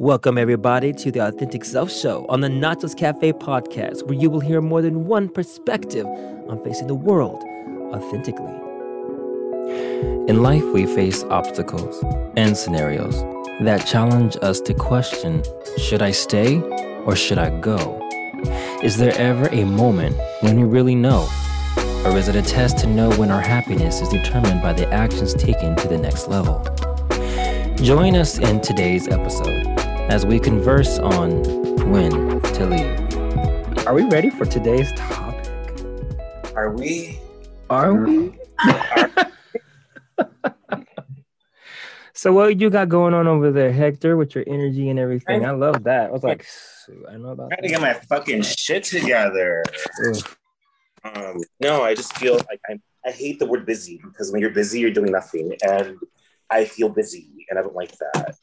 Welcome, 0.00 0.38
everybody, 0.38 0.92
to 0.92 1.10
the 1.10 1.26
Authentic 1.26 1.64
Self 1.64 1.90
Show 1.90 2.24
on 2.28 2.40
the 2.40 2.46
Nachos 2.46 2.96
Cafe 2.96 3.32
podcast, 3.32 4.04
where 4.04 4.14
you 4.14 4.30
will 4.30 4.38
hear 4.38 4.60
more 4.60 4.80
than 4.80 5.06
one 5.06 5.28
perspective 5.28 6.06
on 6.06 6.62
facing 6.62 6.86
the 6.86 6.94
world 6.94 7.42
authentically. 7.92 8.54
In 10.28 10.40
life, 10.40 10.62
we 10.66 10.86
face 10.86 11.24
obstacles 11.24 12.00
and 12.36 12.56
scenarios 12.56 13.20
that 13.62 13.88
challenge 13.88 14.36
us 14.40 14.60
to 14.60 14.72
question 14.72 15.42
should 15.78 16.00
I 16.00 16.12
stay 16.12 16.60
or 17.04 17.16
should 17.16 17.38
I 17.38 17.58
go? 17.58 18.00
Is 18.84 18.98
there 18.98 19.18
ever 19.18 19.48
a 19.48 19.64
moment 19.64 20.16
when 20.42 20.60
we 20.60 20.62
really 20.62 20.94
know? 20.94 21.28
Or 22.04 22.16
is 22.16 22.28
it 22.28 22.36
a 22.36 22.42
test 22.42 22.78
to 22.78 22.86
know 22.86 23.10
when 23.16 23.32
our 23.32 23.42
happiness 23.42 24.00
is 24.00 24.10
determined 24.10 24.62
by 24.62 24.74
the 24.74 24.88
actions 24.92 25.34
taken 25.34 25.74
to 25.74 25.88
the 25.88 25.98
next 25.98 26.28
level? 26.28 26.62
Join 27.82 28.14
us 28.14 28.38
in 28.38 28.60
today's 28.60 29.08
episode 29.08 29.87
as 30.08 30.24
we 30.24 30.40
converse 30.40 30.98
on 30.98 31.42
when 31.90 32.40
to 32.40 32.66
leave. 32.66 33.86
Are 33.86 33.92
we 33.92 34.04
ready 34.04 34.30
for 34.30 34.46
today's 34.46 34.90
topic? 34.92 35.50
Are 36.54 36.70
we? 36.70 37.20
Are 37.68 37.94
we? 37.94 38.32
so 42.14 42.32
what 42.32 42.58
you 42.58 42.70
got 42.70 42.88
going 42.88 43.12
on 43.12 43.26
over 43.26 43.50
there, 43.50 43.70
Hector, 43.70 44.16
with 44.16 44.34
your 44.34 44.44
energy 44.46 44.88
and 44.88 44.98
everything? 44.98 45.44
I 45.44 45.50
love 45.50 45.84
that. 45.84 46.08
I 46.08 46.10
was 46.10 46.24
like, 46.24 46.46
I 47.10 47.18
know 47.18 47.32
about 47.32 47.52
I 47.52 47.56
trying 47.56 47.62
to 47.62 47.68
get 47.68 47.80
my 47.82 47.92
fucking 47.92 48.42
shit 48.42 48.84
together. 48.84 49.62
Um, 51.04 51.38
no, 51.60 51.82
I 51.82 51.94
just 51.94 52.16
feel 52.16 52.36
like 52.48 52.60
I'm, 52.68 52.82
I 53.04 53.10
hate 53.10 53.38
the 53.38 53.46
word 53.46 53.66
busy 53.66 54.00
because 54.02 54.32
when 54.32 54.40
you're 54.40 54.50
busy, 54.50 54.80
you're 54.80 54.90
doing 54.90 55.12
nothing. 55.12 55.54
And 55.62 55.98
I 56.48 56.64
feel 56.64 56.88
busy 56.88 57.46
and 57.50 57.58
I 57.58 57.62
don't 57.62 57.76
like 57.76 57.92
that. 57.98 58.36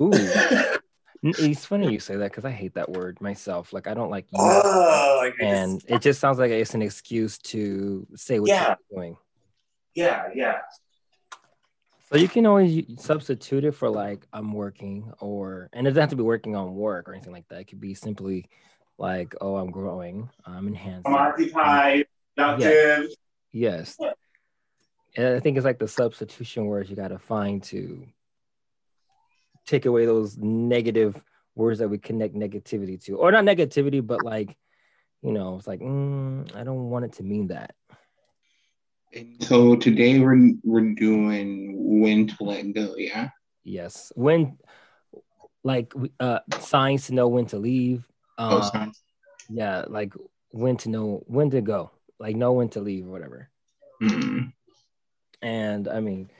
Ooh. 0.00 0.78
It's 1.22 1.64
funny 1.64 1.92
you 1.92 2.00
say 2.00 2.16
that 2.16 2.30
because 2.32 2.44
I 2.44 2.50
hate 2.50 2.74
that 2.74 2.90
word 2.90 3.20
myself. 3.20 3.72
Like 3.72 3.86
I 3.86 3.94
don't 3.94 4.10
like 4.10 4.24
you, 4.32 4.38
Oh, 4.40 5.30
and 5.40 5.80
just- 5.80 5.90
it 5.90 6.02
just 6.02 6.20
sounds 6.20 6.38
like 6.38 6.50
it's 6.50 6.74
an 6.74 6.82
excuse 6.82 7.38
to 7.38 8.06
say 8.16 8.40
what 8.40 8.48
Yeah. 8.48 8.74
you're 8.90 8.98
doing. 8.98 9.16
yeah, 9.94 10.28
yeah. 10.34 10.58
So 12.10 12.18
you 12.18 12.28
can 12.28 12.44
always 12.44 12.84
substitute 12.98 13.64
it 13.64 13.72
for 13.72 13.88
like 13.88 14.26
I'm 14.32 14.52
working, 14.52 15.12
or 15.20 15.70
and 15.72 15.86
it 15.86 15.90
doesn't 15.90 16.00
have 16.02 16.10
to 16.10 16.16
be 16.16 16.22
working 16.22 16.56
on 16.56 16.74
work 16.74 17.08
or 17.08 17.14
anything 17.14 17.32
like 17.32 17.48
that. 17.48 17.60
It 17.60 17.68
could 17.68 17.80
be 17.80 17.94
simply 17.94 18.48
like, 18.98 19.34
oh, 19.40 19.56
I'm 19.56 19.70
growing, 19.70 20.28
I'm 20.44 20.66
enhancing. 20.68 21.02
I'm 21.06 21.14
occupied, 21.14 22.06
productive. 22.36 23.10
Yes. 23.52 23.96
And 25.16 25.36
I 25.36 25.40
think 25.40 25.56
it's 25.56 25.64
like 25.64 25.78
the 25.78 25.88
substitution 25.88 26.66
words 26.66 26.90
you 26.90 26.96
got 26.96 27.08
to 27.08 27.18
find 27.18 27.62
to 27.64 28.06
take 29.66 29.86
away 29.86 30.06
those 30.06 30.36
negative 30.38 31.20
words 31.54 31.78
that 31.80 31.88
we 31.88 31.98
connect 31.98 32.34
negativity 32.34 33.02
to, 33.04 33.16
or 33.16 33.30
not 33.32 33.44
negativity, 33.44 34.04
but 34.04 34.24
like, 34.24 34.56
you 35.22 35.32
know, 35.32 35.56
it's 35.56 35.66
like, 35.66 35.80
mm, 35.80 36.54
I 36.56 36.64
don't 36.64 36.90
want 36.90 37.04
it 37.04 37.12
to 37.14 37.22
mean 37.22 37.48
that. 37.48 37.74
And 39.14 39.42
so 39.44 39.76
today 39.76 40.18
we're 40.18 40.52
we're 40.64 40.94
doing 40.94 42.00
when 42.00 42.26
to 42.28 42.44
let 42.44 42.72
go, 42.72 42.94
yeah. 42.96 43.28
Yes. 43.62 44.10
When, 44.16 44.58
like, 45.62 45.92
uh, 46.18 46.40
signs 46.60 47.06
to 47.06 47.14
know 47.14 47.28
when 47.28 47.46
to 47.46 47.58
leave. 47.58 48.08
Oh, 48.38 48.56
Um, 48.56 48.62
sorry. 48.62 48.92
yeah, 49.50 49.84
like 49.86 50.14
when 50.50 50.76
to 50.78 50.88
know 50.88 51.22
when 51.26 51.50
to 51.50 51.60
go, 51.60 51.90
like 52.18 52.36
know 52.36 52.52
when 52.52 52.70
to 52.70 52.80
leave 52.80 53.06
or 53.06 53.10
whatever. 53.10 53.50
Mm. 54.02 54.52
And 55.42 55.88
I 55.88 56.00
mean, 56.00 56.30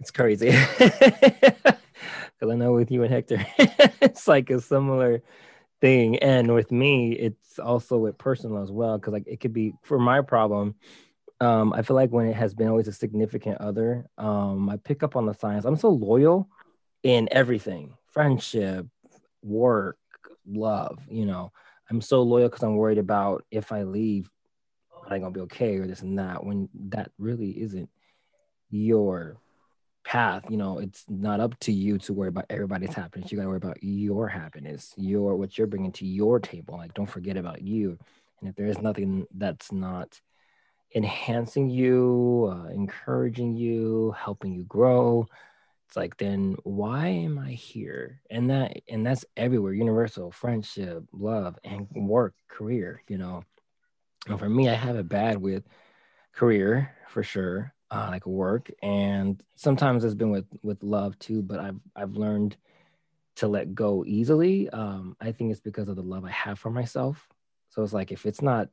it's 0.00 0.10
crazy. 0.10 0.50
Because 2.38 2.52
I 2.52 2.56
know 2.56 2.72
with 2.72 2.90
you 2.90 3.02
and 3.02 3.12
Hector, 3.12 3.44
it's 3.58 4.28
like 4.28 4.50
a 4.50 4.60
similar 4.60 5.22
thing. 5.80 6.18
And 6.18 6.54
with 6.54 6.70
me, 6.70 7.12
it's 7.12 7.58
also 7.58 7.98
with 7.98 8.18
personal 8.18 8.62
as 8.62 8.70
well. 8.70 8.98
Because 8.98 9.12
like 9.12 9.26
it 9.26 9.40
could 9.40 9.52
be 9.52 9.74
for 9.82 9.98
my 9.98 10.20
problem. 10.22 10.74
Um, 11.40 11.72
I 11.72 11.82
feel 11.82 11.96
like 11.96 12.10
when 12.10 12.26
it 12.26 12.36
has 12.36 12.54
been 12.54 12.68
always 12.68 12.88
a 12.88 12.92
significant 12.92 13.60
other, 13.60 14.06
um, 14.18 14.68
I 14.68 14.76
pick 14.76 15.02
up 15.02 15.14
on 15.16 15.26
the 15.26 15.34
signs. 15.34 15.64
I'm 15.64 15.76
so 15.76 15.88
loyal 15.88 16.48
in 17.04 17.28
everything, 17.30 17.94
friendship, 18.10 18.86
work, 19.42 19.98
love. 20.46 20.98
You 21.08 21.26
know, 21.26 21.52
I'm 21.90 22.00
so 22.00 22.22
loyal 22.22 22.48
because 22.48 22.62
I'm 22.62 22.76
worried 22.76 22.98
about 22.98 23.44
if 23.50 23.70
I 23.70 23.84
leave, 23.84 24.28
am 25.06 25.12
I 25.12 25.18
gonna 25.18 25.30
be 25.30 25.40
okay 25.42 25.76
or 25.76 25.86
this 25.86 26.02
and 26.02 26.18
that? 26.18 26.44
When 26.44 26.68
that 26.88 27.12
really 27.18 27.50
isn't 27.60 27.88
your 28.70 29.38
path. 30.08 30.44
You 30.48 30.56
know, 30.56 30.78
it's 30.78 31.04
not 31.06 31.38
up 31.38 31.58
to 31.60 31.72
you 31.72 31.98
to 31.98 32.14
worry 32.14 32.30
about 32.30 32.46
everybody's 32.48 32.94
happiness. 32.94 33.30
You 33.30 33.36
got 33.36 33.42
to 33.42 33.48
worry 33.50 33.58
about 33.58 33.82
your 33.82 34.26
happiness, 34.26 34.94
your 34.96 35.36
what 35.36 35.58
you're 35.58 35.66
bringing 35.66 35.92
to 35.92 36.06
your 36.06 36.40
table. 36.40 36.78
Like, 36.78 36.94
don't 36.94 37.10
forget 37.10 37.36
about 37.36 37.60
you. 37.60 37.98
And 38.40 38.48
if 38.48 38.56
there 38.56 38.66
is 38.66 38.78
nothing 38.78 39.26
that's 39.34 39.70
not 39.70 40.18
enhancing 40.94 41.68
you, 41.68 42.48
uh, 42.50 42.68
encouraging 42.70 43.54
you, 43.54 44.14
helping 44.18 44.54
you 44.54 44.64
grow, 44.64 45.26
it's 45.86 45.96
like 45.96 46.16
then 46.16 46.56
why 46.62 47.08
am 47.08 47.38
I 47.38 47.50
here? 47.50 48.22
And 48.30 48.48
that 48.48 48.78
and 48.88 49.04
that's 49.04 49.26
everywhere, 49.36 49.74
universal, 49.74 50.30
friendship, 50.30 51.04
love, 51.12 51.58
and 51.64 51.86
work, 51.94 52.34
career. 52.48 53.02
You 53.08 53.18
know, 53.18 53.44
and 54.26 54.38
for 54.38 54.48
me, 54.48 54.70
I 54.70 54.74
have 54.74 54.96
it 54.96 55.06
bad 55.06 55.36
with 55.36 55.64
career 56.32 56.94
for 57.08 57.22
sure 57.22 57.74
uh, 57.90 58.08
like 58.10 58.26
work 58.26 58.70
and 58.82 59.42
sometimes 59.56 60.04
it's 60.04 60.14
been 60.14 60.30
with 60.30 60.46
with 60.62 60.82
love 60.82 61.18
too 61.18 61.42
but 61.42 61.58
i've 61.58 61.80
i've 61.96 62.12
learned 62.12 62.56
to 63.36 63.46
let 63.46 63.72
go 63.72 64.04
easily. 64.06 64.68
Um 64.70 65.16
i 65.20 65.32
think 65.32 65.52
it's 65.52 65.60
because 65.60 65.88
of 65.88 65.96
the 65.96 66.02
love 66.02 66.24
i 66.24 66.30
have 66.30 66.58
for 66.58 66.70
myself. 66.70 67.28
So 67.70 67.82
it's 67.82 67.92
like 67.92 68.12
if 68.12 68.26
it's 68.26 68.42
not 68.42 68.68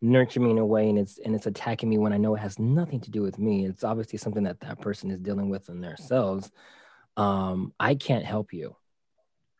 nurturing 0.00 0.46
me 0.46 0.50
in 0.52 0.58
a 0.58 0.64
way 0.64 0.88
and 0.88 0.98
it's 0.98 1.18
and 1.18 1.34
it's 1.34 1.46
attacking 1.46 1.90
me 1.90 1.98
when 1.98 2.14
i 2.14 2.16
know 2.16 2.34
it 2.34 2.40
has 2.40 2.58
nothing 2.58 3.00
to 3.00 3.10
do 3.10 3.20
with 3.20 3.38
me 3.38 3.66
it's 3.66 3.84
obviously 3.84 4.18
something 4.18 4.44
that 4.44 4.58
that 4.60 4.80
person 4.80 5.10
is 5.10 5.20
dealing 5.20 5.50
with 5.50 5.68
in 5.68 5.82
themselves 5.82 6.50
um 7.18 7.70
i 7.78 7.94
can't 7.94 8.24
help 8.24 8.54
you 8.54 8.74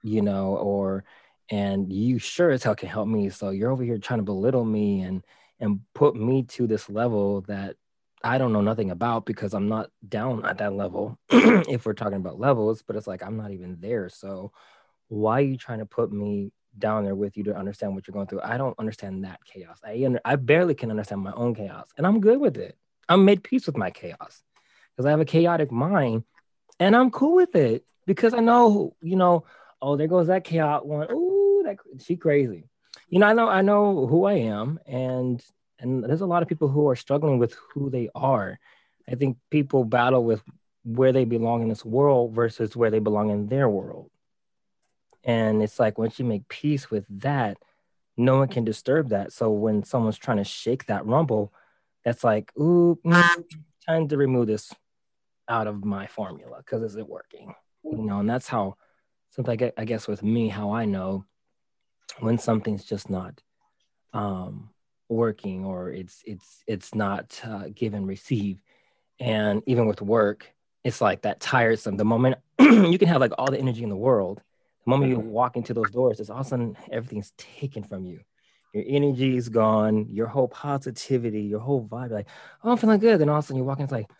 you 0.02 0.22
know 0.22 0.56
or 0.56 1.04
and 1.50 1.92
you 1.92 2.18
sure 2.18 2.50
as 2.50 2.62
hell 2.62 2.76
can 2.76 2.88
help 2.88 3.08
me. 3.08 3.28
So 3.28 3.50
you're 3.50 3.72
over 3.72 3.82
here 3.82 3.98
trying 3.98 4.20
to 4.20 4.24
belittle 4.24 4.64
me 4.64 5.02
and 5.02 5.22
and 5.58 5.80
put 5.94 6.16
me 6.16 6.44
to 6.44 6.66
this 6.66 6.88
level 6.88 7.42
that 7.42 7.76
I 8.22 8.38
don't 8.38 8.52
know 8.52 8.60
nothing 8.60 8.90
about 8.90 9.24
because 9.24 9.54
I'm 9.54 9.68
not 9.68 9.90
down 10.06 10.44
at 10.44 10.58
that 10.58 10.74
level 10.74 11.18
if 11.30 11.86
we're 11.86 11.94
talking 11.94 12.18
about 12.18 12.38
levels, 12.38 12.82
but 12.82 12.96
it's 12.96 13.06
like 13.06 13.22
I'm 13.22 13.36
not 13.36 13.50
even 13.50 13.78
there. 13.80 14.08
So 14.08 14.52
why 15.08 15.38
are 15.38 15.44
you 15.44 15.56
trying 15.56 15.78
to 15.78 15.86
put 15.86 16.12
me 16.12 16.52
down 16.78 17.04
there 17.04 17.14
with 17.14 17.36
you 17.36 17.44
to 17.44 17.56
understand 17.56 17.94
what 17.94 18.06
you're 18.06 18.12
going 18.12 18.26
through? 18.26 18.42
I 18.42 18.58
don't 18.58 18.78
understand 18.78 19.24
that 19.24 19.44
chaos. 19.44 19.80
I 19.84 20.02
under, 20.04 20.20
I 20.24 20.36
barely 20.36 20.74
can 20.74 20.90
understand 20.90 21.22
my 21.22 21.32
own 21.32 21.54
chaos, 21.54 21.88
and 21.96 22.06
I'm 22.06 22.20
good 22.20 22.40
with 22.40 22.56
it. 22.58 22.76
I'm 23.08 23.24
made 23.24 23.42
peace 23.42 23.66
with 23.66 23.76
my 23.76 23.90
chaos 23.90 24.42
because 24.92 25.06
I 25.06 25.10
have 25.10 25.20
a 25.20 25.24
chaotic 25.24 25.72
mind, 25.72 26.24
and 26.78 26.94
I'm 26.94 27.10
cool 27.10 27.36
with 27.36 27.56
it 27.56 27.84
because 28.06 28.34
I 28.34 28.40
know, 28.40 28.94
you 29.00 29.16
know, 29.16 29.44
oh, 29.80 29.96
there 29.96 30.08
goes 30.08 30.26
that 30.26 30.44
chaos 30.44 30.84
one. 30.84 31.10
Ooh, 31.10 31.62
that 31.64 31.78
she 32.02 32.16
crazy. 32.16 32.68
You 33.08 33.18
know, 33.18 33.26
I 33.26 33.32
know 33.32 33.48
I 33.48 33.62
know 33.62 34.06
who 34.06 34.26
I 34.26 34.34
am, 34.34 34.78
and 34.86 35.42
and 35.80 36.04
there's 36.04 36.20
a 36.20 36.26
lot 36.26 36.42
of 36.42 36.48
people 36.48 36.68
who 36.68 36.88
are 36.88 36.96
struggling 36.96 37.38
with 37.38 37.56
who 37.72 37.90
they 37.90 38.08
are. 38.14 38.58
I 39.08 39.14
think 39.14 39.38
people 39.50 39.84
battle 39.84 40.24
with 40.24 40.42
where 40.84 41.12
they 41.12 41.24
belong 41.24 41.62
in 41.62 41.68
this 41.68 41.84
world 41.84 42.34
versus 42.34 42.76
where 42.76 42.90
they 42.90 42.98
belong 42.98 43.30
in 43.30 43.48
their 43.48 43.68
world. 43.68 44.10
And 45.24 45.62
it's 45.62 45.78
like 45.78 45.98
once 45.98 46.18
you 46.18 46.24
make 46.24 46.48
peace 46.48 46.90
with 46.90 47.04
that, 47.20 47.58
no 48.16 48.38
one 48.38 48.48
can 48.48 48.64
disturb 48.64 49.10
that. 49.10 49.32
So 49.32 49.50
when 49.50 49.82
someone's 49.82 50.18
trying 50.18 50.38
to 50.38 50.44
shake 50.44 50.86
that 50.86 51.06
rumble, 51.06 51.52
that's 52.04 52.24
like, 52.24 52.52
ooh, 52.58 52.98
mm, 53.04 53.44
time 53.86 54.08
to 54.08 54.16
remove 54.16 54.46
this 54.46 54.72
out 55.48 55.66
of 55.66 55.84
my 55.84 56.06
formula 56.06 56.58
because 56.58 56.82
it's 56.82 56.94
isn't 56.94 57.08
working. 57.08 57.54
You 57.84 58.02
know, 58.02 58.20
and 58.20 58.30
that's 58.30 58.48
how 58.48 58.76
gue- 59.36 59.72
I 59.76 59.84
guess 59.84 60.06
with 60.06 60.22
me, 60.22 60.48
how 60.48 60.72
I 60.72 60.84
know 60.84 61.24
when 62.20 62.38
something's 62.38 62.84
just 62.84 63.08
not 63.08 63.40
um 64.12 64.70
working 65.10 65.64
or 65.64 65.90
it's 65.90 66.22
it's 66.24 66.62
it's 66.66 66.94
not 66.94 67.40
uh, 67.44 67.64
give 67.74 67.94
and 67.94 68.06
receive. 68.06 68.62
And 69.18 69.62
even 69.66 69.86
with 69.86 70.00
work 70.00 70.52
it's 70.82 71.02
like 71.02 71.22
that 71.22 71.40
tiresome. 71.40 71.98
The 71.98 72.06
moment 72.06 72.38
you 72.60 72.98
can 72.98 73.08
have 73.08 73.20
like 73.20 73.32
all 73.36 73.50
the 73.50 73.58
energy 73.58 73.82
in 73.82 73.90
the 73.90 73.96
world 73.96 74.40
the 74.86 74.90
moment 74.90 75.10
you 75.10 75.18
walk 75.18 75.56
into 75.56 75.74
those 75.74 75.90
doors 75.90 76.20
it's 76.20 76.30
all 76.30 76.40
of 76.40 76.46
a 76.46 76.48
sudden 76.48 76.76
everything's 76.90 77.32
taken 77.36 77.82
from 77.82 78.06
you. 78.06 78.20
Your 78.72 78.84
energy 78.86 79.36
is 79.36 79.48
gone 79.48 80.06
your 80.08 80.28
whole 80.28 80.48
positivity 80.48 81.42
your 81.42 81.60
whole 81.60 81.84
vibe 81.84 82.10
like 82.10 82.28
oh 82.62 82.70
i'm 82.70 82.78
feeling 82.78 83.00
good. 83.00 83.20
Then 83.20 83.28
all 83.28 83.38
of 83.38 83.44
a 83.44 83.46
sudden 83.46 83.58
you 83.58 83.64
walk 83.64 83.78
in 83.78 83.84
it's 83.84 83.92
like 83.92 84.10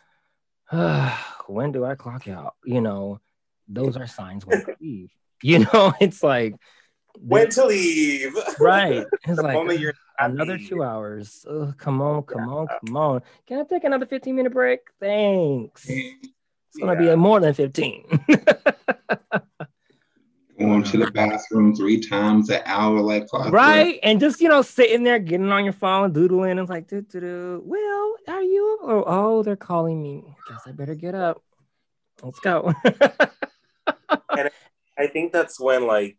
ah, 0.71 1.43
when 1.47 1.71
do 1.71 1.85
i 1.85 1.95
clock 1.95 2.27
out? 2.27 2.55
You 2.65 2.81
know 2.81 3.19
those 3.67 3.97
are 3.97 4.07
signs 4.07 4.45
when 4.45 4.65
to 4.65 4.75
leave. 4.81 5.11
You 5.41 5.59
know 5.59 5.93
it's 6.01 6.21
like 6.21 6.55
When 7.19 7.49
to 7.51 7.65
leave? 7.65 8.35
right 8.59 9.05
it's 9.23 9.35
the 9.35 9.41
like 9.41 9.53
moment 9.53 9.79
you're 9.79 9.93
ah, 10.19 10.25
another 10.25 10.53
happy. 10.53 10.67
two 10.67 10.83
hours. 10.83 11.45
Ugh, 11.49 11.75
come 11.77 12.01
on, 12.01 12.23
come 12.23 12.47
on, 12.49 12.67
come 12.85 12.97
on. 12.97 13.21
Can 13.47 13.59
I 13.59 13.63
take 13.63 13.83
another 13.83 14.05
15 14.05 14.35
minute 14.35 14.53
break? 14.53 14.79
Thanks. 14.99 15.85
It's 15.87 16.77
gonna 16.79 16.97
be 16.97 17.13
more 17.15 17.39
than 17.39 17.53
15. 17.53 18.25
going 20.61 20.83
to 20.83 20.97
the 20.97 21.11
bathroom 21.11 21.75
three 21.75 21.99
times 21.99 22.49
an 22.49 22.61
hour, 22.65 22.99
like 23.01 23.27
oh, 23.33 23.49
right, 23.49 23.99
and 24.03 24.19
just 24.19 24.41
you 24.41 24.49
know 24.49 24.61
sitting 24.61 25.03
there 25.03 25.19
getting 25.19 25.51
on 25.51 25.63
your 25.63 25.73
phone, 25.73 26.13
doodling. 26.13 26.57
It's 26.57 26.69
like, 26.69 26.87
doo 26.87 27.01
doo 27.01 27.19
doo. 27.19 27.63
Well, 27.65 28.15
are 28.27 28.43
you? 28.43 28.79
Oh, 28.83 29.03
oh, 29.05 29.43
they're 29.43 29.55
calling 29.55 30.01
me. 30.01 30.23
Guess 30.47 30.61
I 30.67 30.71
better 30.71 30.95
get 30.95 31.15
up. 31.15 31.43
Let's 32.21 32.39
go. 32.39 32.73
and 32.85 34.49
I 34.97 35.07
think 35.07 35.31
that's 35.31 35.59
when, 35.59 35.87
like, 35.87 36.17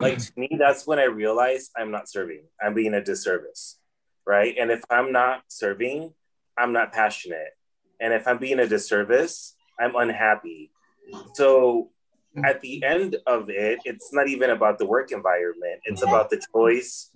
like 0.00 0.18
to 0.18 0.32
me, 0.36 0.48
that's 0.58 0.86
when 0.86 0.98
I 0.98 1.04
realized 1.04 1.70
I'm 1.76 1.90
not 1.90 2.08
serving. 2.08 2.42
I'm 2.60 2.74
being 2.74 2.94
a 2.94 3.02
disservice, 3.02 3.78
right? 4.26 4.54
And 4.58 4.70
if 4.70 4.82
I'm 4.90 5.12
not 5.12 5.42
serving, 5.48 6.12
I'm 6.58 6.72
not 6.72 6.92
passionate. 6.92 7.56
And 8.00 8.12
if 8.12 8.26
I'm 8.26 8.38
being 8.38 8.58
a 8.58 8.66
disservice, 8.66 9.54
I'm 9.80 9.96
unhappy. 9.96 10.70
So 11.34 11.90
at 12.44 12.60
the 12.60 12.82
end 12.84 13.16
of 13.26 13.48
it, 13.48 13.78
it's 13.84 14.12
not 14.12 14.28
even 14.28 14.50
about 14.50 14.78
the 14.78 14.86
work 14.86 15.12
environment. 15.12 15.80
It's 15.84 16.02
about 16.02 16.28
the 16.30 16.42
choice 16.52 17.10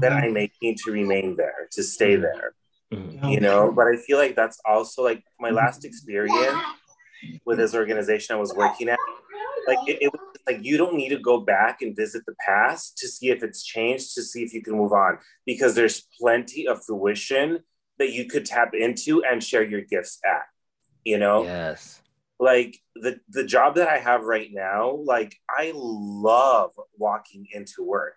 that 0.00 0.12
I'm 0.12 0.32
making 0.34 0.76
to 0.84 0.92
remain 0.92 1.36
there, 1.36 1.68
to 1.72 1.82
stay 1.82 2.16
there. 2.16 2.54
Mm-hmm. 2.92 3.28
You 3.28 3.40
know, 3.40 3.72
but 3.72 3.86
I 3.86 3.96
feel 3.96 4.18
like 4.18 4.34
that's 4.34 4.60
also 4.64 5.04
like 5.04 5.22
my 5.38 5.50
last 5.50 5.84
experience 5.84 6.58
with 7.46 7.58
this 7.58 7.74
organization 7.74 8.34
I 8.34 8.38
was 8.38 8.52
working 8.54 8.88
at. 8.88 8.98
Like 9.66 9.78
it, 9.86 9.98
it 10.02 10.12
was 10.12 10.20
like 10.46 10.58
you 10.62 10.76
don't 10.76 10.94
need 10.94 11.10
to 11.10 11.18
go 11.18 11.40
back 11.40 11.82
and 11.82 11.94
visit 11.94 12.22
the 12.26 12.34
past 12.44 12.98
to 12.98 13.08
see 13.08 13.30
if 13.30 13.42
it's 13.42 13.62
changed, 13.62 14.14
to 14.14 14.22
see 14.22 14.42
if 14.42 14.52
you 14.52 14.62
can 14.62 14.74
move 14.74 14.92
on, 14.92 15.18
because 15.46 15.74
there's 15.74 16.06
plenty 16.20 16.66
of 16.66 16.84
fruition 16.84 17.60
that 17.98 18.12
you 18.12 18.24
could 18.24 18.46
tap 18.46 18.74
into 18.74 19.22
and 19.24 19.42
share 19.42 19.62
your 19.62 19.82
gifts 19.82 20.18
at. 20.24 20.44
You 21.04 21.18
know? 21.18 21.44
Yes 21.44 22.00
like 22.40 22.78
the 22.96 23.20
the 23.28 23.44
job 23.44 23.74
that 23.76 23.86
I 23.86 23.98
have 23.98 24.24
right 24.24 24.48
now, 24.50 24.98
like 25.04 25.36
I 25.48 25.72
love 25.74 26.72
walking 26.96 27.46
into 27.52 27.84
work. 27.84 28.16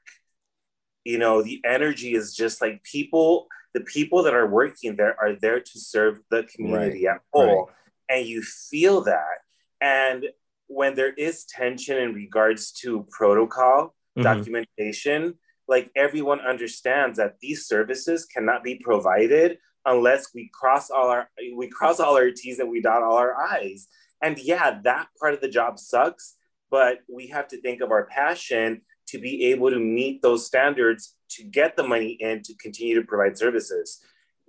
You 1.03 1.17
know, 1.17 1.43
the 1.43 1.61
energy 1.65 2.15
is 2.15 2.33
just 2.33 2.61
like 2.61 2.81
people, 2.83 3.47
the 3.73 3.81
people 3.81 4.23
that 4.23 4.33
are 4.33 4.47
working 4.47 4.95
there 4.95 5.17
are 5.19 5.35
there 5.35 5.59
to 5.59 5.79
serve 5.79 6.21
the 6.31 6.43
community 6.43 7.05
right. 7.05 7.15
at 7.15 7.21
whole. 7.33 7.65
Right. 7.65 8.17
And 8.17 8.25
you 8.25 8.41
feel 8.41 9.01
that. 9.01 9.39
And 9.81 10.25
when 10.73 10.95
there 10.95 11.13
is 11.13 11.45
tension 11.45 11.97
in 11.97 12.13
regards 12.13 12.71
to 12.71 13.07
protocol, 13.11 13.95
mm-hmm. 14.17 14.23
documentation, 14.23 15.35
like 15.67 15.91
everyone 15.95 16.41
understands 16.41 17.17
that 17.17 17.35
these 17.41 17.67
services 17.67 18.25
cannot 18.25 18.63
be 18.63 18.75
provided 18.75 19.57
unless 19.85 20.33
we 20.33 20.49
cross 20.53 20.89
all 20.89 21.09
our 21.09 21.29
we 21.55 21.69
cross 21.69 21.99
all 21.99 22.15
our 22.15 22.31
T's 22.31 22.59
and 22.59 22.69
we 22.69 22.81
dot 22.81 23.03
all 23.03 23.17
our 23.17 23.35
I's. 23.35 23.87
And 24.21 24.37
yeah, 24.39 24.79
that 24.83 25.07
part 25.19 25.33
of 25.33 25.41
the 25.41 25.49
job 25.49 25.77
sucks, 25.79 26.35
but 26.71 26.99
we 27.13 27.27
have 27.27 27.47
to 27.49 27.61
think 27.61 27.81
of 27.81 27.91
our 27.91 28.05
passion 28.05 28.81
to 29.07 29.19
be 29.19 29.45
able 29.45 29.69
to 29.69 29.79
meet 29.79 30.21
those 30.21 30.45
standards 30.45 31.15
to 31.31 31.43
get 31.43 31.75
the 31.75 31.83
money 31.83 32.17
in 32.19 32.41
to 32.43 32.55
continue 32.55 32.95
to 32.95 33.05
provide 33.05 33.37
services. 33.37 33.99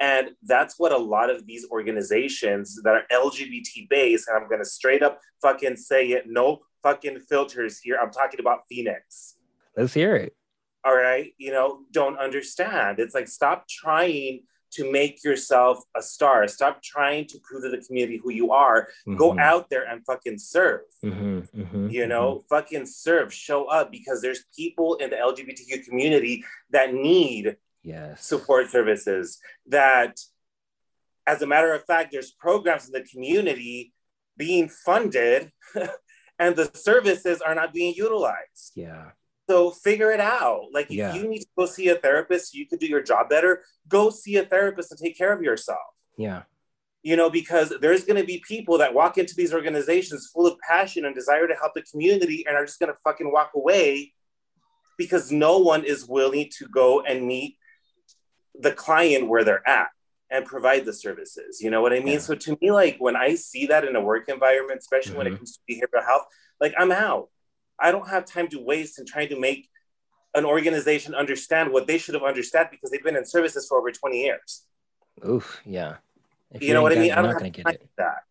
And 0.00 0.30
that's 0.42 0.78
what 0.78 0.92
a 0.92 0.98
lot 0.98 1.30
of 1.30 1.46
these 1.46 1.66
organizations 1.70 2.80
that 2.82 2.94
are 2.94 3.04
LGBT 3.12 3.88
based, 3.88 4.28
and 4.28 4.36
I'm 4.36 4.48
gonna 4.48 4.64
straight 4.64 5.02
up 5.02 5.20
fucking 5.40 5.76
say 5.76 6.08
it, 6.08 6.24
no 6.26 6.62
fucking 6.82 7.20
filters 7.20 7.80
here. 7.80 7.98
I'm 8.00 8.10
talking 8.10 8.40
about 8.40 8.60
Phoenix. 8.68 9.36
Let's 9.76 9.94
hear 9.94 10.16
it. 10.16 10.36
All 10.84 10.94
right. 10.94 11.32
You 11.38 11.52
know, 11.52 11.80
don't 11.92 12.18
understand. 12.18 12.98
It's 12.98 13.14
like 13.14 13.26
stop 13.26 13.66
trying 13.68 14.42
to 14.74 14.90
make 14.90 15.22
yourself 15.24 15.82
a 15.96 16.02
star. 16.02 16.46
Stop 16.48 16.82
trying 16.82 17.26
to 17.28 17.38
prove 17.42 17.62
to 17.62 17.70
the 17.70 17.84
community 17.84 18.20
who 18.22 18.30
you 18.30 18.50
are. 18.50 18.88
Mm-hmm. 19.06 19.16
Go 19.16 19.38
out 19.38 19.70
there 19.70 19.84
and 19.84 20.04
fucking 20.04 20.38
serve. 20.38 20.80
Mm-hmm, 21.04 21.60
mm-hmm, 21.60 21.88
you 21.90 22.06
know, 22.06 22.36
mm-hmm. 22.36 22.46
fucking 22.54 22.86
serve, 22.86 23.32
show 23.32 23.64
up 23.66 23.92
because 23.92 24.20
there's 24.20 24.44
people 24.56 24.96
in 24.96 25.10
the 25.10 25.16
LGBTQ 25.16 25.84
community 25.84 26.44
that 26.70 26.92
need 26.92 27.56
yes. 27.84 28.26
support 28.26 28.70
services. 28.70 29.38
That, 29.68 30.18
as 31.26 31.42
a 31.42 31.46
matter 31.46 31.72
of 31.72 31.84
fact, 31.84 32.10
there's 32.12 32.32
programs 32.32 32.86
in 32.86 32.92
the 32.92 33.02
community 33.02 33.92
being 34.36 34.68
funded 34.68 35.52
and 36.38 36.56
the 36.56 36.70
services 36.74 37.40
are 37.40 37.54
not 37.54 37.72
being 37.72 37.94
utilized. 37.94 38.72
Yeah. 38.74 39.10
So 39.48 39.70
figure 39.70 40.10
it 40.10 40.20
out. 40.20 40.66
Like 40.72 40.86
if 40.86 40.96
yeah. 40.96 41.14
you 41.14 41.28
need 41.28 41.40
to 41.40 41.46
go 41.56 41.66
see 41.66 41.88
a 41.88 41.96
therapist 41.96 42.52
so 42.52 42.58
you 42.58 42.66
could 42.66 42.78
do 42.78 42.86
your 42.86 43.02
job 43.02 43.28
better, 43.28 43.62
go 43.88 44.10
see 44.10 44.36
a 44.36 44.44
therapist 44.44 44.90
and 44.90 45.00
take 45.00 45.16
care 45.16 45.32
of 45.32 45.42
yourself. 45.42 45.78
Yeah. 46.16 46.42
You 47.02 47.16
know, 47.16 47.28
because 47.28 47.72
there's 47.82 48.04
going 48.04 48.18
to 48.18 48.26
be 48.26 48.42
people 48.48 48.78
that 48.78 48.94
walk 48.94 49.18
into 49.18 49.34
these 49.34 49.52
organizations 49.52 50.30
full 50.32 50.46
of 50.46 50.58
passion 50.66 51.04
and 51.04 51.14
desire 51.14 51.46
to 51.46 51.54
help 51.54 51.74
the 51.74 51.82
community 51.82 52.44
and 52.46 52.56
are 52.56 52.64
just 52.64 52.80
going 52.80 52.90
to 52.90 52.98
fucking 53.04 53.30
walk 53.30 53.50
away 53.54 54.14
because 54.96 55.30
no 55.30 55.58
one 55.58 55.84
is 55.84 56.06
willing 56.08 56.48
to 56.58 56.66
go 56.68 57.02
and 57.02 57.26
meet 57.26 57.58
the 58.58 58.72
client 58.72 59.28
where 59.28 59.44
they're 59.44 59.66
at 59.68 59.88
and 60.30 60.44
provide 60.44 60.84
the 60.84 60.92
services. 60.92 61.60
You 61.60 61.70
know 61.70 61.82
what 61.82 61.92
I 61.92 62.00
mean? 62.00 62.14
Yeah. 62.14 62.18
So 62.18 62.34
to 62.34 62.58
me, 62.60 62.70
like 62.70 62.96
when 62.98 63.16
I 63.16 63.34
see 63.34 63.66
that 63.66 63.84
in 63.84 63.94
a 63.96 64.00
work 64.00 64.28
environment, 64.28 64.80
especially 64.80 65.10
mm-hmm. 65.10 65.18
when 65.18 65.26
it 65.26 65.30
mm-hmm. 65.30 65.38
comes 65.38 65.58
to 65.58 65.74
behavioral 65.74 66.04
health, 66.04 66.24
like 66.60 66.74
I'm 66.78 66.92
out. 66.92 67.28
I 67.78 67.90
don't 67.90 68.08
have 68.08 68.24
time 68.24 68.48
to 68.48 68.60
waste 68.60 68.98
in 68.98 69.06
trying 69.06 69.28
to 69.30 69.38
make 69.38 69.68
an 70.34 70.44
organization 70.44 71.14
understand 71.14 71.72
what 71.72 71.86
they 71.86 71.98
should 71.98 72.14
have 72.14 72.22
understood 72.22 72.68
because 72.70 72.90
they've 72.90 73.02
been 73.02 73.16
in 73.16 73.24
services 73.24 73.66
for 73.68 73.78
over 73.78 73.90
20 73.90 74.20
years. 74.20 74.62
Oof, 75.28 75.60
yeah. 75.64 75.96
If 76.50 76.62
you, 76.62 76.68
you 76.68 76.74
know 76.74 76.82
what 76.82 76.92
I 76.92 76.96
mean? 76.96 77.12
I 77.12 77.22
don't 77.22 77.32
have 77.32 77.40
time 77.40 77.52
for 77.52 77.88
that. 77.98 78.22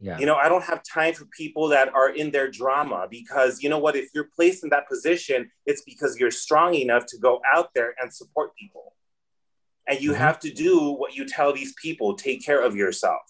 Yeah. 0.00 0.18
You 0.18 0.26
know, 0.26 0.34
I 0.34 0.48
don't 0.48 0.64
have 0.64 0.82
time 0.82 1.14
for 1.14 1.26
people 1.26 1.68
that 1.68 1.94
are 1.94 2.10
in 2.10 2.32
their 2.32 2.50
drama 2.50 3.06
because 3.08 3.62
you 3.62 3.68
know 3.68 3.78
what? 3.78 3.94
If 3.94 4.08
you're 4.12 4.28
placed 4.34 4.64
in 4.64 4.70
that 4.70 4.88
position, 4.88 5.48
it's 5.64 5.82
because 5.82 6.18
you're 6.18 6.32
strong 6.32 6.74
enough 6.74 7.06
to 7.06 7.18
go 7.18 7.40
out 7.54 7.70
there 7.74 7.94
and 8.00 8.12
support 8.12 8.50
people. 8.56 8.94
And 9.88 10.00
you 10.00 10.12
mm-hmm. 10.12 10.20
have 10.20 10.40
to 10.40 10.52
do 10.52 10.92
what 10.92 11.16
you 11.16 11.26
tell 11.26 11.52
these 11.52 11.74
people 11.80 12.14
take 12.14 12.44
care 12.44 12.62
of 12.62 12.76
yourself. 12.76 13.22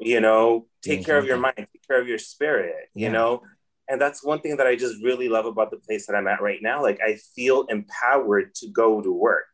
You 0.00 0.20
know, 0.20 0.66
take 0.82 1.04
care 1.04 1.16
of 1.16 1.24
your 1.24 1.38
mind, 1.38 1.54
take 1.56 1.86
care 1.88 2.00
of 2.00 2.06
your 2.06 2.18
spirit, 2.18 2.90
yeah. 2.94 3.06
you 3.06 3.12
know, 3.12 3.42
and 3.88 4.00
that's 4.00 4.24
one 4.24 4.40
thing 4.40 4.56
that 4.56 4.66
I 4.66 4.76
just 4.76 5.02
really 5.02 5.28
love 5.28 5.46
about 5.46 5.70
the 5.70 5.76
place 5.76 6.06
that 6.06 6.16
I'm 6.16 6.26
at 6.26 6.42
right 6.42 6.60
now. 6.60 6.82
Like 6.82 7.00
I 7.04 7.18
feel 7.34 7.62
empowered 7.68 8.54
to 8.56 8.68
go 8.68 9.00
to 9.00 9.12
work. 9.12 9.44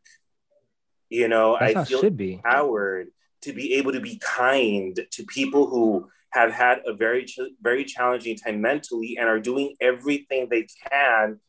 You 1.09 1.27
know, 1.27 1.57
that's 1.59 1.75
I 1.75 1.83
feel 1.83 2.01
should 2.01 2.17
be. 2.17 2.33
empowered 2.33 3.09
to 3.43 3.53
be 3.53 3.75
able 3.75 3.91
to 3.91 3.99
be 3.99 4.19
kind 4.19 4.99
to 5.11 5.23
people 5.25 5.67
who 5.67 6.09
have 6.31 6.51
had 6.51 6.79
a 6.87 6.93
very 6.93 7.27
very 7.61 7.85
challenging 7.85 8.35
time 8.35 8.61
mentally 8.61 9.17
and 9.19 9.29
are 9.29 9.39
doing 9.39 9.75
everything 9.79 10.47
they 10.49 10.65
can 10.89 11.39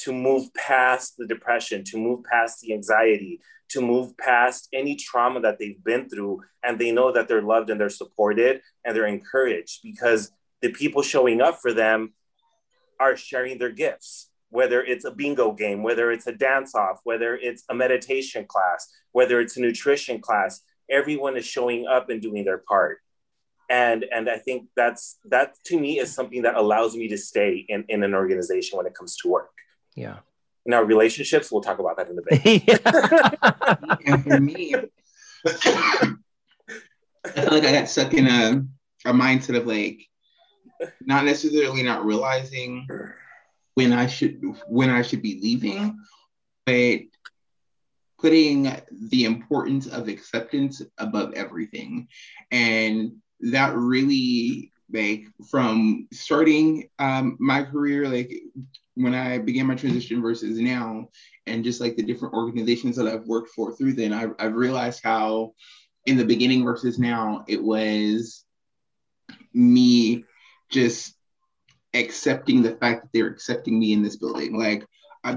to 0.00 0.12
move 0.12 0.52
past 0.54 1.16
the 1.16 1.26
depression, 1.26 1.84
to 1.84 1.98
move 1.98 2.24
past 2.24 2.60
the 2.60 2.72
anxiety, 2.72 3.40
to 3.70 3.80
move 3.80 4.16
past 4.18 4.68
any 4.72 4.96
trauma 4.96 5.40
that 5.40 5.58
they've 5.58 5.82
been 5.84 6.08
through 6.08 6.42
and 6.62 6.78
they 6.78 6.90
know 6.90 7.12
that 7.12 7.28
they're 7.28 7.42
loved 7.42 7.70
and 7.70 7.80
they're 7.80 7.88
supported 7.88 8.60
and 8.84 8.96
they're 8.96 9.06
encouraged 9.06 9.80
because 9.82 10.32
the 10.60 10.70
people 10.70 11.02
showing 11.02 11.40
up 11.40 11.58
for 11.60 11.72
them 11.72 12.12
are 12.98 13.16
sharing 13.16 13.58
their 13.58 13.70
gifts, 13.70 14.30
whether 14.50 14.82
it's 14.82 15.04
a 15.04 15.10
bingo 15.10 15.52
game, 15.52 15.82
whether 15.82 16.10
it's 16.10 16.26
a 16.26 16.32
dance 16.32 16.74
off, 16.74 17.00
whether 17.04 17.36
it's 17.36 17.64
a 17.70 17.74
meditation 17.74 18.44
class, 18.46 18.88
whether 19.12 19.40
it's 19.40 19.56
a 19.56 19.60
nutrition 19.60 20.20
class. 20.20 20.60
Everyone 20.90 21.36
is 21.36 21.46
showing 21.46 21.86
up 21.86 22.10
and 22.10 22.20
doing 22.20 22.44
their 22.44 22.58
part. 22.58 22.98
And, 23.70 24.04
and 24.12 24.28
I 24.28 24.38
think 24.38 24.66
that's 24.74 25.18
that 25.26 25.54
to 25.66 25.78
me 25.78 26.00
is 26.00 26.12
something 26.12 26.42
that 26.42 26.56
allows 26.56 26.96
me 26.96 27.06
to 27.08 27.16
stay 27.16 27.64
in, 27.68 27.84
in 27.88 28.02
an 28.02 28.14
organization 28.14 28.76
when 28.76 28.86
it 28.86 28.94
comes 28.94 29.16
to 29.18 29.28
work. 29.28 29.50
Yeah. 29.94 30.18
Now 30.66 30.82
relationships, 30.82 31.50
we'll 31.50 31.62
talk 31.62 31.78
about 31.78 31.96
that 31.96 32.08
in 32.08 32.18
a 32.18 32.22
bit. 32.22 32.78
and 34.06 34.22
for 34.22 34.40
me, 34.40 34.74
I 35.46 37.30
feel 37.30 37.50
like 37.50 37.64
I 37.64 37.72
got 37.72 37.88
stuck 37.88 38.14
in 38.14 38.26
a, 38.26 38.64
a 39.08 39.12
mindset 39.12 39.56
of 39.56 39.66
like 39.66 40.06
not 41.00 41.24
necessarily 41.24 41.82
not 41.82 42.04
realizing 42.04 42.86
when 43.74 43.92
I 43.92 44.06
should 44.06 44.40
when 44.68 44.90
I 44.90 45.02
should 45.02 45.22
be 45.22 45.40
leaving, 45.42 45.98
but 46.66 47.00
putting 48.18 48.70
the 48.90 49.24
importance 49.24 49.86
of 49.86 50.08
acceptance 50.08 50.82
above 50.98 51.32
everything. 51.34 52.08
And 52.50 53.12
that 53.40 53.74
really 53.74 54.72
like 54.92 55.26
from 55.50 56.08
starting 56.12 56.88
um, 56.98 57.36
my 57.38 57.62
career, 57.62 58.08
like 58.08 58.32
when 58.94 59.14
I 59.14 59.38
began 59.38 59.66
my 59.66 59.74
transition 59.74 60.22
versus 60.22 60.58
now, 60.58 61.08
and 61.46 61.64
just 61.64 61.80
like 61.80 61.96
the 61.96 62.02
different 62.02 62.34
organizations 62.34 62.96
that 62.96 63.06
I've 63.06 63.26
worked 63.26 63.50
for 63.50 63.74
through 63.74 63.94
then, 63.94 64.12
I, 64.12 64.28
I've 64.38 64.54
realized 64.54 65.00
how 65.02 65.54
in 66.06 66.16
the 66.16 66.24
beginning 66.24 66.64
versus 66.64 66.98
now, 66.98 67.44
it 67.48 67.62
was 67.62 68.44
me 69.52 70.24
just 70.70 71.14
accepting 71.94 72.62
the 72.62 72.76
fact 72.76 73.02
that 73.02 73.10
they're 73.12 73.26
accepting 73.26 73.78
me 73.78 73.92
in 73.92 74.02
this 74.02 74.16
building, 74.16 74.58
like 74.58 74.84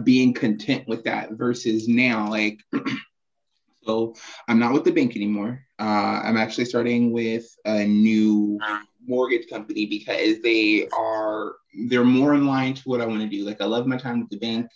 being 0.04 0.34
content 0.34 0.88
with 0.88 1.04
that 1.04 1.32
versus 1.34 1.88
now, 1.88 2.30
like, 2.30 2.60
so 3.84 4.16
I'm 4.48 4.60
not 4.60 4.74
with 4.74 4.86
the 4.86 4.92
bank 4.92 5.16
anymore. 5.16 5.66
Uh, 5.80 6.22
I'm 6.24 6.38
actually 6.38 6.66
starting 6.66 7.12
with 7.12 7.46
a 7.66 7.86
new 7.86 8.60
mortgage 9.06 9.48
company 9.50 9.86
because 9.86 10.42
they 10.42 10.88
are 10.96 11.56
they're 11.88 12.04
more 12.04 12.36
in 12.36 12.46
line 12.46 12.74
to 12.76 12.82
what 12.86 13.02
I 13.02 13.06
want 13.06 13.22
to 13.22 13.28
do. 13.28 13.46
Like 13.46 13.62
I 13.62 13.66
love 13.66 13.88
my 13.88 13.98
time 13.98 14.20
with 14.20 14.30
the 14.30 14.38
bank 14.38 14.70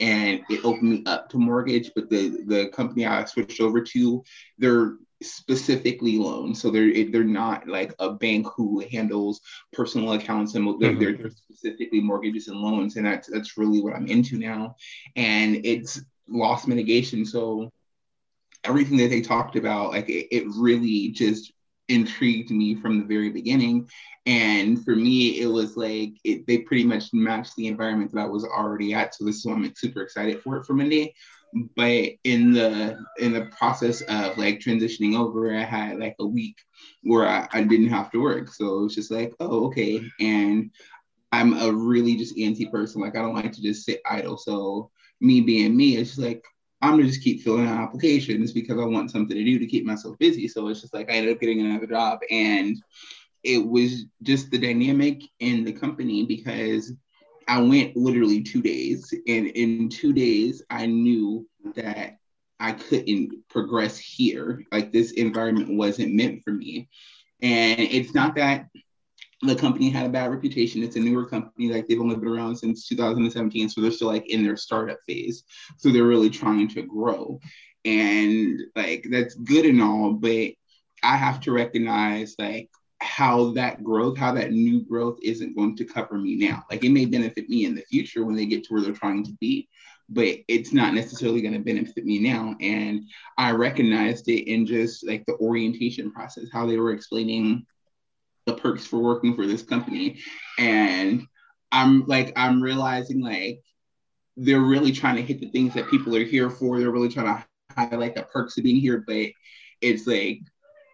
and 0.00 0.40
it 0.50 0.64
opened 0.64 0.90
me 0.90 1.02
up 1.06 1.28
to 1.30 1.38
mortgage, 1.38 1.90
but 1.94 2.10
the 2.10 2.44
the 2.46 2.68
company 2.68 3.06
I 3.06 3.24
switched 3.24 3.60
over 3.60 3.82
to, 3.82 4.24
they're 4.58 4.96
specifically 5.22 6.18
loans. 6.18 6.60
So 6.60 6.70
they're 6.70 7.10
they're 7.10 7.24
not 7.24 7.68
like 7.68 7.94
a 7.98 8.12
bank 8.12 8.46
who 8.56 8.84
handles 8.90 9.40
personal 9.72 10.12
accounts 10.12 10.54
and 10.54 10.66
they're, 10.80 10.90
mm-hmm. 10.90 11.00
they're, 11.00 11.16
they're 11.16 11.30
specifically 11.30 12.00
mortgages 12.00 12.48
and 12.48 12.58
loans, 12.58 12.96
and 12.96 13.06
that's 13.06 13.28
that's 13.28 13.56
really 13.56 13.80
what 13.80 13.94
I'm 13.94 14.06
into 14.06 14.38
now. 14.38 14.76
And 15.16 15.64
it's 15.64 16.00
loss 16.28 16.66
mitigation. 16.66 17.24
So 17.24 17.70
everything 18.64 18.96
that 18.98 19.10
they 19.10 19.20
talked 19.20 19.56
about, 19.56 19.92
like 19.92 20.08
it, 20.08 20.28
it 20.34 20.44
really 20.56 21.10
just 21.10 21.52
intrigued 21.88 22.50
me 22.50 22.74
from 22.74 22.98
the 22.98 23.04
very 23.04 23.30
beginning. 23.30 23.88
And 24.26 24.82
for 24.84 24.96
me, 24.96 25.40
it 25.40 25.46
was 25.46 25.76
like 25.76 26.12
it, 26.24 26.46
they 26.46 26.58
pretty 26.58 26.84
much 26.84 27.12
matched 27.12 27.54
the 27.56 27.66
environment 27.66 28.12
that 28.12 28.20
I 28.20 28.26
was 28.26 28.44
already 28.44 28.94
at. 28.94 29.14
So 29.14 29.24
this 29.24 29.36
is 29.36 29.46
why 29.46 29.52
I'm 29.54 29.72
super 29.76 30.02
excited 30.02 30.42
for 30.42 30.56
it 30.56 30.64
for 30.64 30.74
Monday. 30.74 31.14
But 31.76 32.12
in 32.24 32.52
the 32.52 32.98
in 33.18 33.32
the 33.32 33.46
process 33.56 34.00
of 34.02 34.36
like 34.38 34.58
transitioning 34.60 35.16
over, 35.16 35.54
I 35.54 35.62
had 35.62 35.98
like 35.98 36.16
a 36.18 36.26
week 36.26 36.56
where 37.02 37.28
I, 37.28 37.48
I 37.52 37.62
didn't 37.62 37.90
have 37.90 38.10
to 38.12 38.20
work. 38.20 38.48
So 38.48 38.78
it 38.78 38.82
was 38.82 38.94
just 38.94 39.10
like, 39.10 39.34
oh, 39.40 39.66
okay. 39.66 40.02
And 40.20 40.70
I'm 41.30 41.56
a 41.58 41.70
really 41.70 42.16
just 42.16 42.38
anti 42.38 42.66
person. 42.66 43.02
Like 43.02 43.16
I 43.16 43.20
don't 43.20 43.34
like 43.34 43.52
to 43.52 43.62
just 43.62 43.84
sit 43.84 44.00
idle. 44.08 44.36
So 44.36 44.90
me 45.20 45.42
being 45.42 45.76
me, 45.76 45.96
it's 45.96 46.10
just 46.10 46.22
like 46.22 46.44
I'm 46.84 46.98
gonna 46.98 47.04
just 47.04 47.22
keep 47.22 47.42
filling 47.42 47.66
out 47.66 47.80
applications 47.80 48.52
because 48.52 48.78
I 48.78 48.84
want 48.84 49.10
something 49.10 49.36
to 49.36 49.44
do 49.44 49.58
to 49.58 49.66
keep 49.66 49.86
myself 49.86 50.18
busy. 50.18 50.48
So 50.48 50.68
it's 50.68 50.82
just 50.82 50.92
like 50.92 51.10
I 51.10 51.14
ended 51.14 51.32
up 51.34 51.40
getting 51.40 51.60
another 51.60 51.86
job 51.86 52.20
and 52.30 52.76
it 53.42 53.66
was 53.66 54.04
just 54.22 54.50
the 54.50 54.58
dynamic 54.58 55.22
in 55.40 55.64
the 55.64 55.72
company 55.72 56.26
because 56.26 56.92
I 57.48 57.60
went 57.60 57.96
literally 57.96 58.42
two 58.42 58.62
days 58.62 59.12
and 59.26 59.46
in 59.46 59.88
two 59.88 60.12
days 60.12 60.62
I 60.70 60.86
knew 60.86 61.46
that 61.74 62.18
I 62.60 62.72
couldn't 62.72 63.48
progress 63.48 63.98
here. 63.98 64.62
Like 64.70 64.92
this 64.92 65.12
environment 65.12 65.76
wasn't 65.76 66.14
meant 66.14 66.42
for 66.42 66.52
me. 66.52 66.88
And 67.42 67.80
it's 67.80 68.14
not 68.14 68.34
that 68.36 68.66
the 69.46 69.56
company 69.56 69.90
had 69.90 70.06
a 70.06 70.10
bad 70.10 70.30
reputation. 70.30 70.82
It's 70.82 70.96
a 70.96 71.00
newer 71.00 71.26
company, 71.26 71.72
like 71.72 71.86
they've 71.86 72.00
only 72.00 72.16
been 72.16 72.28
around 72.28 72.56
since 72.56 72.88
2017, 72.88 73.68
so 73.68 73.80
they're 73.80 73.90
still 73.90 74.08
like 74.08 74.28
in 74.30 74.44
their 74.44 74.56
startup 74.56 74.98
phase. 75.06 75.44
So 75.78 75.90
they're 75.90 76.04
really 76.04 76.30
trying 76.30 76.68
to 76.68 76.82
grow, 76.82 77.40
and 77.84 78.60
like 78.76 79.06
that's 79.10 79.34
good 79.34 79.66
and 79.66 79.82
all, 79.82 80.12
but 80.12 80.52
I 81.02 81.16
have 81.16 81.40
to 81.40 81.52
recognize 81.52 82.34
like 82.38 82.70
how 83.00 83.52
that 83.52 83.84
growth, 83.84 84.16
how 84.16 84.32
that 84.32 84.52
new 84.52 84.82
growth 84.82 85.18
isn't 85.22 85.56
going 85.56 85.76
to 85.76 85.84
cover 85.84 86.16
me 86.16 86.36
now. 86.36 86.64
Like 86.70 86.84
it 86.84 86.90
may 86.90 87.04
benefit 87.04 87.48
me 87.48 87.66
in 87.66 87.74
the 87.74 87.82
future 87.82 88.24
when 88.24 88.34
they 88.34 88.46
get 88.46 88.64
to 88.64 88.72
where 88.72 88.82
they're 88.82 88.92
trying 88.92 89.24
to 89.24 89.32
be, 89.40 89.68
but 90.08 90.38
it's 90.48 90.72
not 90.72 90.94
necessarily 90.94 91.42
going 91.42 91.54
to 91.54 91.60
benefit 91.60 92.04
me 92.04 92.18
now. 92.18 92.56
And 92.60 93.02
I 93.36 93.50
recognized 93.52 94.28
it 94.28 94.50
in 94.50 94.66
just 94.66 95.06
like 95.06 95.24
the 95.26 95.36
orientation 95.36 96.10
process, 96.10 96.46
how 96.52 96.66
they 96.66 96.78
were 96.78 96.92
explaining 96.92 97.66
the 98.46 98.54
perks 98.54 98.86
for 98.86 98.98
working 98.98 99.34
for 99.34 99.46
this 99.46 99.62
company. 99.62 100.20
And 100.58 101.26
I'm 101.72 102.06
like, 102.06 102.32
I'm 102.36 102.62
realizing 102.62 103.20
like 103.20 103.60
they're 104.36 104.60
really 104.60 104.92
trying 104.92 105.16
to 105.16 105.22
hit 105.22 105.40
the 105.40 105.50
things 105.50 105.74
that 105.74 105.90
people 105.90 106.14
are 106.16 106.24
here 106.24 106.50
for. 106.50 106.78
They're 106.78 106.90
really 106.90 107.08
trying 107.08 107.26
to 107.26 107.44
highlight 107.74 108.14
the 108.14 108.22
perks 108.22 108.58
of 108.58 108.64
being 108.64 108.76
here, 108.80 109.04
but 109.06 109.26
it's 109.80 110.06
like 110.06 110.40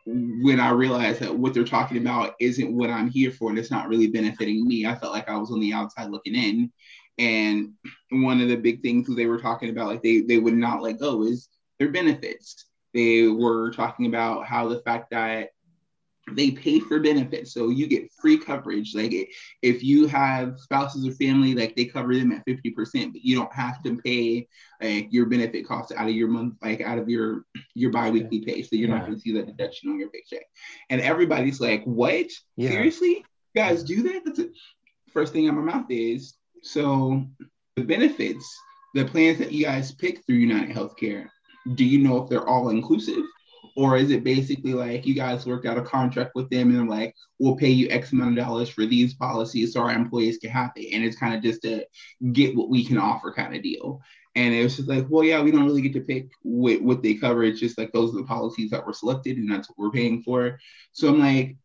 when 0.07 0.61
I 0.61 0.71
realized 0.71 1.21
that 1.21 1.37
what 1.37 1.55
they're 1.55 1.65
talking 1.65 1.99
about 1.99 2.35
isn't 2.41 2.75
what 2.75 2.91
I'm 2.91 3.09
here 3.09 3.31
for 3.31 3.51
and 3.51 3.59
it's 3.59 3.71
not 3.71 3.89
really 3.89 4.09
benefiting 4.09 4.67
me, 4.67 4.87
I 4.87 4.95
felt 4.97 5.13
like 5.13 5.29
I 5.29 5.37
was 5.37 5.51
on 5.51 5.61
the 5.61 5.73
outside 5.73 6.11
looking 6.11 6.35
in. 6.35 6.73
And 7.19 7.75
one 8.11 8.41
of 8.41 8.49
the 8.49 8.57
big 8.57 8.83
things 8.83 9.15
they 9.15 9.27
were 9.27 9.39
talking 9.39 9.69
about, 9.69 9.89
like 9.89 10.03
they 10.03 10.23
they 10.23 10.39
would 10.39 10.55
not 10.55 10.81
let 10.81 10.99
go, 10.99 11.23
is 11.23 11.49
their 11.79 11.91
benefits. 11.91 12.65
They 12.95 13.27
were 13.27 13.71
talking 13.73 14.07
about 14.07 14.47
how 14.47 14.69
the 14.69 14.81
fact 14.81 15.11
that 15.11 15.51
they 16.37 16.51
pay 16.51 16.81
for 16.81 17.01
benefits. 17.01 17.53
So 17.53 17.71
you 17.71 17.87
get 17.87 18.13
free 18.21 18.39
coverage. 18.39 18.95
Like 18.95 19.13
if 19.63 19.83
you 19.83 20.07
have 20.07 20.59
spouses 20.59 21.07
or 21.07 21.13
family 21.13 21.55
like 21.55 21.77
they 21.77 21.85
cover 21.85 22.15
them 22.15 22.33
at 22.33 22.47
50% 22.47 23.13
but 23.13 23.25
you 23.25 23.37
don't 23.37 23.53
have 23.53 23.83
to 23.83 23.97
pay 23.97 24.49
like 24.83 25.09
your 25.11 25.27
benefit 25.27 25.67
costs 25.67 25.93
out 25.93 26.09
of 26.09 26.15
your 26.15 26.29
month 26.29 26.55
like 26.63 26.81
out 26.81 26.99
of 26.99 27.09
your 27.09 27.45
your 27.75 27.91
biweekly 27.91 28.41
pay. 28.41 28.63
So 28.63 28.77
you're 28.77 28.89
yeah. 28.89 28.97
not 28.97 29.07
going 29.07 29.17
to 29.17 29.21
see 29.21 29.33
that 29.33 29.47
deduction 29.47 29.91
on 29.91 29.99
your 29.99 30.11
paycheck. 30.11 30.47
And 30.89 31.01
everybody's 31.01 31.61
like 31.61 31.83
what? 31.85 32.27
Yeah. 32.57 32.71
seriously? 32.71 33.25
You 33.55 33.63
guys 33.63 33.83
do 33.83 34.03
that? 34.05 34.23
That's 34.25 34.39
the 34.39 34.53
first 35.13 35.33
thing 35.33 35.49
out 35.49 35.55
my 35.55 35.63
mouth 35.63 35.87
is 35.91 36.35
so 36.63 37.25
the 37.77 37.83
benefits 37.83 38.59
the 38.95 39.05
plans 39.05 39.39
that 39.39 39.53
you 39.53 39.65
guys 39.65 39.93
pick 39.93 40.25
through 40.25 40.37
united 40.37 40.75
healthcare 40.75 41.29
do 41.75 41.85
you 41.85 41.99
know 41.99 42.23
if 42.23 42.29
they're 42.29 42.47
all 42.47 42.71
inclusive 42.71 43.25
or 43.77 43.97
is 43.97 44.11
it 44.11 44.25
basically 44.25 44.75
like 44.75 45.07
you 45.07 45.15
guys 45.15 45.47
worked 45.47 45.67
out 45.67 45.79
a 45.79 45.83
contract 45.83 46.33
with 46.35 46.49
them 46.51 46.71
and 46.71 46.79
they're 46.79 46.99
like, 46.99 47.15
we'll 47.39 47.57
pay 47.57 47.71
you 47.71 47.89
X 47.91 48.13
amount 48.13 48.39
of 48.39 48.45
dollars 48.45 48.69
for 48.69 48.87
these 48.87 49.15
policies 49.15 49.73
so 49.73 49.81
our 49.81 49.91
employees 49.91 50.39
can 50.39 50.51
have 50.51 50.73
it? 50.77 50.95
And 50.95 51.05
it's 51.05 51.17
kind 51.17 51.35
of 51.35 51.43
just 51.43 51.65
a 51.65 51.87
get 52.33 52.57
what 52.57 52.69
we 52.69 52.85
can 52.85 52.99
offer 52.99 53.33
kind 53.33 53.55
of 53.55 53.63
deal. 53.63 54.01
And 54.37 54.55
it 54.55 54.63
was 54.63 54.77
just 54.77 54.89
like, 54.89 55.07
well, 55.09 55.25
yeah, 55.25 55.43
we 55.43 55.51
don't 55.51 55.65
really 55.65 55.83
get 55.83 55.93
to 55.95 56.01
pick 56.01 56.31
what, 56.43 56.81
what 56.83 57.03
they 57.03 57.15
cover. 57.15 57.43
It's 57.43 57.61
just 57.61 57.79
like 57.79 57.93
those 57.93 58.15
are 58.15 58.19
the 58.19 58.25
policies 58.25 58.71
that 58.71 58.87
were 58.87 58.93
selected 58.93 59.37
and 59.39 59.51
that's 59.51 59.69
what 59.69 59.79
we're 59.79 59.91
paying 59.91 60.23
for. 60.23 60.59
So 60.93 61.09
I'm 61.09 61.19
like, 61.19 61.57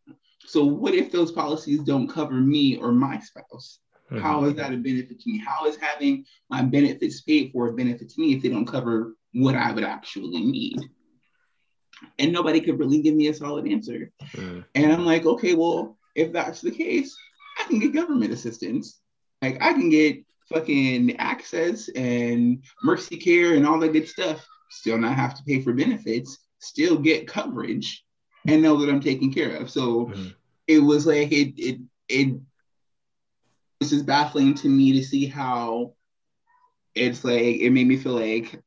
so 0.45 0.63
what 0.65 0.93
if 0.93 1.11
those 1.11 1.31
policies 1.31 1.81
don't 1.81 2.07
cover 2.07 2.33
me 2.33 2.77
or 2.77 2.91
my 2.91 3.19
spouse? 3.19 3.79
Mm-hmm. 4.11 4.21
How 4.21 4.45
is 4.45 4.55
that 4.55 4.73
a 4.73 4.77
benefit 4.77 5.19
to 5.19 5.29
me? 5.29 5.39
How 5.39 5.65
is 5.65 5.77
having 5.77 6.25
my 6.49 6.61
benefits 6.61 7.21
paid 7.21 7.51
for 7.51 7.69
a 7.69 7.73
benefit 7.73 8.09
to 8.09 8.21
me 8.21 8.33
if 8.35 8.43
they 8.43 8.49
don't 8.49 8.67
cover 8.67 9.15
what 9.33 9.55
I 9.55 9.71
would 9.71 9.83
actually 9.83 10.43
need? 10.43 10.79
And 12.19 12.31
nobody 12.31 12.61
could 12.61 12.79
really 12.79 13.01
give 13.01 13.15
me 13.15 13.27
a 13.27 13.33
solid 13.33 13.67
answer. 13.67 14.11
Mm. 14.33 14.65
And 14.75 14.93
I'm 14.93 15.05
like, 15.05 15.25
okay, 15.25 15.53
well, 15.53 15.97
if 16.15 16.31
that's 16.31 16.61
the 16.61 16.71
case, 16.71 17.15
I 17.59 17.63
can 17.63 17.79
get 17.79 17.93
government 17.93 18.33
assistance. 18.33 18.99
Like 19.41 19.61
I 19.61 19.73
can 19.73 19.89
get 19.89 20.23
fucking 20.51 21.09
AHCCCS 21.09 21.89
and 21.95 22.63
mercy 22.83 23.17
care 23.17 23.55
and 23.55 23.65
all 23.65 23.79
that 23.79 23.93
good 23.93 24.07
stuff. 24.07 24.45
Still 24.69 24.97
not 24.97 25.15
have 25.15 25.35
to 25.35 25.43
pay 25.43 25.61
for 25.61 25.73
benefits. 25.73 26.37
Still 26.59 26.97
get 26.97 27.27
coverage, 27.27 28.03
and 28.47 28.61
know 28.61 28.77
that 28.77 28.89
I'm 28.89 29.01
taken 29.01 29.31
care 29.31 29.55
of. 29.57 29.69
So 29.69 30.07
mm. 30.07 30.33
it 30.67 30.79
was 30.79 31.05
like 31.05 31.31
it 31.31 31.53
it 31.57 31.79
it 32.09 32.39
was 33.79 33.89
just 33.89 34.05
baffling 34.05 34.55
to 34.55 34.67
me 34.67 34.93
to 34.93 35.03
see 35.03 35.25
how 35.25 35.93
it's 36.95 37.23
like 37.23 37.57
it 37.57 37.69
made 37.71 37.87
me 37.87 37.97
feel 37.97 38.13
like 38.13 38.61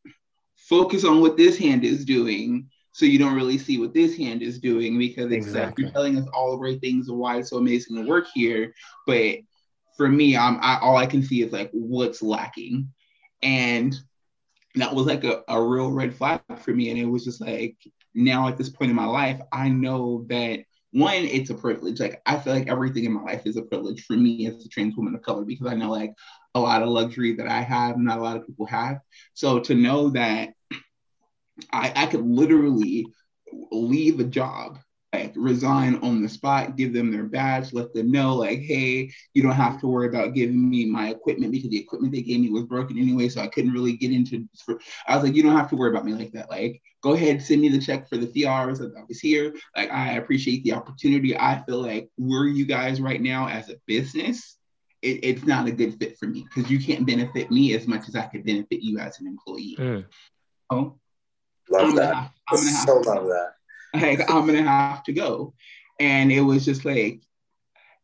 focus 0.56 1.04
on 1.04 1.20
what 1.20 1.36
this 1.36 1.56
hand 1.56 1.84
is 1.84 2.04
doing 2.04 2.68
so 2.98 3.06
you 3.06 3.16
don't 3.16 3.36
really 3.36 3.58
see 3.58 3.78
what 3.78 3.94
this 3.94 4.16
hand 4.16 4.42
is 4.42 4.58
doing 4.58 4.98
because 4.98 5.30
it's 5.30 5.46
uh, 5.46 5.50
exactly. 5.50 5.62
like 5.68 5.78
you're 5.78 5.90
telling 5.92 6.18
us 6.18 6.26
all 6.34 6.50
the 6.50 6.56
great 6.56 6.80
things 6.80 7.08
and 7.08 7.16
why 7.16 7.36
it's 7.36 7.50
so 7.50 7.58
amazing 7.58 7.94
to 7.94 8.02
work 8.02 8.26
here. 8.34 8.74
But 9.06 9.36
for 9.96 10.08
me 10.08 10.36
i'm 10.36 10.58
I, 10.60 10.78
all 10.80 10.96
i 10.96 11.06
can 11.06 11.22
see 11.22 11.42
is 11.42 11.52
like 11.52 11.70
what's 11.72 12.22
lacking. 12.22 12.92
And 13.40 13.94
that 14.74 14.92
was 14.92 15.06
like 15.06 15.22
a, 15.22 15.44
a 15.46 15.62
real 15.62 15.92
red 15.92 16.12
flag 16.12 16.40
for 16.56 16.72
me. 16.72 16.90
And 16.90 16.98
it 16.98 17.04
was 17.04 17.24
just 17.24 17.40
like 17.40 17.76
now 18.16 18.48
at 18.48 18.58
this 18.58 18.68
point 18.68 18.90
in 18.90 18.96
my 18.96 19.06
life 19.06 19.40
i 19.52 19.68
know 19.68 20.26
that 20.28 20.64
one 20.90 21.14
it's 21.14 21.50
a 21.50 21.54
privilege. 21.54 22.00
Like 22.00 22.20
i 22.26 22.36
feel 22.36 22.52
like 22.52 22.66
everything 22.66 23.04
in 23.04 23.12
my 23.12 23.22
life 23.22 23.42
is 23.44 23.56
a 23.56 23.62
privilege 23.62 24.06
for 24.06 24.14
me 24.14 24.48
as 24.48 24.66
a 24.66 24.68
trans 24.68 24.96
woman 24.96 25.14
of 25.14 25.22
color 25.22 25.44
because 25.44 25.68
i 25.68 25.74
know 25.76 25.92
like 25.92 26.14
a 26.56 26.60
lot 26.60 26.82
of 26.82 26.88
luxury 26.88 27.36
that 27.36 27.46
i 27.46 27.60
have 27.60 27.96
not 27.96 28.18
a 28.18 28.22
lot 28.22 28.36
of 28.36 28.44
people 28.44 28.66
have. 28.66 28.98
So 29.34 29.60
to 29.60 29.76
know 29.76 30.10
that 30.10 30.54
I, 31.72 31.92
I 31.94 32.06
could 32.06 32.24
literally 32.24 33.06
leave 33.70 34.20
a 34.20 34.24
job 34.24 34.78
like 35.12 35.32
resign 35.36 35.96
on 35.96 36.22
the 36.22 36.28
spot, 36.28 36.76
give 36.76 36.92
them 36.92 37.10
their 37.10 37.24
badge, 37.24 37.72
let 37.72 37.94
them 37.94 38.10
know, 38.10 38.34
like, 38.34 38.60
hey, 38.60 39.10
you 39.32 39.42
don't 39.42 39.52
have 39.52 39.80
to 39.80 39.86
worry 39.86 40.06
about 40.06 40.34
giving 40.34 40.68
me 40.68 40.84
my 40.84 41.08
equipment 41.08 41.50
because 41.50 41.70
the 41.70 41.80
equipment 41.80 42.12
they 42.12 42.22
gave 42.22 42.40
me 42.40 42.50
was 42.50 42.64
broken 42.64 42.98
anyway. 42.98 43.28
So 43.28 43.40
I 43.40 43.46
couldn't 43.46 43.72
really 43.72 43.96
get 43.96 44.12
into 44.12 44.46
I 45.06 45.14
was 45.14 45.24
like, 45.24 45.34
you 45.34 45.42
don't 45.42 45.56
have 45.56 45.70
to 45.70 45.76
worry 45.76 45.90
about 45.90 46.04
me 46.04 46.12
like 46.12 46.32
that. 46.32 46.50
Like, 46.50 46.82
go 47.02 47.14
ahead, 47.14 47.40
send 47.40 47.62
me 47.62 47.68
the 47.70 47.80
check 47.80 48.08
for 48.08 48.18
the 48.18 48.26
three 48.26 48.46
hours 48.46 48.80
that 48.80 48.94
I 48.96 49.02
was 49.08 49.18
here. 49.18 49.54
Like, 49.74 49.90
I 49.90 50.12
appreciate 50.14 50.62
the 50.64 50.74
opportunity. 50.74 51.36
I 51.36 51.62
feel 51.64 51.80
like 51.80 52.10
where 52.16 52.46
you 52.46 52.66
guys 52.66 53.00
right 53.00 53.20
now 53.20 53.48
as 53.48 53.70
a 53.70 53.76
business, 53.86 54.58
it, 55.00 55.20
it's 55.22 55.44
not 55.44 55.68
a 55.68 55.72
good 55.72 55.98
fit 55.98 56.18
for 56.18 56.26
me 56.26 56.44
because 56.44 56.70
you 56.70 56.78
can't 56.78 57.06
benefit 57.06 57.50
me 57.50 57.72
as 57.74 57.86
much 57.86 58.08
as 58.08 58.16
I 58.16 58.26
could 58.26 58.44
benefit 58.44 58.82
you 58.82 58.98
as 58.98 59.20
an 59.20 59.26
employee. 59.26 59.76
Mm. 59.78 60.04
Oh, 60.70 60.98
Love 61.70 61.88
I'm 61.88 61.94
that. 61.96 62.14
Have, 62.14 62.30
I'm 62.48 62.56
gonna 62.56 62.70
so 62.70 62.98
love 62.98 63.26
that. 63.26 63.52
Like 63.94 64.30
I'm 64.30 64.46
gonna 64.46 64.62
have 64.62 65.02
to 65.04 65.12
go, 65.12 65.54
and 65.98 66.30
it 66.30 66.42
was 66.42 66.64
just 66.64 66.84
like, 66.84 67.22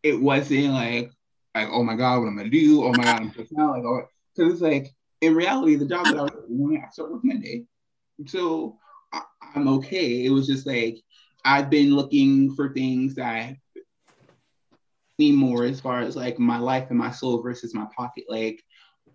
it 0.03 0.21
wasn't 0.21 0.73
like 0.73 1.13
like 1.55 1.69
oh 1.71 1.83
my 1.83 1.95
god, 1.95 2.21
what 2.21 2.29
I'm 2.29 2.37
gonna 2.37 2.49
do? 2.49 2.85
Oh 2.85 2.93
my 2.93 3.05
god, 3.05 3.23
I'm 3.23 3.33
just 3.33 3.53
now 3.53 3.73
like 3.73 3.85
oh, 3.85 4.09
because 4.35 4.55
it's 4.55 4.63
like 4.63 4.89
in 5.21 5.35
reality, 5.35 5.77
the 5.77 5.87
job 5.87 6.09
that 6.11 6.19
I 6.19 6.23
was 6.23 6.33
doing, 6.49 6.83
I 6.85 6.91
start 6.91 7.13
working 7.13 7.31
Monday, 7.31 7.65
so 8.27 8.79
I, 9.13 9.23
I'm 9.55 9.69
okay. 9.69 10.25
It 10.25 10.31
was 10.31 10.47
just 10.47 10.67
like 10.67 10.99
I've 11.45 11.71
been 11.71 11.95
looking 11.95 12.55
for 12.55 12.73
things 12.73 13.15
that 13.17 13.55
me 15.19 15.33
more 15.33 15.65
as 15.65 15.81
far 15.81 16.01
as 16.01 16.17
like 16.17 16.39
my 16.39 16.59
life 16.59 16.91
and 16.91 16.99
my 16.99 17.11
soul 17.11 17.43
versus 17.43 17.75
my 17.75 17.87
pocket. 17.97 18.25
Like 18.29 18.63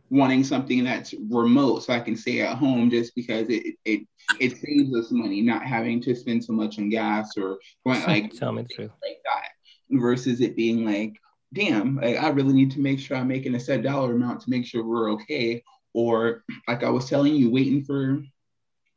wanting 0.09 0.43
something 0.43 0.83
that's 0.83 1.13
remote 1.29 1.83
so 1.83 1.93
I 1.93 1.99
can 1.99 2.15
stay 2.15 2.41
at 2.41 2.57
home 2.57 2.89
just 2.89 3.15
because 3.15 3.47
it 3.49 3.75
it 3.85 4.07
it 4.39 4.57
saves 4.57 4.95
us 4.95 5.11
money, 5.11 5.41
not 5.41 5.63
having 5.63 6.01
to 6.01 6.15
spend 6.15 6.43
so 6.43 6.53
much 6.53 6.79
on 6.79 6.89
gas 6.89 7.37
or 7.37 7.59
going 7.85 8.01
like 8.07 8.31
tell 8.33 8.51
me 8.51 8.63
the 8.63 8.73
truth 8.73 8.91
like 9.03 9.19
that 9.25 9.49
versus 9.91 10.41
it 10.41 10.55
being 10.55 10.85
like, 10.85 11.15
damn, 11.53 11.97
like 11.97 12.17
I 12.17 12.29
really 12.29 12.53
need 12.53 12.71
to 12.71 12.79
make 12.79 12.99
sure 12.99 13.17
I'm 13.17 13.27
making 13.27 13.55
a 13.55 13.59
set 13.59 13.83
dollar 13.83 14.13
amount 14.13 14.41
to 14.41 14.49
make 14.49 14.65
sure 14.65 14.85
we're 14.85 15.11
okay. 15.13 15.63
Or 15.93 16.43
like 16.67 16.83
I 16.83 16.89
was 16.89 17.09
telling 17.09 17.35
you, 17.35 17.49
waiting 17.49 17.83
for 17.83 18.21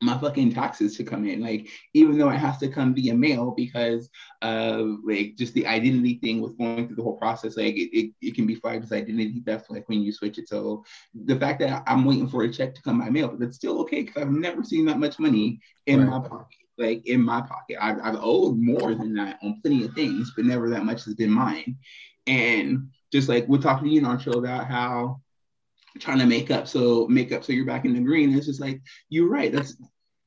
my 0.02 0.18
fucking 0.18 0.52
taxes 0.52 0.96
to 0.96 1.04
come 1.04 1.26
in. 1.26 1.40
Like, 1.40 1.68
even 1.94 2.18
though 2.18 2.30
it 2.30 2.38
has 2.38 2.58
to 2.58 2.68
come 2.68 2.94
via 2.94 3.14
mail 3.14 3.52
because 3.56 4.10
of 4.42 4.96
like 5.04 5.36
just 5.36 5.54
the 5.54 5.66
identity 5.66 6.18
thing 6.20 6.40
with 6.40 6.58
going 6.58 6.86
through 6.86 6.96
the 6.96 7.02
whole 7.02 7.16
process, 7.16 7.56
like 7.56 7.76
it, 7.76 7.96
it, 7.96 8.12
it 8.20 8.34
can 8.34 8.46
be 8.46 8.56
flagged 8.56 8.84
as 8.84 8.92
identity 8.92 9.40
theft, 9.46 9.70
like 9.70 9.88
when 9.88 10.02
you 10.02 10.12
switch 10.12 10.38
it. 10.38 10.48
So 10.48 10.84
the 11.14 11.38
fact 11.38 11.60
that 11.60 11.84
I'm 11.86 12.04
waiting 12.04 12.28
for 12.28 12.42
a 12.42 12.52
check 12.52 12.74
to 12.74 12.82
come 12.82 12.98
by 12.98 13.10
mail, 13.10 13.28
but 13.28 13.38
that's 13.38 13.56
still 13.56 13.80
okay 13.82 14.02
because 14.02 14.22
I've 14.22 14.30
never 14.30 14.64
seen 14.64 14.84
that 14.86 14.98
much 14.98 15.18
money 15.18 15.60
in 15.86 16.00
right. 16.00 16.20
my 16.20 16.28
pocket. 16.28 16.58
Like 16.78 17.06
in 17.06 17.22
my 17.22 17.40
pocket, 17.42 17.76
I've, 17.80 18.00
I've 18.02 18.18
owed 18.20 18.58
more 18.58 18.94
than 18.94 19.14
that 19.14 19.38
on 19.42 19.60
plenty 19.62 19.84
of 19.84 19.92
things, 19.92 20.32
but 20.34 20.46
never 20.46 20.68
that 20.70 20.84
much 20.84 21.04
has 21.04 21.14
been 21.14 21.30
mine. 21.30 21.76
And 22.26 22.88
just 23.12 23.28
like 23.28 23.46
we're 23.46 23.58
talking 23.58 23.88
to 23.88 23.94
you 23.94 24.18
show 24.18 24.32
about 24.32 24.66
how 24.66 25.20
trying 25.98 26.18
to 26.18 26.26
make 26.26 26.50
up 26.50 26.66
so 26.66 27.06
make 27.08 27.32
up 27.32 27.44
so 27.44 27.52
you're 27.52 27.66
back 27.66 27.84
in 27.84 27.94
the 27.94 28.00
green 28.00 28.34
it's 28.34 28.46
just 28.46 28.60
like 28.60 28.80
you're 29.10 29.28
right 29.28 29.52
that's 29.52 29.76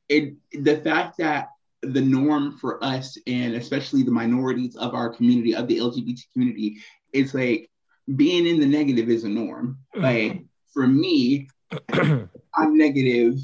it 0.10 0.36
the 0.52 0.78
fact 0.78 1.18
that 1.18 1.50
the 1.82 2.02
norm 2.02 2.58
for 2.58 2.84
us 2.84 3.18
and 3.28 3.56
especially 3.56 4.04
the 4.04 4.12
minorities 4.12 4.76
of 4.76 4.94
our 4.94 5.10
community 5.10 5.56
of 5.56 5.68
the 5.68 5.78
lgbt 5.78 6.22
community 6.34 6.78
is 7.14 7.34
like 7.34 7.70
being 8.16 8.46
in 8.46 8.60
the 8.60 8.66
negative 8.66 9.10
is 9.10 9.24
a 9.24 9.30
norm 9.30 9.78
mm-hmm. 9.96 10.04
like 10.04 10.46
for 10.74 10.88
me 10.88 11.48
i'm 11.94 12.78
negative 12.78 13.36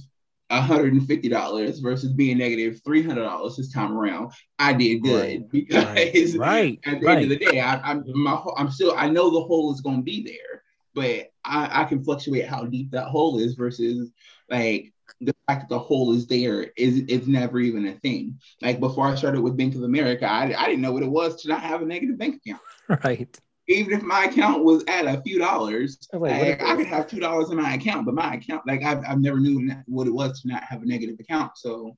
$150 0.51 1.81
versus 1.81 2.11
being 2.11 2.37
negative 2.37 2.81
$300 2.83 3.55
this 3.55 3.71
time 3.71 3.97
around, 3.97 4.31
I 4.59 4.73
did 4.73 5.01
good 5.01 5.41
right. 5.41 5.49
because 5.51 6.35
right. 6.35 6.79
at 6.85 6.99
the 6.99 7.05
right. 7.05 7.17
end 7.17 7.31
of 7.31 7.39
the 7.39 7.45
day, 7.45 7.59
I, 7.59 7.91
am 7.91 8.03
my 8.07 8.41
I'm 8.57 8.69
still 8.69 8.93
I 8.97 9.09
know 9.09 9.29
the 9.29 9.41
hole 9.41 9.73
is 9.73 9.81
going 9.81 9.97
to 9.97 10.03
be 10.03 10.23
there, 10.23 10.63
but 10.93 11.31
I, 11.43 11.81
I 11.81 11.83
can 11.85 12.03
fluctuate 12.03 12.47
how 12.47 12.65
deep 12.65 12.91
that 12.91 13.07
hole 13.07 13.39
is 13.39 13.55
versus 13.55 14.11
like 14.49 14.93
the 15.19 15.35
fact 15.47 15.61
that 15.61 15.69
the 15.69 15.79
hole 15.79 16.13
is 16.13 16.27
there 16.27 16.71
is 16.77 16.99
is 17.01 17.27
never 17.27 17.59
even 17.59 17.87
a 17.87 17.93
thing. 17.99 18.39
Like 18.61 18.79
before 18.79 19.07
I 19.07 19.15
started 19.15 19.41
with 19.41 19.57
Bank 19.57 19.75
of 19.75 19.83
America, 19.83 20.25
I, 20.25 20.53
I 20.57 20.65
didn't 20.65 20.81
know 20.81 20.93
what 20.93 21.03
it 21.03 21.11
was 21.11 21.41
to 21.41 21.49
not 21.49 21.61
have 21.61 21.81
a 21.81 21.85
negative 21.85 22.17
bank 22.17 22.41
account. 22.45 22.61
Right. 23.03 23.39
Even 23.67 23.93
if 23.93 24.01
my 24.01 24.25
account 24.25 24.63
was 24.63 24.83
at 24.87 25.05
a 25.05 25.21
few 25.21 25.39
dollars, 25.39 25.97
like, 26.11 26.61
I 26.61 26.75
could 26.75 26.87
have 26.87 27.07
two 27.07 27.19
dollars 27.19 27.51
in 27.51 27.57
my 27.57 27.75
account, 27.75 28.05
but 28.05 28.15
my 28.15 28.33
account, 28.33 28.63
like 28.67 28.83
I've, 28.83 29.03
I've 29.07 29.19
never 29.19 29.39
knew 29.39 29.71
what 29.85 30.07
it 30.07 30.13
was 30.13 30.41
to 30.41 30.49
not 30.49 30.63
have 30.63 30.81
a 30.81 30.85
negative 30.85 31.17
account. 31.19 31.51
So 31.55 31.95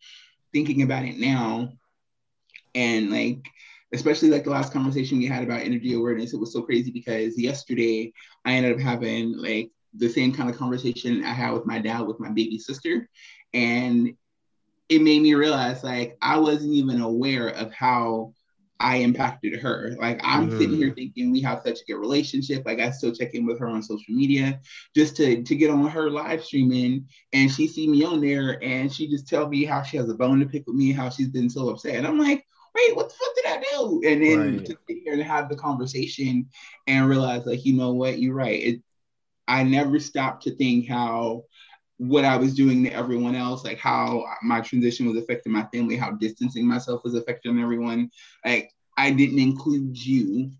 thinking 0.51 0.83
about 0.83 1.05
it 1.05 1.17
now, 1.17 1.69
and 2.75 3.11
like 3.11 3.39
especially 3.93 4.29
like 4.29 4.43
the 4.43 4.49
last 4.49 4.73
conversation 4.73 5.19
we 5.19 5.27
had 5.27 5.43
about 5.43 5.61
energy 5.61 5.93
awareness, 5.93 6.33
it 6.33 6.39
was 6.39 6.51
so 6.51 6.63
crazy 6.63 6.91
because 6.91 7.39
yesterday 7.39 8.11
I 8.43 8.53
ended 8.53 8.73
up 8.73 8.79
having 8.79 9.37
like 9.37 9.69
the 9.95 10.09
same 10.09 10.33
kind 10.33 10.49
of 10.49 10.57
conversation 10.57 11.23
I 11.23 11.33
had 11.33 11.53
with 11.53 11.65
my 11.65 11.79
dad 11.79 12.01
with 12.01 12.19
my 12.19 12.29
baby 12.29 12.57
sister. 12.57 13.09
And 13.53 14.15
it 14.89 15.01
made 15.01 15.21
me 15.21 15.33
realize 15.33 15.83
like 15.83 16.17
I 16.21 16.37
wasn't 16.37 16.73
even 16.73 17.01
aware 17.01 17.49
of 17.49 17.71
how 17.73 18.33
I 18.79 18.97
impacted 18.97 19.59
her. 19.59 19.95
Like 19.99 20.19
I'm 20.23 20.49
mm. 20.49 20.57
sitting 20.57 20.75
here 20.75 20.91
mm. 20.91 20.95
thinking 20.95 21.31
we 21.31 21.41
have 21.41 21.61
such 21.65 21.79
a 21.81 21.85
good 21.85 21.99
relationship. 21.99 22.63
Like 22.65 22.79
I 22.79 22.91
still 22.91 23.15
check 23.15 23.33
in 23.33 23.45
with 23.45 23.59
her 23.59 23.67
on 23.67 23.81
social 23.81 24.13
media 24.13 24.59
just 24.95 25.15
to 25.17 25.41
to 25.41 25.55
get 25.55 25.69
on 25.69 25.87
her 25.87 26.09
live 26.09 26.43
streaming 26.43 27.07
and 27.31 27.51
she 27.51 27.67
see 27.67 27.87
me 27.87 28.03
on 28.03 28.19
there 28.19 28.61
and 28.61 28.93
she 28.93 29.07
just 29.07 29.27
tell 29.27 29.47
me 29.47 29.63
how 29.63 29.83
she 29.83 29.97
has 29.97 30.09
a 30.09 30.13
bone 30.13 30.39
to 30.41 30.45
pick 30.45 30.67
with 30.67 30.75
me, 30.75 30.91
how 30.91 31.09
she's 31.09 31.29
been 31.29 31.49
so 31.49 31.69
upset. 31.69 31.95
And 31.95 32.05
I'm 32.05 32.19
like, 32.19 32.45
wait, 32.75 32.95
what 32.95 33.09
the 33.09 33.15
fuck 33.15 33.35
did 33.35 33.45
I 33.45 33.63
do? 33.71 34.01
And 34.05 34.23
then 34.23 34.57
right. 34.57 34.65
to 34.65 34.77
sit 34.87 34.97
here 35.03 35.13
and 35.13 35.23
have 35.23 35.49
the 35.49 35.55
conversation 35.55 36.49
and 36.87 37.07
realize 37.07 37.45
like, 37.45 37.65
you 37.65 37.73
know 37.73 37.93
what, 37.93 38.19
you're 38.19 38.35
right. 38.35 38.61
It, 38.61 38.81
I 39.47 39.63
never 39.63 39.99
stopped 39.99 40.43
to 40.43 40.55
think 40.55 40.87
how 40.87 41.43
what 41.97 42.25
I 42.25 42.37
was 42.37 42.55
doing 42.55 42.83
to 42.83 42.93
everyone 42.93 43.35
else, 43.35 43.63
like 43.63 43.77
how 43.77 44.25
my 44.41 44.61
transition 44.61 45.07
was 45.07 45.17
affecting 45.17 45.51
my 45.53 45.65
family, 45.73 45.95
how 45.95 46.11
distancing 46.11 46.67
myself 46.67 47.03
was 47.03 47.13
affecting 47.15 47.59
everyone. 47.59 48.09
Like 48.45 48.71
I 48.97 49.11
didn't 49.11 49.39
include 49.39 49.97
you 49.97 50.51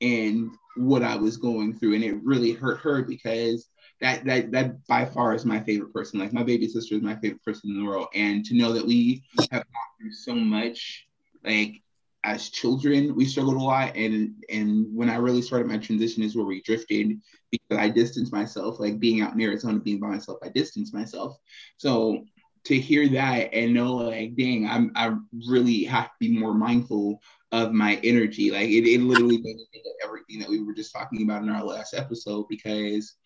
in 0.00 0.50
what 0.76 1.02
I 1.02 1.16
was 1.16 1.36
going 1.36 1.74
through, 1.74 1.94
and 1.94 2.04
it 2.04 2.22
really 2.22 2.52
hurt 2.52 2.80
her 2.80 3.02
because 3.02 3.68
that 4.00 4.24
that 4.24 4.50
that 4.52 4.86
by 4.86 5.04
far 5.04 5.34
is 5.34 5.44
my 5.44 5.60
favorite 5.60 5.92
person. 5.92 6.18
Like 6.20 6.32
my 6.32 6.42
baby 6.42 6.68
sister 6.68 6.94
is 6.94 7.02
my 7.02 7.16
favorite 7.16 7.44
person 7.44 7.70
in 7.70 7.80
the 7.80 7.88
world, 7.88 8.08
and 8.14 8.44
to 8.46 8.54
know 8.56 8.72
that 8.72 8.86
we 8.86 9.22
have 9.50 9.64
gone 9.64 9.90
through 10.00 10.12
so 10.12 10.34
much, 10.34 11.06
like 11.44 11.82
as 12.24 12.50
children, 12.50 13.14
we 13.14 13.24
struggled 13.24 13.56
a 13.56 13.60
lot. 13.60 13.96
And 13.96 14.34
and 14.50 14.86
when 14.94 15.10
I 15.10 15.16
really 15.16 15.42
started 15.42 15.68
my 15.68 15.78
transition 15.78 16.22
is 16.22 16.36
where 16.36 16.44
we 16.46 16.62
drifted 16.62 17.20
because 17.50 17.78
I 17.78 17.88
distanced 17.88 18.32
myself, 18.32 18.78
like 18.78 19.00
being 19.00 19.22
out 19.22 19.32
in 19.32 19.40
Arizona, 19.40 19.78
being 19.78 20.00
by 20.00 20.08
myself, 20.08 20.38
I 20.42 20.48
distanced 20.50 20.94
myself. 20.94 21.36
So 21.78 22.24
to 22.64 22.78
hear 22.78 23.08
that 23.08 23.54
and 23.54 23.72
know 23.72 23.96
like, 23.96 24.36
dang, 24.36 24.68
I'm 24.68 24.92
I 24.94 25.14
really 25.48 25.84
have 25.84 26.06
to 26.06 26.16
be 26.20 26.38
more 26.38 26.54
mindful 26.54 27.20
of 27.52 27.72
my 27.72 27.98
energy. 28.04 28.50
Like 28.50 28.68
it, 28.68 28.86
it 28.86 29.00
literally 29.00 29.38
made 29.38 29.56
me 29.56 29.66
think 29.72 29.84
of 29.86 30.08
everything 30.08 30.38
that 30.40 30.48
we 30.48 30.62
were 30.62 30.74
just 30.74 30.92
talking 30.92 31.22
about 31.22 31.42
in 31.42 31.48
our 31.48 31.64
last 31.64 31.94
episode 31.94 32.46
because 32.48 33.16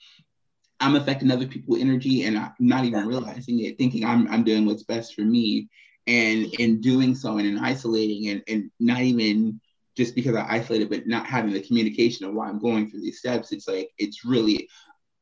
I'm 0.80 0.96
affecting 0.96 1.30
other 1.30 1.46
people's 1.46 1.80
energy 1.80 2.24
and 2.24 2.38
I'm 2.38 2.52
not 2.58 2.84
even 2.84 3.06
realizing 3.06 3.60
it, 3.60 3.76
thinking 3.76 4.04
I'm 4.04 4.28
I'm 4.28 4.44
doing 4.44 4.66
what's 4.66 4.84
best 4.84 5.14
for 5.14 5.22
me 5.22 5.68
and 6.06 6.46
in 6.54 6.80
doing 6.80 7.14
so 7.14 7.38
and 7.38 7.46
in 7.46 7.58
isolating 7.58 8.28
and, 8.28 8.42
and 8.48 8.70
not 8.78 9.00
even 9.00 9.60
just 9.96 10.14
because 10.14 10.34
I 10.34 10.46
isolated, 10.48 10.90
but 10.90 11.06
not 11.06 11.26
having 11.26 11.52
the 11.52 11.62
communication 11.62 12.26
of 12.26 12.34
why 12.34 12.48
I'm 12.48 12.58
going 12.58 12.90
through 12.90 13.02
these 13.02 13.18
steps, 13.18 13.52
it's 13.52 13.68
like 13.68 13.90
it's 13.98 14.24
really 14.24 14.68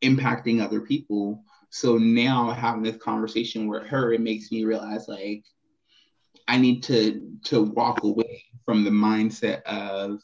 impacting 0.02 0.62
other 0.62 0.80
people. 0.80 1.44
So 1.70 1.98
now 1.98 2.50
having 2.50 2.82
this 2.82 2.96
conversation 2.96 3.68
with 3.68 3.84
her, 3.84 4.12
it 4.12 4.20
makes 4.20 4.50
me 4.50 4.64
realize 4.64 5.08
like 5.08 5.44
I 6.48 6.58
need 6.58 6.82
to 6.84 7.38
to 7.44 7.62
walk 7.62 8.02
away 8.02 8.44
from 8.64 8.84
the 8.84 8.90
mindset 8.90 9.62
of 9.62 10.20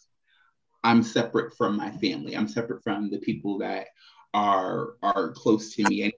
I'm 0.83 1.03
separate 1.03 1.57
from 1.57 1.77
my 1.77 1.91
family. 1.91 2.37
I'm 2.37 2.49
separate 2.49 2.83
from 2.83 3.11
the 3.11 3.19
people 3.19 3.59
that 3.59 3.89
are 4.35 4.95
are 5.03 5.33
close 5.33 5.75
to 5.77 5.85
me 5.85 6.03
and 6.03 6.13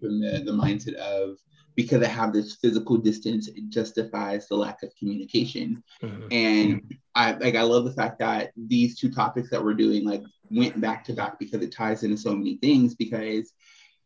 from 0.00 0.20
the, 0.20 0.42
the 0.44 0.52
mindset 0.52 0.94
of 0.94 1.38
because 1.78 2.02
I 2.02 2.08
have 2.08 2.32
this 2.32 2.56
physical 2.56 2.96
distance, 2.96 3.46
it 3.46 3.68
justifies 3.68 4.48
the 4.48 4.56
lack 4.56 4.82
of 4.82 4.92
communication. 4.98 5.80
Mm-hmm. 6.02 6.26
And 6.32 6.94
I 7.14 7.34
like 7.34 7.54
I 7.54 7.62
love 7.62 7.84
the 7.84 7.92
fact 7.92 8.18
that 8.18 8.50
these 8.56 8.98
two 8.98 9.12
topics 9.12 9.48
that 9.50 9.62
we're 9.62 9.74
doing 9.74 10.04
like 10.04 10.24
went 10.50 10.80
back 10.80 11.04
to 11.04 11.12
back 11.12 11.38
because 11.38 11.62
it 11.62 11.70
ties 11.70 12.02
into 12.02 12.16
so 12.16 12.34
many 12.34 12.56
things. 12.56 12.96
Because, 12.96 13.52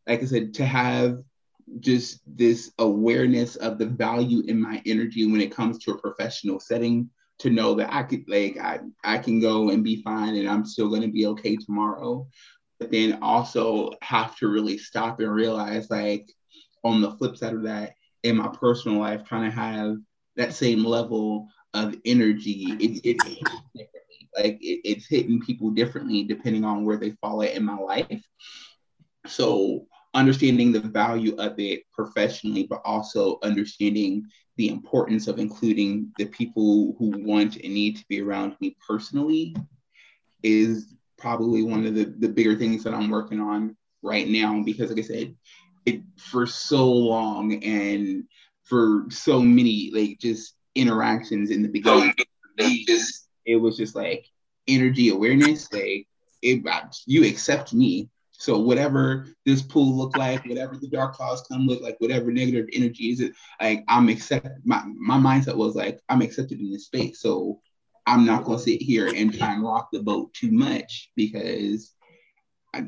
like 0.05 0.21
I 0.21 0.25
said, 0.25 0.53
to 0.53 0.65
have 0.67 1.23
just 1.79 2.21
this 2.27 2.71
awareness 2.77 3.55
of 3.55 3.79
the 3.79 3.87
value 3.87 4.43
in 4.47 4.61
my 4.61 4.79
energy 4.85 5.25
when 5.25 5.41
it 5.41 5.51
comes 5.51 5.79
to 5.79 5.93
a 5.93 5.97
professional 5.97 6.59
setting 6.59 7.09
to 7.39 7.49
know 7.49 7.73
that 7.73 7.91
I 7.91 8.03
could 8.03 8.25
like 8.27 8.55
I, 8.59 8.81
I 9.03 9.17
can 9.17 9.39
go 9.39 9.71
and 9.71 9.83
be 9.83 10.03
fine 10.03 10.35
and 10.35 10.47
I'm 10.47 10.63
still 10.63 10.91
gonna 10.91 11.07
be 11.07 11.25
okay 11.25 11.55
tomorrow. 11.55 12.27
But 12.79 12.91
then 12.91 13.17
also 13.23 13.93
have 14.03 14.37
to 14.37 14.47
really 14.47 14.77
stop 14.77 15.19
and 15.19 15.33
realize 15.33 15.89
like 15.89 16.31
on 16.83 17.01
the 17.01 17.11
flip 17.11 17.37
side 17.37 17.53
of 17.53 17.63
that, 17.63 17.95
in 18.23 18.37
my 18.37 18.47
personal 18.47 18.99
life, 18.99 19.23
trying 19.25 19.49
to 19.49 19.55
have 19.55 19.97
that 20.35 20.53
same 20.53 20.83
level 20.83 21.47
of 21.73 21.95
energy, 22.05 22.65
it, 22.79 23.01
it. 23.03 23.87
Like 24.35 24.57
it, 24.61 24.81
it's 24.83 25.07
hitting 25.07 25.41
people 25.41 25.69
differently 25.69 26.23
depending 26.23 26.63
on 26.63 26.85
where 26.85 26.97
they 26.97 27.11
fall 27.21 27.43
at 27.43 27.53
in 27.53 27.63
my 27.63 27.77
life. 27.77 28.23
So 29.27 29.85
understanding 30.13 30.71
the 30.71 30.79
value 30.79 31.35
of 31.37 31.59
it 31.59 31.83
professionally, 31.91 32.63
but 32.63 32.81
also 32.83 33.39
understanding 33.43 34.25
the 34.57 34.69
importance 34.69 35.27
of 35.27 35.39
including 35.39 36.11
the 36.17 36.25
people 36.25 36.95
who 36.97 37.11
want 37.23 37.57
and 37.57 37.73
need 37.73 37.97
to 37.97 38.05
be 38.07 38.21
around 38.21 38.55
me 38.59 38.75
personally 38.87 39.55
is 40.43 40.93
probably 41.17 41.63
one 41.63 41.85
of 41.85 41.95
the, 41.95 42.05
the 42.19 42.27
bigger 42.27 42.55
things 42.55 42.83
that 42.83 42.93
I'm 42.93 43.09
working 43.09 43.39
on 43.39 43.75
right 44.01 44.27
now. 44.27 44.61
Because 44.63 44.89
like 44.89 44.99
I 44.99 45.03
said, 45.03 45.35
it 45.85 46.01
for 46.17 46.45
so 46.45 46.91
long 46.91 47.63
and 47.63 48.25
for 48.63 49.05
so 49.09 49.41
many 49.41 49.91
like 49.93 50.19
just 50.19 50.55
interactions 50.75 51.51
in 51.51 51.61
the 51.61 51.69
beginning. 51.69 52.13
Just 52.57 53.27
it 53.45 53.57
was 53.57 53.77
just 53.77 53.95
like 53.95 54.25
energy 54.67 55.09
awareness. 55.09 55.71
Like 55.71 56.07
it, 56.41 56.63
you 57.05 57.25
accept 57.25 57.73
me. 57.73 58.09
So 58.31 58.57
whatever 58.57 59.27
this 59.45 59.61
pool 59.61 59.95
look 59.95 60.17
like, 60.17 60.43
whatever 60.45 60.75
the 60.75 60.89
dark 60.89 61.13
clouds 61.13 61.45
come 61.49 61.65
look 61.65 61.81
like, 61.81 61.95
whatever 61.99 62.31
negative 62.31 62.67
energy 62.73 63.11
is, 63.11 63.21
it 63.21 63.33
like 63.61 63.83
I'm 63.87 64.09
accept. 64.09 64.47
My 64.65 64.83
my 64.85 65.17
mindset 65.17 65.55
was 65.55 65.75
like 65.75 65.99
I'm 66.09 66.21
accepted 66.21 66.59
in 66.59 66.71
this 66.71 66.85
space. 66.85 67.21
So 67.21 67.61
I'm 68.05 68.25
not 68.25 68.43
gonna 68.43 68.59
sit 68.59 68.81
here 68.81 69.07
and 69.07 69.33
try 69.33 69.53
and 69.53 69.63
rock 69.63 69.89
the 69.91 70.01
boat 70.01 70.33
too 70.33 70.51
much 70.51 71.11
because 71.15 71.93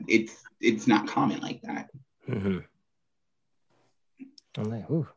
it's 0.08 0.34
it's 0.60 0.88
not 0.88 1.08
common 1.08 1.39
like 1.41 1.62
that. 1.62 1.89
Mm-hmm. 2.29 2.60
I'm 4.58 4.70
like, 4.70 4.89
ooh, 4.89 5.08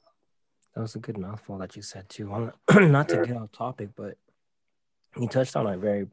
that 0.74 0.80
was 0.80 0.94
a 0.94 1.00
good 1.00 1.18
mouthful 1.18 1.58
that 1.58 1.76
you 1.76 1.82
said 1.82 2.08
too. 2.08 2.52
not 2.74 3.08
to 3.08 3.26
get 3.26 3.36
off 3.36 3.52
topic, 3.52 3.90
but 3.96 4.16
you 5.16 5.28
touched 5.28 5.56
on 5.56 5.66
a 5.66 5.76
very 5.76 6.06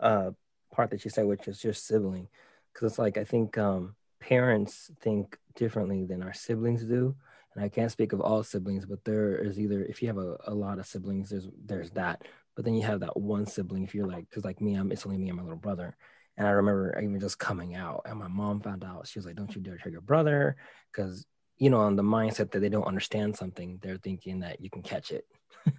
uh, 0.00 0.30
part 0.72 0.90
that 0.90 1.04
you 1.04 1.10
said, 1.10 1.26
which 1.26 1.48
is 1.48 1.62
your 1.62 1.72
sibling, 1.72 2.28
because 2.72 2.92
it's 2.92 2.98
like 2.98 3.16
I 3.16 3.24
think 3.24 3.56
um, 3.58 3.94
parents 4.20 4.90
think 5.00 5.38
differently 5.54 6.04
than 6.04 6.22
our 6.22 6.32
siblings 6.32 6.84
do, 6.84 7.14
and 7.54 7.64
I 7.64 7.68
can't 7.68 7.92
speak 7.92 8.12
of 8.12 8.20
all 8.20 8.42
siblings, 8.42 8.86
but 8.86 9.04
there 9.04 9.36
is 9.36 9.58
either 9.58 9.84
if 9.84 10.02
you 10.02 10.08
have 10.08 10.18
a, 10.18 10.36
a 10.46 10.54
lot 10.54 10.78
of 10.78 10.86
siblings, 10.86 11.30
there's 11.30 11.48
there's 11.64 11.90
that, 11.92 12.22
but 12.56 12.64
then 12.64 12.74
you 12.74 12.82
have 12.82 13.00
that 13.00 13.16
one 13.16 13.46
sibling 13.46 13.84
if 13.84 13.94
you're 13.94 14.06
like, 14.06 14.28
because 14.28 14.44
like 14.44 14.60
me, 14.60 14.74
I'm 14.74 14.92
it's 14.92 15.06
only 15.06 15.18
me 15.18 15.28
and 15.28 15.36
my 15.36 15.42
little 15.42 15.58
brother, 15.58 15.96
and 16.36 16.46
I 16.46 16.50
remember 16.50 16.98
even 17.02 17.20
just 17.20 17.38
coming 17.38 17.74
out, 17.74 18.02
and 18.06 18.18
my 18.18 18.28
mom 18.28 18.60
found 18.60 18.84
out. 18.84 19.06
She 19.06 19.18
was 19.18 19.26
like, 19.26 19.36
"Don't 19.36 19.54
you 19.54 19.60
dare 19.60 19.78
tell 19.78 19.92
your 19.92 20.00
brother," 20.00 20.56
because 20.90 21.26
you 21.62 21.70
know, 21.70 21.78
on 21.78 21.94
the 21.94 22.02
mindset 22.02 22.50
that 22.50 22.58
they 22.58 22.68
don't 22.68 22.88
understand 22.88 23.36
something, 23.36 23.78
they're 23.80 23.96
thinking 23.96 24.40
that 24.40 24.60
you 24.60 24.68
can 24.68 24.82
catch 24.82 25.12
it. 25.12 25.24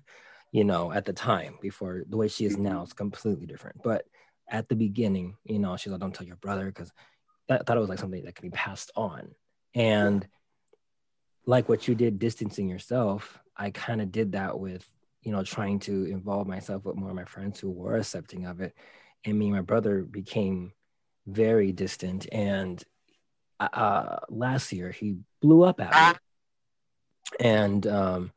you 0.54 0.64
know, 0.64 0.94
at 0.94 1.04
the 1.04 1.12
time 1.12 1.56
before 1.62 2.04
the 2.08 2.16
way 2.16 2.30
she 2.30 2.46
is 2.46 2.58
now 2.58 2.76
mm-hmm. 2.76 2.84
is 2.84 2.94
completely 2.94 3.46
different. 3.46 3.84
But 3.84 4.06
at 4.50 4.70
the 4.70 4.76
beginning, 4.76 5.36
you 5.44 5.60
know, 5.60 5.76
she's 5.76 5.92
like, 5.92 6.00
"Don't 6.00 6.16
tell 6.16 6.26
your 6.26 6.38
brother," 6.38 6.68
because 6.68 6.90
I 7.50 7.58
thought 7.58 7.76
it 7.76 7.82
was 7.82 7.90
like 7.90 8.00
something 8.00 8.24
that 8.24 8.36
can 8.36 8.48
be 8.48 8.56
passed 8.56 8.92
on. 8.96 9.36
And 9.76 10.26
like 11.46 11.68
what 11.68 11.86
you 11.86 11.96
did, 11.96 12.18
distancing 12.18 12.70
yourself, 12.70 13.38
I 13.58 13.72
kind 13.72 14.02
of 14.02 14.10
did 14.10 14.32
that 14.32 14.58
with, 14.58 14.88
you 15.22 15.34
know, 15.34 15.44
trying 15.44 15.80
to 15.80 16.06
involve 16.06 16.48
myself 16.48 16.86
with 16.86 16.96
more 16.96 17.10
of 17.10 17.16
my 17.16 17.26
friends 17.26 17.60
who 17.60 17.70
were 17.70 17.98
accepting 17.98 18.46
of 18.46 18.62
it 18.62 18.74
and 19.26 19.38
me 19.38 19.48
and 19.48 19.56
my 19.56 19.62
brother 19.62 20.04
became 20.04 20.72
very 21.28 21.74
distant. 21.74 22.28
And 22.32 22.82
uh, 23.60 23.70
uh, 23.72 24.20
last 24.30 24.72
year 24.72 24.92
he 24.92 25.18
blew 25.42 25.64
up 25.64 25.80
at 25.80 26.14
me, 26.14 26.20
and 27.40 27.86
um, 27.88 28.32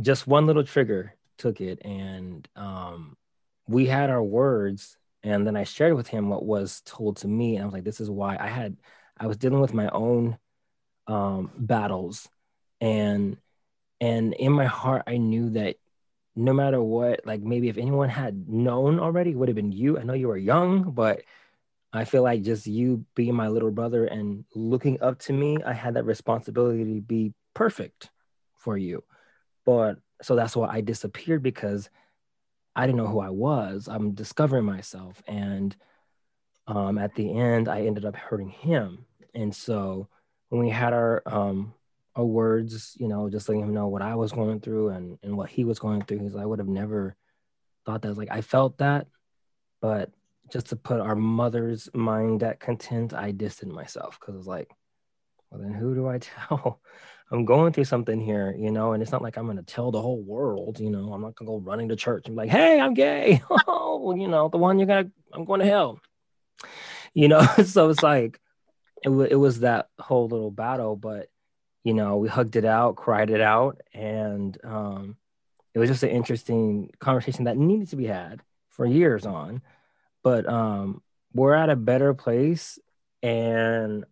just 0.00 0.26
one 0.26 0.46
little 0.46 0.64
trigger 0.64 1.14
took 1.38 1.60
it, 1.60 1.84
and 1.84 2.48
um, 2.56 3.16
we 3.66 3.86
had 3.86 4.10
our 4.10 4.22
words. 4.22 4.96
And 5.24 5.46
then 5.46 5.56
I 5.56 5.62
shared 5.62 5.94
with 5.94 6.08
him 6.08 6.28
what 6.28 6.44
was 6.44 6.82
told 6.84 7.18
to 7.18 7.28
me, 7.28 7.54
and 7.54 7.62
I 7.62 7.66
was 7.66 7.74
like, 7.74 7.84
"This 7.84 8.00
is 8.00 8.10
why 8.10 8.36
I 8.38 8.48
had 8.48 8.76
I 9.18 9.26
was 9.26 9.36
dealing 9.36 9.60
with 9.60 9.72
my 9.72 9.88
own 9.88 10.36
um, 11.06 11.52
battles, 11.56 12.28
and 12.80 13.36
and 14.00 14.34
in 14.34 14.52
my 14.52 14.64
heart 14.64 15.04
I 15.06 15.18
knew 15.18 15.50
that 15.50 15.76
no 16.34 16.52
matter 16.52 16.82
what, 16.82 17.26
like 17.26 17.40
maybe 17.40 17.68
if 17.68 17.76
anyone 17.76 18.08
had 18.08 18.48
known 18.48 18.98
already, 18.98 19.34
would 19.34 19.48
have 19.48 19.56
been 19.56 19.72
you. 19.72 19.98
I 19.98 20.02
know 20.02 20.14
you 20.14 20.28
were 20.28 20.36
young, 20.36 20.90
but 20.90 21.22
I 21.92 22.04
feel 22.04 22.22
like 22.22 22.42
just 22.42 22.66
you 22.66 23.04
being 23.14 23.34
my 23.34 23.48
little 23.48 23.70
brother 23.70 24.06
and 24.06 24.44
looking 24.54 25.00
up 25.02 25.18
to 25.20 25.32
me, 25.32 25.58
I 25.64 25.74
had 25.74 25.94
that 25.94 26.04
responsibility 26.04 26.84
to 26.84 27.00
be 27.00 27.34
perfect 27.54 28.10
for 28.56 28.78
you. 28.78 29.04
But 29.66 29.98
so 30.22 30.34
that's 30.34 30.56
why 30.56 30.68
I 30.68 30.80
disappeared 30.80 31.42
because 31.42 31.90
I 32.74 32.86
didn't 32.86 32.98
know 32.98 33.08
who 33.08 33.20
I 33.20 33.28
was. 33.28 33.88
I'm 33.88 34.12
discovering 34.12 34.64
myself. 34.64 35.22
And 35.26 35.76
um, 36.66 36.96
at 36.96 37.14
the 37.14 37.38
end, 37.38 37.68
I 37.68 37.82
ended 37.82 38.06
up 38.06 38.16
hurting 38.16 38.48
him. 38.48 39.04
And 39.34 39.54
so 39.54 40.08
when 40.48 40.62
we 40.62 40.70
had 40.70 40.94
our 40.94 41.22
um, 41.26 41.74
a 42.14 42.24
words, 42.24 42.96
you 42.98 43.08
know, 43.08 43.28
just 43.30 43.48
letting 43.48 43.62
him 43.62 43.74
know 43.74 43.88
what 43.88 44.02
I 44.02 44.14
was 44.14 44.32
going 44.32 44.60
through 44.60 44.90
and, 44.90 45.18
and 45.22 45.36
what 45.36 45.50
he 45.50 45.64
was 45.64 45.78
going 45.78 46.02
through. 46.02 46.20
He's 46.20 46.34
like, 46.34 46.42
I 46.42 46.46
would 46.46 46.58
have 46.58 46.68
never 46.68 47.16
thought 47.84 48.02
that. 48.02 48.16
like, 48.16 48.30
I 48.30 48.40
felt 48.42 48.78
that, 48.78 49.06
but 49.80 50.10
just 50.52 50.66
to 50.66 50.76
put 50.76 51.00
our 51.00 51.16
mother's 51.16 51.88
mind 51.94 52.42
at 52.42 52.60
content, 52.60 53.14
I 53.14 53.30
distanced 53.30 53.74
myself 53.74 54.18
because 54.20 54.36
it's 54.36 54.46
like, 54.46 54.70
well, 55.50 55.62
then 55.62 55.72
who 55.72 55.94
do 55.94 56.06
I 56.06 56.18
tell? 56.48 56.80
I'm 57.30 57.46
going 57.46 57.72
through 57.72 57.84
something 57.84 58.20
here, 58.20 58.54
you 58.58 58.70
know, 58.70 58.92
and 58.92 59.02
it's 59.02 59.10
not 59.10 59.22
like 59.22 59.38
I'm 59.38 59.46
going 59.46 59.56
to 59.56 59.62
tell 59.62 59.90
the 59.90 60.02
whole 60.02 60.22
world, 60.22 60.78
you 60.78 60.90
know, 60.90 61.14
I'm 61.14 61.22
not 61.22 61.34
going 61.34 61.46
to 61.46 61.52
go 61.52 61.70
running 61.70 61.88
to 61.88 61.96
church 61.96 62.26
and 62.26 62.36
be 62.36 62.42
like, 62.42 62.50
hey, 62.50 62.78
I'm 62.78 62.92
gay. 62.92 63.42
oh, 63.66 64.14
you 64.14 64.28
know, 64.28 64.50
the 64.50 64.58
one 64.58 64.78
you're 64.78 64.86
going 64.86 65.06
to, 65.06 65.12
I'm 65.32 65.46
going 65.46 65.60
to 65.60 65.66
hell, 65.66 65.98
you 67.14 67.28
know? 67.28 67.40
so 67.64 67.88
it's 67.88 68.02
like, 68.02 68.38
it, 69.02 69.08
w- 69.08 69.28
it 69.30 69.36
was 69.36 69.60
that 69.60 69.88
whole 69.98 70.28
little 70.28 70.50
battle, 70.50 70.94
but 70.94 71.28
you 71.84 71.94
know, 71.94 72.18
we 72.18 72.28
hugged 72.28 72.56
it 72.56 72.64
out, 72.64 72.96
cried 72.96 73.30
it 73.30 73.40
out, 73.40 73.80
and 73.92 74.56
um, 74.62 75.16
it 75.74 75.78
was 75.78 75.88
just 75.88 76.02
an 76.02 76.10
interesting 76.10 76.90
conversation 77.00 77.44
that 77.44 77.56
needed 77.56 77.88
to 77.88 77.96
be 77.96 78.06
had 78.06 78.40
for 78.70 78.86
years 78.86 79.26
on. 79.26 79.62
But 80.22 80.48
um, 80.48 81.02
we're 81.32 81.54
at 81.54 81.70
a 81.70 81.76
better 81.76 82.14
place, 82.14 82.78
and 83.22 84.04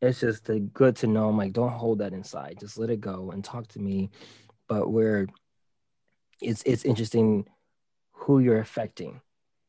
it's 0.00 0.20
just 0.20 0.48
good 0.72 0.96
to 0.96 1.06
know. 1.06 1.28
I'm 1.28 1.36
like, 1.36 1.52
don't 1.52 1.70
hold 1.70 1.98
that 1.98 2.12
inside. 2.12 2.58
Just 2.60 2.78
let 2.78 2.90
it 2.90 3.00
go 3.00 3.30
and 3.30 3.44
talk 3.44 3.68
to 3.68 3.78
me. 3.78 4.10
But 4.68 4.90
we're 4.90 5.26
it's 6.40 6.62
it's 6.64 6.84
interesting 6.84 7.46
who 8.12 8.38
you're 8.38 8.60
affecting. 8.60 9.20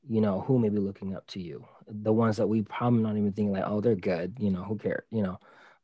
You 0.10 0.22
know, 0.22 0.42
who 0.42 0.58
may 0.58 0.70
be 0.70 0.80
looking 0.80 1.16
up 1.16 1.28
to 1.28 1.40
you. 1.40 1.66
The 1.88 2.14
ones 2.14 2.38
that 2.38 2.48
we 2.48 2.64
probably 2.64 3.04
not 3.04 3.18
even 3.18 3.34
think 3.34 3.52
like, 3.52 3.64
oh, 3.68 3.82
they're 3.82 3.96
good. 3.96 4.36
You 4.40 4.50
know, 4.50 4.64
who 4.64 4.78
cares? 4.78 5.04
You 5.12 5.22
know 5.24 5.40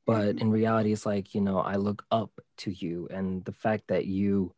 but 0.08 0.40
in 0.40 0.50
reality 0.50 0.92
it's 0.92 1.06
like 1.06 1.36
you 1.36 1.42
know 1.42 1.60
i 1.60 1.76
look 1.76 2.04
up 2.12 2.32
to 2.56 2.72
you 2.72 3.08
and 3.12 3.46
the 3.46 3.52
fact 3.52 3.84
that 3.90 4.06
you 4.06 4.52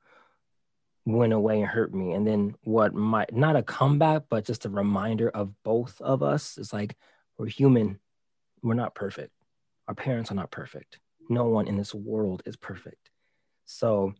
went 1.13 1.33
away 1.33 1.61
and 1.61 1.69
hurt 1.69 1.93
me. 1.93 2.13
And 2.13 2.25
then 2.25 2.55
what 2.63 2.93
might 2.93 3.33
not 3.33 3.55
a 3.55 3.63
comeback 3.63 4.23
but 4.29 4.45
just 4.45 4.65
a 4.65 4.69
reminder 4.69 5.29
of 5.29 5.53
both 5.63 5.99
of 6.01 6.23
us 6.23 6.57
is 6.57 6.73
like 6.73 6.95
we're 7.37 7.47
human. 7.47 7.99
We're 8.61 8.73
not 8.73 8.95
perfect. 8.95 9.31
Our 9.87 9.95
parents 9.95 10.31
are 10.31 10.35
not 10.35 10.51
perfect. 10.51 10.99
No 11.29 11.45
one 11.45 11.67
in 11.67 11.77
this 11.77 11.93
world 11.93 12.43
is 12.45 12.55
perfect. 12.55 13.09
So 13.65 14.13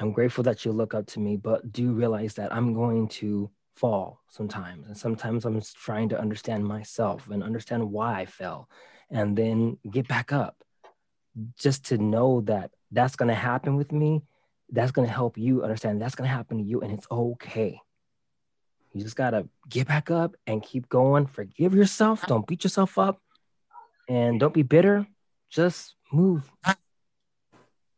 i'm 0.00 0.10
grateful 0.10 0.42
that 0.42 0.64
you 0.64 0.72
look 0.72 0.92
up 0.92 1.06
to 1.06 1.20
me 1.20 1.36
but 1.36 1.70
do 1.70 1.92
realize 1.92 2.34
that 2.34 2.52
i'm 2.52 2.74
going 2.74 3.06
to 3.06 3.48
fall 3.76 4.20
sometimes. 4.28 4.86
And 4.86 4.96
sometimes 4.96 5.44
i'm 5.44 5.60
trying 5.74 6.08
to 6.10 6.20
understand 6.20 6.64
myself 6.64 7.28
and 7.30 7.42
understand 7.42 7.90
why 7.92 8.20
i 8.20 8.26
fell 8.26 8.68
and 9.10 9.36
then 9.36 9.78
get 9.90 10.08
back 10.08 10.32
up. 10.32 10.56
Just 11.58 11.86
to 11.86 11.98
know 11.98 12.42
that 12.42 12.70
that's 12.90 13.16
going 13.16 13.28
to 13.28 13.34
happen 13.34 13.76
with 13.76 13.92
me, 13.92 14.22
that's 14.70 14.92
going 14.92 15.06
to 15.06 15.12
help 15.12 15.36
you 15.38 15.62
understand 15.62 16.00
that's 16.00 16.14
going 16.14 16.28
to 16.28 16.34
happen 16.34 16.58
to 16.58 16.64
you 16.64 16.80
and 16.80 16.92
it's 16.92 17.06
okay. 17.10 17.80
You 18.92 19.02
just 19.02 19.16
got 19.16 19.30
to 19.30 19.48
get 19.68 19.88
back 19.88 20.10
up 20.10 20.36
and 20.46 20.62
keep 20.62 20.88
going. 20.88 21.26
Forgive 21.26 21.74
yourself. 21.74 22.24
Don't 22.26 22.46
beat 22.46 22.62
yourself 22.62 22.96
up 22.96 23.20
and 24.08 24.38
don't 24.38 24.54
be 24.54 24.62
bitter. 24.62 25.06
Just 25.50 25.96
move. 26.12 26.50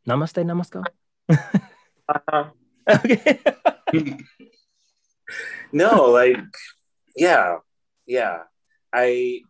Namaste, 0.08 0.42
namaskar. 0.44 0.84
uh-huh. 1.28 2.44
okay. 2.90 3.40
no, 5.72 6.04
like, 6.10 6.38
yeah, 7.14 7.56
yeah. 8.06 8.44
I, 8.92 9.40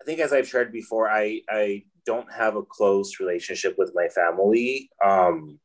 I 0.00 0.04
think 0.04 0.20
as 0.20 0.32
I've 0.32 0.48
shared 0.48 0.72
before, 0.72 1.08
I, 1.08 1.40
I 1.48 1.84
don't 2.04 2.30
have 2.30 2.56
a 2.56 2.62
close 2.62 3.18
relationship 3.18 3.76
with 3.78 3.92
my 3.94 4.08
family. 4.08 4.90
Um, 5.02 5.58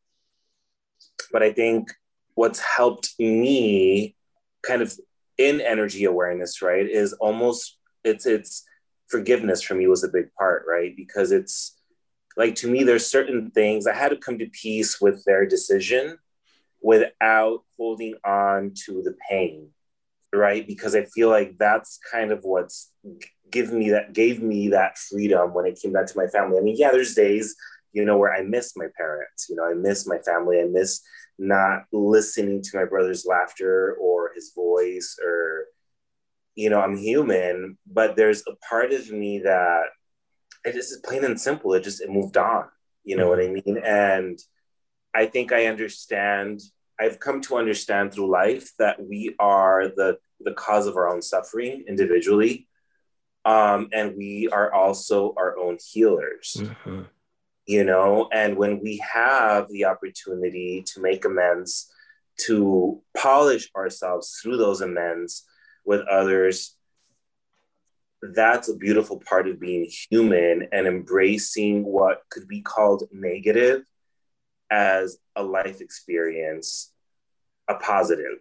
but 1.31 1.43
I 1.43 1.51
think 1.51 1.91
what's 2.35 2.59
helped 2.59 3.13
me 3.19 4.15
kind 4.63 4.81
of 4.81 4.97
in 5.37 5.61
energy 5.61 6.05
awareness, 6.05 6.61
right, 6.61 6.85
is 6.85 7.13
almost 7.13 7.77
it's 8.03 8.25
it's 8.25 8.63
forgiveness 9.07 9.61
for 9.61 9.75
me 9.75 9.87
was 9.87 10.03
a 10.03 10.09
big 10.09 10.33
part, 10.33 10.63
right? 10.67 10.95
Because 10.95 11.31
it's 11.31 11.77
like 12.37 12.55
to 12.55 12.69
me, 12.69 12.83
there's 12.83 13.05
certain 13.05 13.51
things 13.51 13.87
I 13.87 13.93
had 13.93 14.09
to 14.09 14.17
come 14.17 14.39
to 14.39 14.47
peace 14.47 15.01
with 15.01 15.23
their 15.25 15.45
decision 15.45 16.17
without 16.81 17.63
holding 17.77 18.15
on 18.25 18.73
to 18.85 19.01
the 19.03 19.15
pain, 19.29 19.69
right? 20.33 20.65
Because 20.65 20.95
I 20.95 21.05
feel 21.05 21.29
like 21.29 21.57
that's 21.57 21.99
kind 22.11 22.31
of 22.31 22.43
what's 22.43 22.91
given 23.51 23.77
me 23.77 23.91
that 23.91 24.13
gave 24.13 24.41
me 24.41 24.69
that 24.69 24.97
freedom 24.97 25.53
when 25.53 25.65
it 25.65 25.79
came 25.81 25.91
back 25.91 26.07
to 26.07 26.17
my 26.17 26.27
family. 26.27 26.57
I 26.57 26.61
mean, 26.61 26.75
yeah, 26.77 26.91
there's 26.91 27.13
days, 27.13 27.55
you 27.93 28.05
know, 28.05 28.17
where 28.17 28.33
I 28.33 28.41
miss 28.41 28.75
my 28.75 28.87
parents, 28.97 29.47
you 29.49 29.55
know, 29.55 29.65
I 29.65 29.73
miss 29.73 30.07
my 30.07 30.19
family, 30.19 30.59
I 30.59 30.65
miss 30.65 31.01
not 31.37 31.83
listening 31.91 32.61
to 32.61 32.77
my 32.77 32.85
brother's 32.85 33.25
laughter 33.25 33.97
or 33.99 34.31
his 34.35 34.53
voice 34.55 35.17
or 35.23 35.65
you 36.53 36.69
know, 36.69 36.81
I'm 36.81 36.97
human, 36.97 37.77
but 37.89 38.17
there's 38.17 38.43
a 38.45 38.55
part 38.69 38.91
of 38.91 39.09
me 39.09 39.39
that 39.39 39.83
it 40.65 40.73
just 40.73 40.91
is 40.91 41.01
plain 41.03 41.23
and 41.23 41.39
simple. 41.39 41.73
It 41.73 41.83
just 41.83 42.01
it 42.01 42.09
moved 42.09 42.37
on. 42.37 42.65
You 43.03 43.15
know 43.15 43.29
mm-hmm. 43.29 43.51
what 43.53 43.67
I 43.67 43.73
mean? 43.73 43.77
And 43.83 44.39
I 45.13 45.25
think 45.25 45.51
I 45.51 45.67
understand. 45.67 46.61
I've 46.99 47.19
come 47.19 47.41
to 47.43 47.55
understand 47.55 48.13
through 48.13 48.29
life 48.29 48.71
that 48.77 49.01
we 49.01 49.35
are 49.39 49.87
the 49.87 50.17
the 50.43 50.53
cause 50.53 50.87
of 50.87 50.97
our 50.97 51.07
own 51.07 51.21
suffering 51.21 51.85
individually 51.87 52.67
um, 53.45 53.89
and 53.91 54.15
we 54.17 54.49
are 54.51 54.73
also 54.73 55.33
our 55.37 55.57
own 55.57 55.77
healers 55.91 56.57
mm-hmm. 56.59 57.03
You 57.71 57.83
know 57.83 58.27
and 58.33 58.57
when 58.57 58.81
we 58.81 58.97
have 58.97 59.67
the 59.69 59.85
opportunity 59.85 60.83
to 60.85 61.01
make 61.01 61.23
amends 61.25 61.91
to 62.37 63.01
polish 63.15 63.69
ourselves 63.75 64.39
through 64.41 64.57
those 64.57 64.81
amends 64.81 65.45
with 65.85 66.01
others 66.07 66.75
that's 68.21 68.69
a 68.69 68.75
beautiful 68.75 69.19
part 69.27 69.47
of 69.47 69.59
being 69.59 69.89
human 70.09 70.67
and 70.71 70.85
embracing 70.85 71.83
what 71.83 72.21
could 72.29 72.47
be 72.47 72.61
called 72.61 73.03
negative 73.11 73.83
as 74.69 75.17
a 75.35 75.43
life 75.43 75.81
experience, 75.81 76.93
a 77.67 77.75
positive 77.75 78.39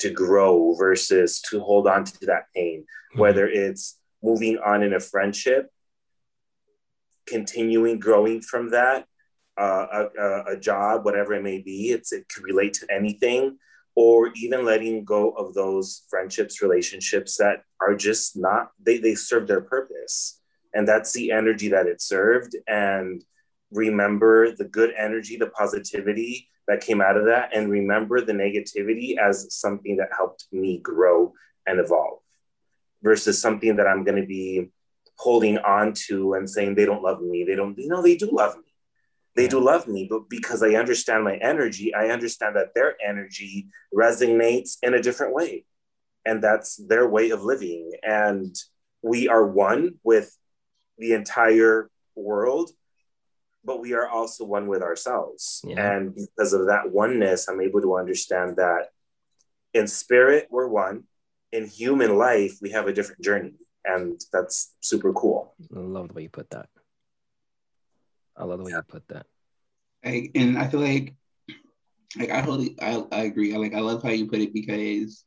to 0.00 0.10
grow 0.10 0.74
versus 0.74 1.40
to 1.40 1.60
hold 1.60 1.86
on 1.86 2.04
to 2.04 2.26
that 2.26 2.46
pain, 2.54 2.80
mm-hmm. 2.80 3.20
whether 3.20 3.46
it's 3.46 3.98
moving 4.22 4.58
on 4.58 4.82
in 4.82 4.92
a 4.92 5.00
friendship, 5.00 5.70
continuing 7.26 7.98
growing 7.98 8.40
from 8.40 8.70
that, 8.70 9.06
uh, 9.58 10.06
a, 10.18 10.42
a, 10.52 10.56
job, 10.56 11.04
whatever 11.04 11.34
it 11.34 11.42
may 11.42 11.58
be. 11.58 11.90
It's 11.90 12.12
it 12.12 12.28
could 12.28 12.44
relate 12.44 12.74
to 12.74 12.86
anything, 12.90 13.58
or 13.94 14.30
even 14.36 14.64
letting 14.64 15.04
go 15.04 15.30
of 15.30 15.54
those 15.54 16.04
friendships, 16.08 16.62
relationships 16.62 17.36
that 17.36 17.64
are 17.80 17.94
just 17.94 18.36
not 18.36 18.70
they 18.82 18.98
they 18.98 19.14
serve 19.14 19.46
their 19.46 19.60
purpose, 19.60 20.40
and 20.72 20.88
that's 20.88 21.12
the 21.12 21.32
energy 21.32 21.68
that 21.68 21.86
it 21.86 22.00
served. 22.00 22.56
And 22.66 23.22
remember 23.70 24.54
the 24.54 24.64
good 24.64 24.92
energy, 24.96 25.36
the 25.36 25.48
positivity 25.48 26.48
that 26.68 26.80
came 26.80 27.00
out 27.00 27.16
of 27.16 27.26
that, 27.26 27.54
and 27.54 27.70
remember 27.70 28.20
the 28.20 28.32
negativity 28.32 29.18
as 29.18 29.54
something 29.54 29.96
that 29.96 30.08
helped 30.16 30.46
me 30.52 30.78
grow 30.78 31.32
and 31.66 31.78
evolve, 31.78 32.20
versus 33.02 33.40
something 33.40 33.76
that 33.76 33.86
I'm 33.86 34.04
going 34.04 34.20
to 34.20 34.26
be 34.26 34.70
holding 35.16 35.58
on 35.58 35.92
to 36.08 36.34
and 36.34 36.48
saying 36.48 36.74
they 36.74 36.86
don't 36.86 37.02
love 37.02 37.20
me. 37.22 37.44
They 37.44 37.54
don't. 37.54 37.78
You 37.78 37.88
know, 37.88 38.02
they 38.02 38.16
do 38.16 38.30
love 38.32 38.56
me 38.56 38.72
they 39.34 39.48
do 39.48 39.60
love 39.60 39.88
me 39.88 40.06
but 40.08 40.28
because 40.28 40.62
i 40.62 40.74
understand 40.74 41.24
my 41.24 41.36
energy 41.36 41.94
i 41.94 42.08
understand 42.08 42.56
that 42.56 42.74
their 42.74 42.96
energy 43.04 43.68
resonates 43.94 44.76
in 44.82 44.94
a 44.94 45.02
different 45.02 45.34
way 45.34 45.64
and 46.24 46.42
that's 46.42 46.76
their 46.76 47.08
way 47.08 47.30
of 47.30 47.42
living 47.42 47.90
and 48.02 48.54
we 49.02 49.28
are 49.28 49.46
one 49.46 49.94
with 50.04 50.36
the 50.98 51.12
entire 51.12 51.90
world 52.14 52.70
but 53.64 53.80
we 53.80 53.92
are 53.92 54.08
also 54.08 54.44
one 54.44 54.66
with 54.66 54.82
ourselves 54.82 55.62
yeah. 55.66 55.92
and 55.92 56.14
because 56.14 56.52
of 56.52 56.66
that 56.66 56.90
oneness 56.90 57.48
i'm 57.48 57.60
able 57.60 57.80
to 57.80 57.96
understand 57.96 58.56
that 58.56 58.88
in 59.74 59.86
spirit 59.86 60.48
we're 60.50 60.68
one 60.68 61.04
in 61.52 61.66
human 61.66 62.16
life 62.16 62.58
we 62.60 62.70
have 62.70 62.86
a 62.86 62.92
different 62.92 63.22
journey 63.22 63.54
and 63.84 64.20
that's 64.32 64.74
super 64.80 65.12
cool 65.12 65.54
i 65.74 65.78
love 65.78 66.08
the 66.08 66.14
way 66.14 66.22
you 66.22 66.28
put 66.28 66.50
that 66.50 66.68
I 68.36 68.44
love 68.44 68.58
the 68.58 68.64
way 68.64 68.70
yeah. 68.70 68.78
you 68.78 68.82
put 68.82 69.06
that. 69.08 69.26
I, 70.04 70.30
and 70.34 70.58
I 70.58 70.66
feel 70.66 70.80
like, 70.80 71.14
like 72.18 72.30
I 72.30 72.40
totally, 72.40 72.76
I, 72.80 73.04
I 73.12 73.22
agree. 73.22 73.54
I 73.54 73.58
like, 73.58 73.74
I 73.74 73.80
love 73.80 74.02
how 74.02 74.10
you 74.10 74.26
put 74.26 74.40
it 74.40 74.52
because 74.52 75.24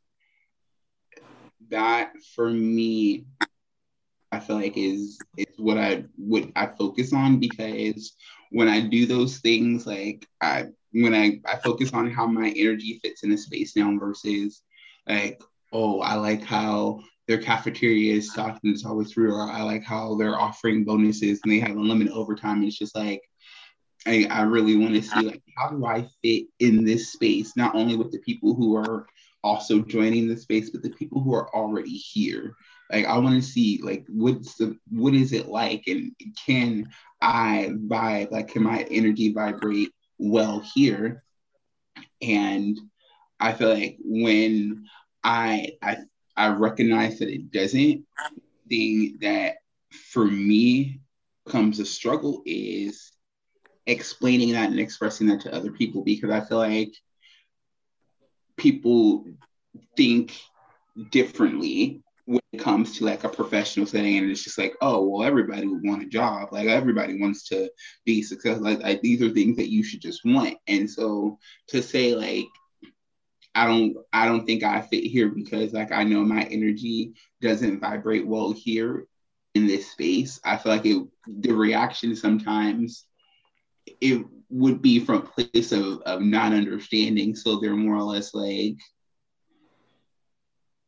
that 1.70 2.12
for 2.36 2.50
me, 2.50 3.26
I 4.32 4.40
feel 4.40 4.58
like 4.58 4.76
is 4.76 5.18
is 5.38 5.46
what 5.58 5.78
I 5.78 6.04
what 6.18 6.50
I 6.58 6.68
focus 6.68 7.14
on 7.14 7.40
because 7.40 8.14
when 8.52 8.68
I 8.68 8.82
do 8.82 9.06
those 9.06 9.38
things, 9.38 9.88
like 9.88 10.28
I 10.42 10.66
when 10.92 11.14
I 11.14 11.40
I 11.46 11.56
focus 11.58 11.94
on 11.94 12.12
how 12.12 12.28
my 12.28 12.50
energy 12.50 13.00
fits 13.02 13.24
in 13.24 13.32
a 13.32 13.38
space 13.38 13.78
now 13.78 13.98
versus 13.98 14.62
like 15.08 15.42
oh 15.72 16.02
I 16.02 16.16
like 16.16 16.44
how 16.44 17.00
their 17.28 17.38
cafeteria 17.40 18.14
is 18.14 18.32
stocked 18.32 18.64
and 18.64 18.74
it's 18.74 18.86
always 18.86 19.12
free, 19.12 19.30
or 19.30 19.42
I 19.42 19.64
like 19.64 19.84
how 19.84 20.16
they're 20.16 20.40
offering 20.40 20.84
bonuses 20.84 21.40
and 21.44 21.52
they 21.52 21.60
have 21.60 21.72
unlimited 21.72 22.14
overtime. 22.14 22.64
It's 22.64 22.78
just 22.78 22.96
like 22.96 23.22
I, 24.06 24.28
I 24.30 24.44
really 24.44 24.78
want 24.78 24.94
to 24.94 25.02
see 25.02 25.22
like 25.22 25.42
how 25.58 25.70
do 25.70 25.86
I 25.86 26.08
fit 26.24 26.46
in 26.60 26.86
this 26.86 27.14
space, 27.14 27.56
not 27.58 27.76
only 27.76 27.96
with 27.96 28.12
the 28.12 28.20
people 28.20 28.54
who 28.54 28.76
are 28.76 29.08
also 29.44 29.82
joining 29.82 30.28
the 30.28 30.38
space, 30.38 30.70
but 30.70 30.84
the 30.84 30.92
people 30.92 31.22
who 31.22 31.34
are 31.34 31.54
already 31.56 31.96
here. 31.96 32.56
Like 32.92 33.06
I 33.06 33.18
want 33.18 33.36
to 33.36 33.48
see 33.48 33.80
like 33.84 34.06
what's 34.10 34.56
the 34.56 34.78
what 34.90 35.16
is 35.16 35.34
it 35.34 35.48
like 35.48 35.84
and 35.88 36.12
can 36.46 36.90
I 37.22 37.72
vibe 37.88 38.32
like 38.32 38.50
can 38.50 38.64
my 38.64 38.86
energy 38.92 39.34
vibrate 39.34 39.92
well 40.20 40.64
here? 40.76 41.24
And 42.22 42.80
I 43.40 43.54
feel 43.54 43.74
like 43.74 43.98
when 44.04 44.86
I 45.24 45.70
I 45.82 45.98
I 46.38 46.50
recognize 46.50 47.20
that 47.20 47.30
it 47.30 47.52
doesn't. 47.52 48.06
The 48.68 49.16
that 49.22 49.58
for 49.92 50.26
me 50.26 51.00
comes 51.48 51.80
a 51.80 51.86
struggle 51.86 52.42
is 52.46 53.12
explaining 53.86 54.54
that 54.54 54.70
and 54.70 54.80
expressing 54.80 55.28
that 55.28 55.42
to 55.42 55.54
other 55.54 55.72
people 55.72 56.04
because 56.04 56.32
I 56.32 56.42
feel 56.42 56.58
like 56.58 56.94
people 58.58 59.26
think 59.96 60.36
differently 61.12 62.02
when 62.26 62.42
it 62.52 62.60
comes 62.60 62.98
to 62.98 63.06
like 63.06 63.24
a 63.24 63.30
professional 63.30 63.86
setting 63.86 64.18
and 64.18 64.32
it's 64.32 64.44
just 64.44 64.58
like 64.58 64.74
oh 64.82 65.06
well 65.06 65.28
everybody 65.28 65.68
would 65.68 65.84
want 65.84 66.02
a 66.02 66.08
job 66.08 66.50
like 66.52 66.68
everybody 66.68 67.20
wants 67.20 67.48
to 67.50 67.70
be 68.06 68.24
successful 68.24 68.64
like 68.64 69.02
these 69.02 69.22
are 69.22 69.30
things 69.30 69.58
that 69.58 69.70
you 69.70 69.84
should 69.84 70.02
just 70.02 70.22
want 70.26 70.58
and 70.68 70.90
so 70.90 71.38
to 71.68 71.84
say 71.84 72.16
like 72.16 72.48
I 73.56 73.66
don't 73.68 73.96
I 74.12 74.26
don't 74.26 74.46
think 74.46 74.64
I 74.64 74.82
fit 74.82 75.06
here 75.06 75.30
because 75.30 75.74
like 75.74 75.92
I 75.92 76.04
know 76.04 76.24
my 76.24 76.44
energy 76.44 77.14
doesn't 77.42 77.80
vibrate 77.80 78.28
well 78.28 78.52
here 78.52 79.08
in 79.56 79.66
this 79.66 79.90
space. 79.92 80.40
I 80.44 80.58
feel 80.58 80.74
like 80.74 80.86
it 80.86 81.08
the 81.26 81.54
reaction 81.54 82.16
sometimes 82.16 83.06
it 84.02 84.26
would 84.50 84.82
be 84.82 85.00
from 85.00 85.16
a 85.16 85.22
place 85.22 85.72
of, 85.72 86.02
of 86.02 86.22
not 86.22 86.54
understanding. 86.54 87.36
So 87.36 87.60
they're 87.60 87.76
more 87.76 87.96
or 87.96 88.04
less 88.04 88.34
like, 88.34 88.78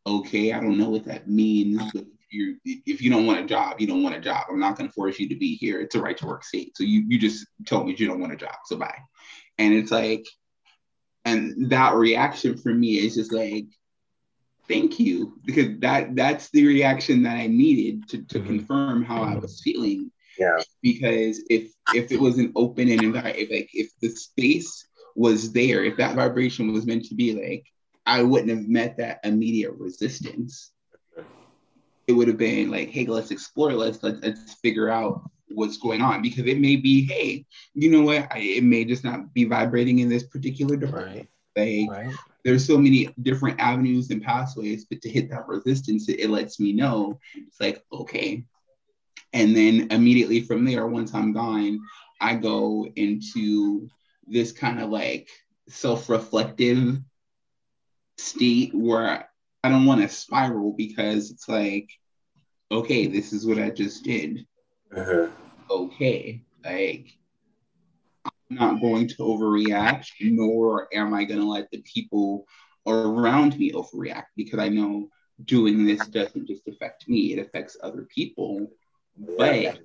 okay, 0.05 0.53
I 0.53 0.59
don't 0.59 0.77
know 0.77 0.89
what 0.89 1.05
that 1.05 1.29
means, 1.29 1.81
but 1.93 2.03
if 2.03 2.33
you 2.33 2.57
if 2.65 3.01
you 3.01 3.09
don't 3.09 3.25
want 3.25 3.39
a 3.39 3.45
job, 3.45 3.79
you 3.79 3.87
don't 3.87 4.03
want 4.03 4.15
a 4.15 4.21
job. 4.21 4.45
I'm 4.49 4.59
not 4.59 4.77
gonna 4.77 4.91
force 4.91 5.19
you 5.19 5.29
to 5.29 5.35
be 5.35 5.55
here. 5.55 5.79
It's 5.79 5.95
a 5.95 6.01
right 6.01 6.17
to 6.17 6.25
work 6.27 6.43
state. 6.43 6.75
So 6.75 6.83
you 6.83 7.05
you 7.07 7.17
just 7.17 7.47
told 7.65 7.87
me 7.87 7.95
you 7.97 8.07
don't 8.07 8.19
want 8.19 8.33
a 8.33 8.37
job. 8.37 8.55
So 8.65 8.75
bye. 8.75 8.99
And 9.57 9.73
it's 9.73 9.91
like 9.91 10.25
and 11.27 11.69
that 11.69 11.93
reaction 11.95 12.57
for 12.57 12.73
me 12.73 12.95
is 12.95 13.15
just 13.15 13.33
like 13.33 13.65
thank 14.67 14.99
you. 14.99 15.33
Because 15.45 15.79
that 15.79 16.15
that's 16.15 16.49
the 16.51 16.65
reaction 16.65 17.23
that 17.23 17.35
i 17.35 17.47
needed 17.47 18.07
to, 18.09 18.23
to 18.23 18.39
mm-hmm. 18.39 18.47
confirm 18.47 19.03
how 19.03 19.23
i 19.23 19.35
was 19.35 19.61
feeling. 19.61 20.11
Yeah. 20.39 20.59
Because 20.81 21.43
if 21.49 21.71
if 21.93 22.11
it 22.11 22.19
was 22.19 22.37
an 22.37 22.51
open 22.55 22.89
and 22.89 23.15
if, 23.15 23.15
like 23.15 23.69
if 23.73 23.91
the 24.01 24.09
space 24.09 24.87
was 25.15 25.51
there 25.51 25.83
if 25.83 25.97
that 25.97 26.15
vibration 26.15 26.71
was 26.71 26.85
meant 26.85 27.03
to 27.05 27.15
be 27.15 27.33
like 27.33 27.65
i 28.05 28.21
wouldn't 28.21 28.51
have 28.51 28.67
met 28.67 28.97
that 28.97 29.19
immediate 29.23 29.73
resistance. 29.73 30.71
It 32.05 32.13
would 32.13 32.29
have 32.29 32.37
been 32.37 32.71
like 32.71 32.89
hey 32.89 33.05
let's 33.05 33.31
explore. 33.31 33.73
Let's 33.73 34.01
let's, 34.01 34.19
let's 34.21 34.53
figure 34.55 34.89
out 34.89 35.29
what's 35.49 35.77
going 35.77 36.01
on 36.01 36.21
because 36.21 36.45
it 36.45 36.59
may 36.59 36.75
be, 36.75 37.05
hey, 37.05 37.45
you 37.73 37.89
know 37.89 38.01
what? 38.01 38.27
I, 38.31 38.39
it 38.39 38.63
may 38.63 38.85
just 38.85 39.03
not 39.03 39.33
be 39.33 39.45
vibrating 39.45 39.99
in 39.99 40.09
this 40.09 40.23
particular 40.23 40.75
department. 40.75 41.29
Right. 41.55 41.87
Like, 41.87 42.05
right. 42.05 42.15
there's 42.43 42.65
so 42.65 42.77
many 42.77 43.09
different 43.21 43.59
avenues 43.59 44.09
and 44.11 44.21
pathways, 44.21 44.85
but 44.85 45.01
to 45.01 45.09
hit 45.09 45.29
that 45.31 45.47
resistance, 45.47 46.07
it, 46.09 46.19
it 46.19 46.29
lets 46.29 46.59
me 46.59 46.73
know 46.73 47.19
it's 47.35 47.59
like, 47.59 47.83
okay. 47.91 48.43
And 49.33 49.55
then 49.55 49.87
immediately 49.91 50.41
from 50.41 50.65
there, 50.65 50.87
once 50.87 51.13
I'm 51.13 51.33
gone, 51.33 51.79
I 52.21 52.35
go 52.35 52.87
into 52.95 53.89
this 54.27 54.51
kind 54.51 54.79
of 54.79 54.89
like 54.89 55.29
self 55.67 56.09
reflective 56.09 56.99
state 58.17 58.73
where 58.73 59.29
I 59.63 59.69
don't 59.69 59.85
want 59.85 60.01
to 60.01 60.09
spiral 60.09 60.73
because 60.73 61.31
it's 61.31 61.47
like, 61.49 61.89
okay, 62.71 63.07
this 63.07 63.33
is 63.33 63.45
what 63.45 63.59
I 63.59 63.69
just 63.69 64.03
did 64.03 64.45
uh-huh. 64.95 65.27
okay. 65.69 66.41
Like, 66.63 67.07
I'm 68.25 68.55
not 68.57 68.81
going 68.81 69.07
to 69.07 69.15
overreact, 69.17 70.07
nor 70.21 70.87
am 70.93 71.13
I 71.13 71.23
going 71.23 71.39
to 71.39 71.47
let 71.47 71.69
the 71.71 71.81
people 71.81 72.45
around 72.85 73.57
me 73.57 73.71
overreact 73.71 74.27
because 74.35 74.59
I 74.59 74.69
know 74.69 75.09
doing 75.45 75.85
this 75.85 76.05
doesn't 76.07 76.47
just 76.47 76.67
affect 76.67 77.07
me, 77.07 77.33
it 77.33 77.39
affects 77.39 77.77
other 77.83 78.07
people. 78.13 78.67
But 79.37 79.79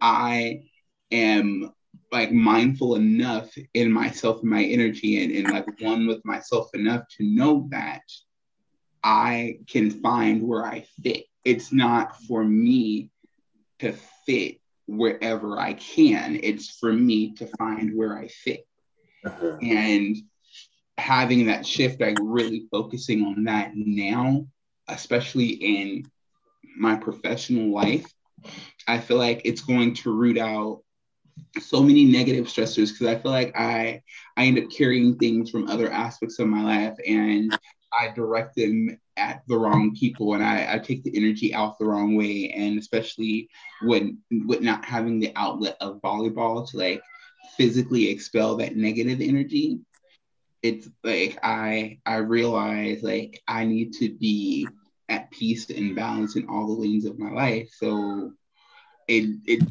I 0.00 0.62
am 1.10 1.72
like 2.12 2.32
mindful 2.32 2.96
enough 2.96 3.50
in 3.74 3.92
myself 3.92 4.40
and 4.42 4.50
my 4.50 4.64
energy 4.64 5.22
and, 5.22 5.32
and 5.32 5.54
like 5.54 5.80
one 5.80 6.06
with 6.06 6.24
myself 6.24 6.70
enough 6.74 7.04
to 7.18 7.24
know 7.24 7.68
that 7.70 8.02
I 9.02 9.58
can 9.66 9.90
find 9.90 10.42
where 10.42 10.64
I 10.64 10.86
fit. 11.02 11.24
It's 11.44 11.72
not 11.72 12.20
for 12.22 12.44
me 12.44 13.10
to 13.80 13.92
fit 14.26 14.60
wherever 14.86 15.58
I 15.58 15.74
can. 15.74 16.38
It's 16.42 16.78
for 16.78 16.92
me 16.92 17.34
to 17.34 17.46
find 17.58 17.96
where 17.96 18.18
I 18.18 18.28
fit. 18.28 18.66
Uh-huh. 19.24 19.56
And 19.62 20.16
having 20.98 21.46
that 21.46 21.66
shift, 21.66 22.00
like 22.00 22.18
really 22.20 22.66
focusing 22.70 23.24
on 23.24 23.44
that 23.44 23.72
now, 23.74 24.46
especially 24.88 25.48
in 25.48 26.10
my 26.76 26.96
professional 26.96 27.72
life, 27.72 28.06
I 28.88 28.98
feel 28.98 29.18
like 29.18 29.42
it's 29.44 29.60
going 29.60 29.94
to 29.96 30.12
root 30.12 30.38
out 30.38 30.82
so 31.60 31.82
many 31.82 32.04
negative 32.04 32.46
stressors 32.46 32.90
because 32.92 33.06
I 33.06 33.16
feel 33.16 33.32
like 33.32 33.56
I 33.56 34.02
I 34.36 34.46
end 34.46 34.58
up 34.58 34.70
carrying 34.70 35.16
things 35.16 35.50
from 35.50 35.68
other 35.68 35.90
aspects 35.90 36.38
of 36.38 36.48
my 36.48 36.62
life 36.62 36.96
and 37.06 37.56
I 37.92 38.08
direct 38.14 38.56
them 38.56 38.98
at 39.20 39.42
the 39.46 39.56
wrong 39.56 39.94
people 39.94 40.34
and 40.34 40.42
I, 40.42 40.74
I 40.74 40.78
take 40.78 41.04
the 41.04 41.16
energy 41.16 41.54
out 41.54 41.78
the 41.78 41.84
wrong 41.84 42.16
way 42.16 42.50
and 42.56 42.78
especially 42.78 43.48
when 43.82 44.18
with 44.46 44.62
not 44.62 44.84
having 44.84 45.20
the 45.20 45.32
outlet 45.36 45.76
of 45.80 46.00
volleyball 46.00 46.68
to 46.70 46.78
like 46.78 47.02
physically 47.56 48.08
expel 48.10 48.56
that 48.56 48.76
negative 48.76 49.20
energy 49.20 49.78
it's 50.62 50.88
like 51.04 51.38
I 51.42 51.98
I 52.04 52.16
realize 52.16 53.02
like 53.02 53.42
I 53.46 53.64
need 53.64 53.92
to 53.94 54.10
be 54.10 54.66
at 55.08 55.30
peace 55.30 55.68
and 55.70 55.96
balance 55.96 56.36
in 56.36 56.48
all 56.48 56.66
the 56.66 56.80
lanes 56.80 57.04
of 57.04 57.18
my 57.18 57.30
life. 57.30 57.70
So 57.76 58.32
it 59.08 59.38
it 59.46 59.62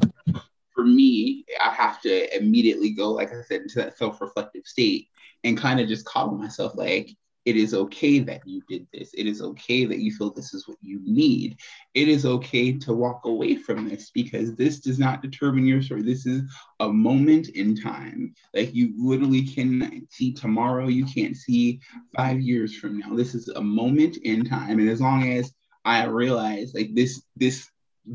for 0.74 0.84
me, 0.84 1.44
I 1.62 1.72
have 1.74 2.00
to 2.02 2.36
immediately 2.36 2.90
go, 2.90 3.12
like 3.12 3.30
I 3.30 3.42
said, 3.42 3.62
into 3.62 3.76
that 3.76 3.98
self-reflective 3.98 4.66
state 4.66 5.08
and 5.44 5.58
kind 5.58 5.80
of 5.80 5.88
just 5.88 6.06
call 6.06 6.30
myself 6.30 6.74
like, 6.76 7.10
it 7.44 7.56
is 7.56 7.72
okay 7.72 8.18
that 8.18 8.46
you 8.46 8.62
did 8.68 8.86
this. 8.92 9.14
It 9.14 9.26
is 9.26 9.40
okay 9.40 9.86
that 9.86 9.98
you 9.98 10.12
feel 10.12 10.30
this 10.30 10.52
is 10.52 10.68
what 10.68 10.76
you 10.82 11.00
need. 11.04 11.58
It 11.94 12.08
is 12.08 12.26
okay 12.26 12.76
to 12.78 12.92
walk 12.92 13.24
away 13.24 13.56
from 13.56 13.88
this 13.88 14.10
because 14.10 14.54
this 14.54 14.80
does 14.80 14.98
not 14.98 15.22
determine 15.22 15.66
your 15.66 15.80
story. 15.80 16.02
This 16.02 16.26
is 16.26 16.42
a 16.80 16.88
moment 16.88 17.48
in 17.50 17.74
time. 17.80 18.34
Like 18.54 18.74
you 18.74 18.92
literally 18.96 19.42
can 19.42 20.06
see 20.10 20.32
tomorrow, 20.32 20.88
you 20.88 21.06
can't 21.06 21.36
see 21.36 21.80
five 22.14 22.40
years 22.40 22.76
from 22.76 22.98
now. 22.98 23.14
This 23.14 23.34
is 23.34 23.48
a 23.48 23.62
moment 23.62 24.18
in 24.18 24.44
time. 24.44 24.78
And 24.78 24.90
as 24.90 25.00
long 25.00 25.32
as 25.32 25.52
I 25.84 26.04
realize 26.04 26.74
like 26.74 26.94
this, 26.94 27.22
this 27.36 27.66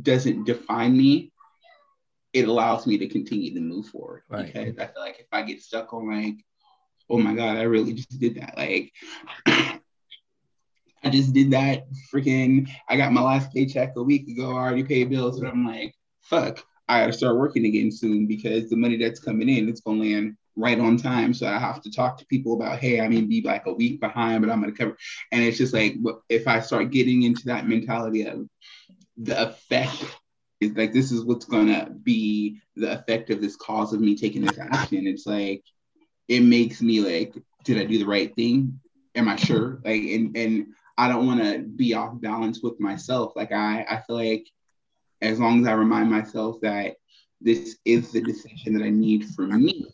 doesn't 0.04 0.46
define 0.46 0.96
me, 0.96 1.32
it 2.34 2.48
allows 2.48 2.86
me 2.86 2.98
to 3.00 3.08
continue 3.08 3.54
to 3.56 3.62
move 3.62 3.88
forward. 3.88 4.24
Right. 4.30 4.54
Because 4.54 4.78
I 4.78 4.86
feel 4.88 5.02
like 5.02 5.20
if 5.20 5.28
I 5.32 5.42
get 5.42 5.64
stuck 5.64 5.94
on 5.94 6.12
like, 6.12 6.46
oh 7.10 7.18
my 7.18 7.34
God, 7.34 7.58
I 7.58 7.64
really 7.64 7.94
just 7.94 8.20
did 8.20 8.36
that. 8.36 8.58
Like 8.58 8.92
I 9.46 11.10
just 11.10 11.34
did 11.34 11.52
that 11.52 11.86
freaking 12.14 12.70
I 12.90 12.98
got 12.98 13.14
my 13.14 13.22
last 13.22 13.54
paycheck 13.54 13.94
a 13.96 14.04
week 14.04 14.28
ago, 14.28 14.52
I 14.52 14.60
already 14.60 14.84
paid 14.84 15.10
bills, 15.10 15.40
but 15.40 15.50
I'm 15.50 15.66
like, 15.66 15.94
fuck, 16.22 16.64
I 16.88 17.02
gotta 17.02 17.14
start 17.14 17.38
working 17.38 17.66
again 17.66 17.92
soon 17.92 18.28
because 18.28 18.70
the 18.70 18.78
money 18.78 18.98
that's 18.98 19.20
coming 19.20 19.50
in, 19.50 19.70
it's 19.70 19.82
gonna 19.82 20.02
land 20.02 20.38
right 20.56 20.80
on 20.80 20.98
time. 20.98 21.34
So 21.34 21.48
I 21.48 21.60
have 21.60 21.82
to 21.82 21.92
talk 21.92 22.18
to 22.18 22.26
people 22.28 22.54
about, 22.54 22.80
hey, 22.80 23.02
I 23.02 23.08
mean, 23.08 23.28
be 23.28 23.42
like 23.42 23.66
a 23.66 23.74
week 23.74 24.00
behind, 24.00 24.42
but 24.42 24.52
I'm 24.52 24.62
gonna 24.62 24.72
cover. 24.72 24.98
And 25.32 25.44
it's 25.44 25.58
just 25.58 25.74
like, 25.74 25.96
if 26.30 26.48
I 26.48 26.60
start 26.60 26.92
getting 26.92 27.24
into 27.24 27.46
that 27.46 27.68
mentality 27.68 28.26
of 28.26 28.48
the 29.18 29.50
effect 29.50 30.04
it's 30.62 30.78
like 30.78 30.94
this 30.94 31.12
is 31.12 31.24
what's 31.24 31.46
gonna 31.46 31.90
be 32.04 32.62
the 32.76 32.94
effect 32.94 33.30
of 33.30 33.42
this 33.42 33.56
cause 33.56 33.94
of 33.94 34.02
me 34.02 34.16
taking 34.16 34.44
this 34.44 34.58
action. 34.58 35.08
It's 35.08 35.26
like 35.26 35.64
it 36.28 36.42
makes 36.42 36.82
me 36.82 37.00
like, 37.02 37.36
did 37.64 37.78
I 37.80 37.86
do 37.86 37.98
the 37.98 38.06
right 38.06 38.34
thing? 38.36 38.80
Am 39.16 39.28
I 39.28 39.36
sure? 39.36 39.82
Like, 39.84 40.02
and 40.02 40.36
and 40.36 40.68
I 40.98 41.08
don't 41.08 41.28
want 41.28 41.44
to 41.44 41.60
be 41.60 41.94
off 41.94 42.20
balance 42.20 42.62
with 42.62 42.80
myself. 42.80 43.34
Like 43.36 43.52
I 43.52 43.86
I 43.90 44.02
feel 44.06 44.16
like 44.16 44.48
as 45.22 45.40
long 45.40 45.62
as 45.62 45.68
I 45.68 45.74
remind 45.74 46.12
myself 46.12 46.58
that 46.62 46.96
this 47.42 47.78
is 47.86 48.12
the 48.12 48.22
decision 48.22 48.74
that 48.74 48.84
I 48.84 48.90
need 48.90 49.26
for 49.30 49.44
me, 49.48 49.88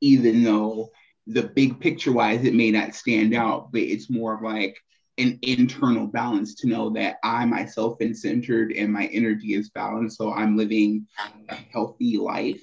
even 0.00 0.42
though 0.42 0.90
the 1.26 1.44
big 1.44 1.80
picture 1.80 2.12
wise 2.12 2.44
it 2.44 2.54
may 2.54 2.70
not 2.70 2.94
stand 2.94 3.34
out, 3.34 3.72
but 3.72 3.82
it's 3.82 4.10
more 4.10 4.34
of 4.34 4.42
like 4.42 4.76
an 5.18 5.38
internal 5.42 6.06
balance 6.06 6.54
to 6.56 6.68
know 6.68 6.90
that 6.90 7.16
I 7.22 7.44
myself 7.44 8.00
am 8.00 8.14
centered 8.14 8.72
and 8.72 8.92
my 8.92 9.06
energy 9.06 9.54
is 9.54 9.70
balanced. 9.70 10.16
So 10.18 10.32
I'm 10.32 10.56
living 10.56 11.06
a 11.48 11.54
healthy 11.54 12.16
life. 12.16 12.62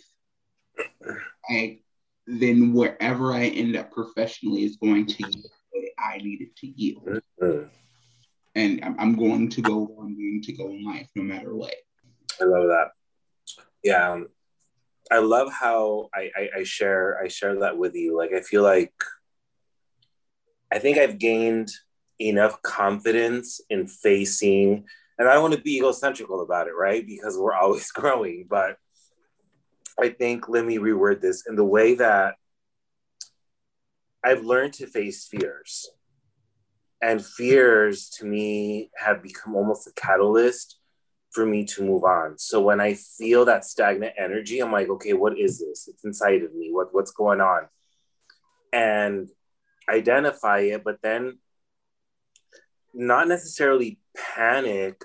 And 1.49 1.79
then 2.29 2.73
wherever 2.73 3.33
I 3.33 3.45
end 3.45 3.75
up 3.75 3.91
professionally 3.91 4.63
is 4.63 4.77
going 4.77 5.07
to 5.07 5.23
yield 5.23 5.47
what 5.71 5.83
I 5.97 6.17
needed 6.17 6.55
to 6.57 6.67
yield. 6.67 7.21
Mm-hmm. 7.41 7.67
And 8.55 8.83
I'm, 8.83 8.99
I'm, 8.99 9.15
going 9.15 9.49
to 9.49 9.61
go 9.61 9.85
where 9.85 10.05
I'm 10.05 10.15
going 10.15 10.41
to 10.43 10.53
go 10.53 10.69
in 10.69 10.83
life 10.83 11.09
no 11.15 11.23
matter 11.23 11.55
what. 11.55 11.73
I 12.39 12.43
love 12.45 12.67
that. 12.67 12.89
Yeah. 13.83 14.11
Um, 14.11 14.27
I 15.11 15.19
love 15.19 15.51
how 15.51 16.09
I, 16.13 16.29
I, 16.35 16.49
I 16.57 16.63
share 16.63 17.19
I 17.23 17.29
share 17.29 17.59
that 17.61 17.77
with 17.77 17.95
you. 17.95 18.15
Like 18.15 18.31
I 18.33 18.41
feel 18.41 18.61
like 18.61 18.93
I 20.71 20.77
think 20.77 20.97
I've 20.97 21.17
gained 21.17 21.71
enough 22.19 22.61
confidence 22.61 23.61
in 23.69 23.87
facing 23.87 24.83
and 25.17 25.27
i 25.27 25.33
don't 25.33 25.41
want 25.41 25.53
to 25.53 25.61
be 25.61 25.81
egocentrical 25.81 26.43
about 26.43 26.67
it 26.67 26.73
right 26.77 27.07
because 27.07 27.37
we're 27.37 27.53
always 27.53 27.91
growing 27.93 28.45
but 28.49 28.77
i 30.01 30.09
think 30.09 30.49
let 30.49 30.65
me 30.65 30.77
reword 30.77 31.21
this 31.21 31.45
in 31.47 31.55
the 31.55 31.63
way 31.63 31.95
that 31.95 32.35
i've 34.23 34.43
learned 34.43 34.73
to 34.73 34.87
face 34.87 35.27
fears. 35.27 35.89
And 37.01 37.25
fears 37.25 38.09
to 38.17 38.25
me 38.25 38.91
have 38.97 39.23
become 39.23 39.55
almost 39.55 39.87
a 39.87 39.93
catalyst 39.93 40.79
for 41.31 41.45
me 41.45 41.63
to 41.63 41.83
move 41.83 42.03
on. 42.03 42.37
So 42.37 42.59
when 42.61 42.81
i 42.81 42.93
feel 42.93 43.45
that 43.45 43.63
stagnant 43.63 44.13
energy 44.17 44.59
i'm 44.59 44.71
like 44.71 44.89
okay 44.89 45.13
what 45.13 45.37
is 45.37 45.59
this? 45.59 45.87
It's 45.87 46.03
inside 46.03 46.43
of 46.43 46.53
me. 46.53 46.69
What, 46.71 46.89
what's 46.91 47.11
going 47.11 47.39
on? 47.39 47.67
And 48.73 49.29
identify 49.89 50.59
it 50.59 50.83
but 50.83 50.97
then 51.01 51.39
not 52.93 53.27
necessarily 53.27 53.99
panic 54.35 55.01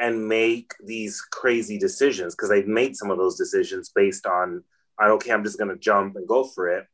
and 0.00 0.28
make 0.28 0.74
these 0.84 1.20
crazy 1.20 1.78
decisions 1.78 2.34
because 2.34 2.50
I've 2.50 2.68
made 2.68 2.96
some 2.96 3.10
of 3.10 3.18
those 3.18 3.36
decisions 3.36 3.90
based 3.94 4.26
on, 4.26 4.62
on 5.00 5.10
okay, 5.12 5.32
I'm 5.32 5.44
just 5.44 5.58
gonna 5.58 5.76
jump 5.76 6.16
and 6.16 6.26
go 6.26 6.44
for 6.44 6.68
it. 6.68 6.86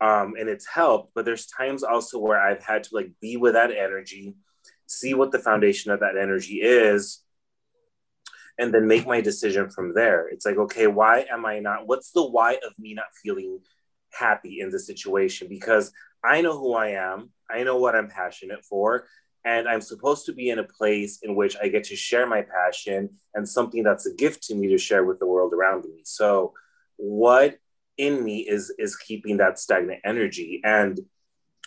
Um, 0.00 0.34
and 0.38 0.48
it's 0.48 0.66
helped, 0.66 1.12
but 1.14 1.24
there's 1.24 1.46
times 1.46 1.82
also 1.82 2.18
where 2.18 2.40
I've 2.40 2.62
had 2.62 2.84
to 2.84 2.94
like 2.94 3.10
be 3.20 3.36
with 3.36 3.54
that 3.54 3.72
energy, 3.72 4.34
see 4.86 5.14
what 5.14 5.32
the 5.32 5.38
foundation 5.38 5.90
of 5.90 6.00
that 6.00 6.16
energy 6.16 6.60
is, 6.62 7.22
and 8.58 8.72
then 8.74 8.86
make 8.86 9.06
my 9.06 9.20
decision 9.20 9.70
from 9.70 9.94
there. 9.94 10.28
It's 10.28 10.44
like, 10.44 10.56
okay, 10.56 10.86
why 10.86 11.26
am 11.30 11.46
I 11.46 11.60
not? 11.60 11.86
What's 11.86 12.10
the 12.10 12.24
why 12.24 12.54
of 12.54 12.78
me 12.78 12.94
not 12.94 13.06
feeling 13.22 13.60
happy 14.12 14.60
in 14.60 14.70
the 14.70 14.78
situation? 14.78 15.48
Because 15.48 15.92
I 16.24 16.42
know 16.42 16.58
who 16.58 16.74
I 16.74 16.88
am, 16.88 17.30
I 17.50 17.62
know 17.62 17.78
what 17.78 17.94
I'm 17.94 18.08
passionate 18.08 18.64
for, 18.64 19.06
and 19.44 19.68
I'm 19.68 19.80
supposed 19.80 20.26
to 20.26 20.32
be 20.32 20.50
in 20.50 20.58
a 20.58 20.64
place 20.64 21.20
in 21.22 21.34
which 21.34 21.56
I 21.62 21.68
get 21.68 21.84
to 21.84 21.96
share 21.96 22.26
my 22.26 22.42
passion 22.42 23.10
and 23.34 23.48
something 23.48 23.82
that's 23.82 24.06
a 24.06 24.14
gift 24.14 24.42
to 24.44 24.54
me 24.54 24.68
to 24.68 24.78
share 24.78 25.04
with 25.04 25.18
the 25.18 25.26
world 25.26 25.54
around 25.54 25.84
me. 25.84 26.00
So, 26.04 26.54
what 26.96 27.58
in 27.96 28.24
me 28.24 28.40
is 28.40 28.72
is 28.78 28.96
keeping 28.96 29.36
that 29.38 29.58
stagnant 29.58 30.00
energy? 30.04 30.60
And 30.64 31.00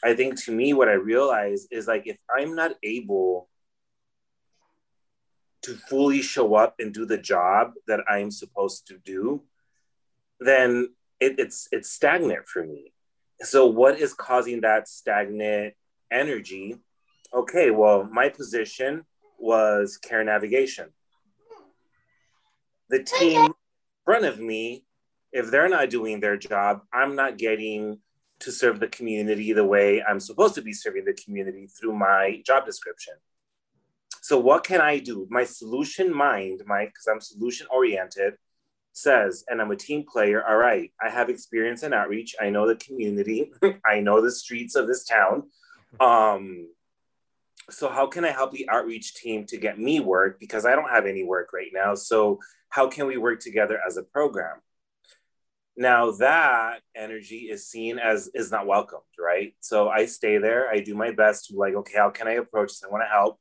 I 0.03 0.15
think 0.15 0.41
to 0.43 0.51
me, 0.51 0.73
what 0.73 0.89
I 0.89 0.93
realize 0.93 1.67
is 1.71 1.87
like 1.87 2.03
if 2.05 2.17
I'm 2.35 2.55
not 2.55 2.71
able 2.83 3.49
to 5.63 5.75
fully 5.75 6.21
show 6.21 6.55
up 6.55 6.75
and 6.79 6.93
do 6.93 7.05
the 7.05 7.17
job 7.17 7.73
that 7.87 7.99
I'm 8.09 8.31
supposed 8.31 8.87
to 8.87 8.97
do, 8.97 9.43
then 10.39 10.89
it, 11.19 11.35
it's 11.37 11.67
it's 11.71 11.89
stagnant 11.89 12.47
for 12.47 12.65
me. 12.65 12.93
So, 13.41 13.67
what 13.67 13.99
is 13.99 14.13
causing 14.13 14.61
that 14.61 14.87
stagnant 14.87 15.75
energy? 16.11 16.77
Okay, 17.33 17.71
well, 17.71 18.07
my 18.11 18.29
position 18.29 19.05
was 19.37 19.97
care 19.97 20.23
navigation. 20.23 20.89
The 22.89 23.03
team 23.03 23.45
in 23.45 23.53
front 24.05 24.25
of 24.25 24.39
me, 24.39 24.85
if 25.31 25.49
they're 25.49 25.69
not 25.69 25.89
doing 25.89 26.19
their 26.19 26.37
job, 26.37 26.81
I'm 26.93 27.15
not 27.15 27.37
getting 27.37 27.99
to 28.41 28.51
serve 28.51 28.79
the 28.79 28.87
community 28.87 29.53
the 29.53 29.63
way 29.63 30.03
I'm 30.03 30.19
supposed 30.19 30.55
to 30.55 30.61
be 30.61 30.73
serving 30.73 31.05
the 31.05 31.13
community 31.13 31.67
through 31.67 31.95
my 31.95 32.41
job 32.45 32.65
description. 32.65 33.13
So 34.21 34.37
what 34.37 34.63
can 34.63 34.81
I 34.81 34.99
do? 34.99 35.27
My 35.29 35.43
solution 35.43 36.13
mind, 36.13 36.61
my 36.65 36.85
because 36.85 37.07
I'm 37.07 37.21
solution 37.21 37.67
oriented, 37.71 38.35
says, 38.93 39.43
and 39.47 39.61
I'm 39.61 39.71
a 39.71 39.75
team 39.75 40.03
player. 40.07 40.45
All 40.45 40.57
right, 40.57 40.91
I 41.01 41.09
have 41.09 41.29
experience 41.29 41.83
in 41.83 41.93
outreach. 41.93 42.35
I 42.39 42.49
know 42.49 42.67
the 42.67 42.75
community. 42.75 43.51
I 43.85 43.99
know 44.01 44.21
the 44.21 44.31
streets 44.31 44.75
of 44.75 44.87
this 44.87 45.05
town. 45.05 45.43
Um, 45.99 46.69
so 47.69 47.89
how 47.89 48.07
can 48.07 48.25
I 48.25 48.31
help 48.31 48.51
the 48.51 48.67
outreach 48.69 49.13
team 49.13 49.45
to 49.47 49.57
get 49.57 49.79
me 49.79 49.99
work 49.99 50.39
because 50.39 50.65
I 50.65 50.75
don't 50.75 50.89
have 50.89 51.05
any 51.05 51.23
work 51.23 51.53
right 51.53 51.71
now. 51.73 51.95
So 51.95 52.39
how 52.69 52.87
can 52.87 53.07
we 53.07 53.17
work 53.17 53.39
together 53.39 53.79
as 53.85 53.97
a 53.97 54.03
program? 54.03 54.57
Now 55.77 56.11
that 56.11 56.81
energy 56.95 57.49
is 57.49 57.67
seen 57.67 57.97
as 57.97 58.29
is 58.33 58.51
not 58.51 58.67
welcomed, 58.67 59.03
right? 59.19 59.53
So 59.61 59.89
I 59.89 60.05
stay 60.05 60.37
there, 60.37 60.69
I 60.69 60.79
do 60.79 60.95
my 60.95 61.11
best 61.11 61.47
to 61.47 61.55
like, 61.55 61.75
okay, 61.75 61.97
how 61.97 62.09
can 62.09 62.27
I 62.27 62.33
approach 62.33 62.69
this? 62.69 62.83
I 62.83 62.91
want 62.91 63.03
to 63.03 63.07
help, 63.07 63.39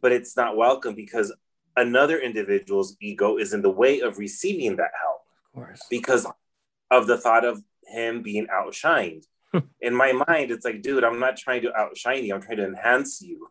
but 0.00 0.12
it's 0.12 0.36
not 0.36 0.56
welcome 0.56 0.94
because 0.94 1.32
another 1.76 2.18
individual's 2.18 2.96
ego 3.00 3.36
is 3.36 3.52
in 3.52 3.62
the 3.62 3.70
way 3.70 4.00
of 4.00 4.18
receiving 4.18 4.76
that 4.76 4.90
help. 5.00 5.22
Of 5.46 5.52
course. 5.54 5.82
Because 5.90 6.26
of 6.90 7.06
the 7.06 7.18
thought 7.18 7.44
of 7.44 7.62
him 7.86 8.22
being 8.22 8.46
outshined 8.46 9.24
in 9.80 9.94
my 9.94 10.12
mind, 10.12 10.50
it's 10.50 10.64
like, 10.64 10.82
dude, 10.82 11.04
I'm 11.04 11.20
not 11.20 11.36
trying 11.36 11.62
to 11.62 11.74
outshine 11.76 12.24
you. 12.24 12.34
I'm 12.34 12.42
trying 12.42 12.58
to 12.58 12.66
enhance 12.66 13.22
you. 13.22 13.48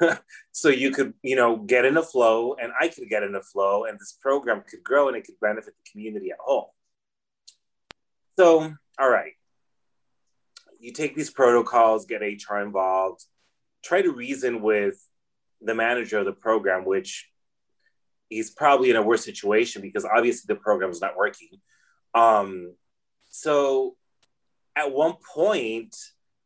so 0.52 0.68
you 0.68 0.90
could, 0.90 1.14
you 1.22 1.36
know, 1.36 1.56
get 1.56 1.84
in 1.84 1.96
a 1.96 2.02
flow 2.02 2.54
and 2.54 2.72
I 2.78 2.88
could 2.88 3.08
get 3.08 3.22
in 3.22 3.34
a 3.34 3.42
flow 3.42 3.84
and 3.84 3.98
this 3.98 4.16
program 4.20 4.62
could 4.68 4.82
grow 4.82 5.08
and 5.08 5.16
it 5.16 5.24
could 5.24 5.40
benefit 5.40 5.74
the 5.74 5.90
community 5.90 6.30
at 6.30 6.38
whole. 6.40 6.74
So, 8.38 8.74
all 8.98 9.10
right. 9.10 9.32
You 10.78 10.92
take 10.92 11.14
these 11.14 11.30
protocols, 11.30 12.06
get 12.06 12.22
HR 12.22 12.58
involved, 12.58 13.24
try 13.84 14.00
to 14.00 14.12
reason 14.12 14.62
with 14.62 14.96
the 15.60 15.74
manager 15.74 16.18
of 16.18 16.24
the 16.24 16.32
program, 16.32 16.86
which 16.86 17.28
he's 18.30 18.50
probably 18.50 18.90
in 18.90 18.96
a 18.96 19.02
worse 19.02 19.24
situation 19.24 19.82
because 19.82 20.06
obviously 20.06 20.46
the 20.48 20.58
program 20.58 20.90
is 20.90 21.00
not 21.00 21.16
working. 21.16 21.48
Um, 22.14 22.74
so 23.28 23.96
at 24.80 24.92
one 24.92 25.14
point, 25.34 25.94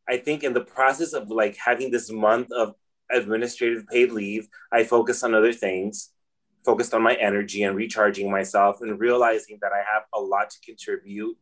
I 0.09 0.17
think 0.17 0.43
in 0.43 0.53
the 0.53 0.65
process 0.65 1.13
of 1.13 1.31
like 1.31 1.57
having 1.57 1.91
this 1.91 2.11
month 2.11 2.49
of 2.53 2.75
administrative 3.11 3.87
paid 3.87 4.11
leave, 4.11 4.49
I 4.73 4.85
focused 4.85 5.23
on 5.23 5.35
other 5.35 5.53
things, 5.53 6.11
focused 6.65 6.95
on 6.95 7.03
my 7.03 7.15
energy 7.15 7.63
and 7.63 7.77
recharging 7.77 8.31
myself 8.31 8.81
and 8.81 8.99
realizing 8.99 9.59
that 9.63 9.73
I 9.73 9.83
have 9.93 10.03
a 10.15 10.21
lot 10.21 10.51
to 10.51 10.61
contribute 10.61 11.37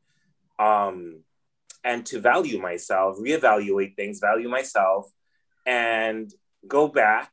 um, 0.58 1.20
and 1.82 2.04
to 2.06 2.20
value 2.20 2.60
myself, 2.60 3.16
reevaluate 3.18 3.96
things, 3.96 4.20
value 4.20 4.48
myself, 4.48 5.10
and 5.66 6.32
go 6.68 6.88
back 6.88 7.32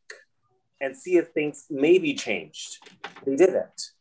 and 0.82 0.96
see 0.96 1.18
if 1.18 1.30
things 1.30 1.66
maybe 1.70 2.14
changed. 2.14 2.78
They 3.26 3.36
didn't. 3.36 3.92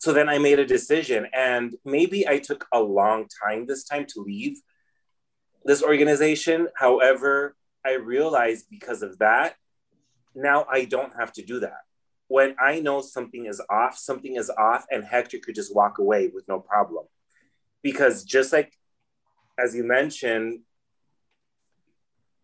So 0.00 0.14
then 0.14 0.30
I 0.30 0.38
made 0.38 0.58
a 0.58 0.64
decision, 0.64 1.26
and 1.34 1.76
maybe 1.84 2.26
I 2.26 2.38
took 2.38 2.66
a 2.72 2.80
long 2.80 3.26
time 3.44 3.66
this 3.66 3.84
time 3.84 4.06
to 4.14 4.22
leave 4.22 4.56
this 5.66 5.82
organization. 5.82 6.68
However, 6.74 7.54
I 7.84 7.96
realized 7.96 8.64
because 8.70 9.02
of 9.02 9.18
that, 9.18 9.56
now 10.34 10.64
I 10.70 10.86
don't 10.86 11.12
have 11.18 11.34
to 11.34 11.44
do 11.44 11.60
that. 11.60 11.82
When 12.28 12.56
I 12.58 12.80
know 12.80 13.02
something 13.02 13.44
is 13.44 13.60
off, 13.68 13.98
something 13.98 14.36
is 14.36 14.48
off, 14.48 14.86
and 14.90 15.04
Hector 15.04 15.38
could 15.38 15.54
just 15.54 15.74
walk 15.74 15.98
away 15.98 16.30
with 16.32 16.48
no 16.48 16.60
problem. 16.60 17.04
Because 17.82 18.24
just 18.24 18.54
like, 18.54 18.72
as 19.58 19.74
you 19.74 19.84
mentioned, 19.84 20.60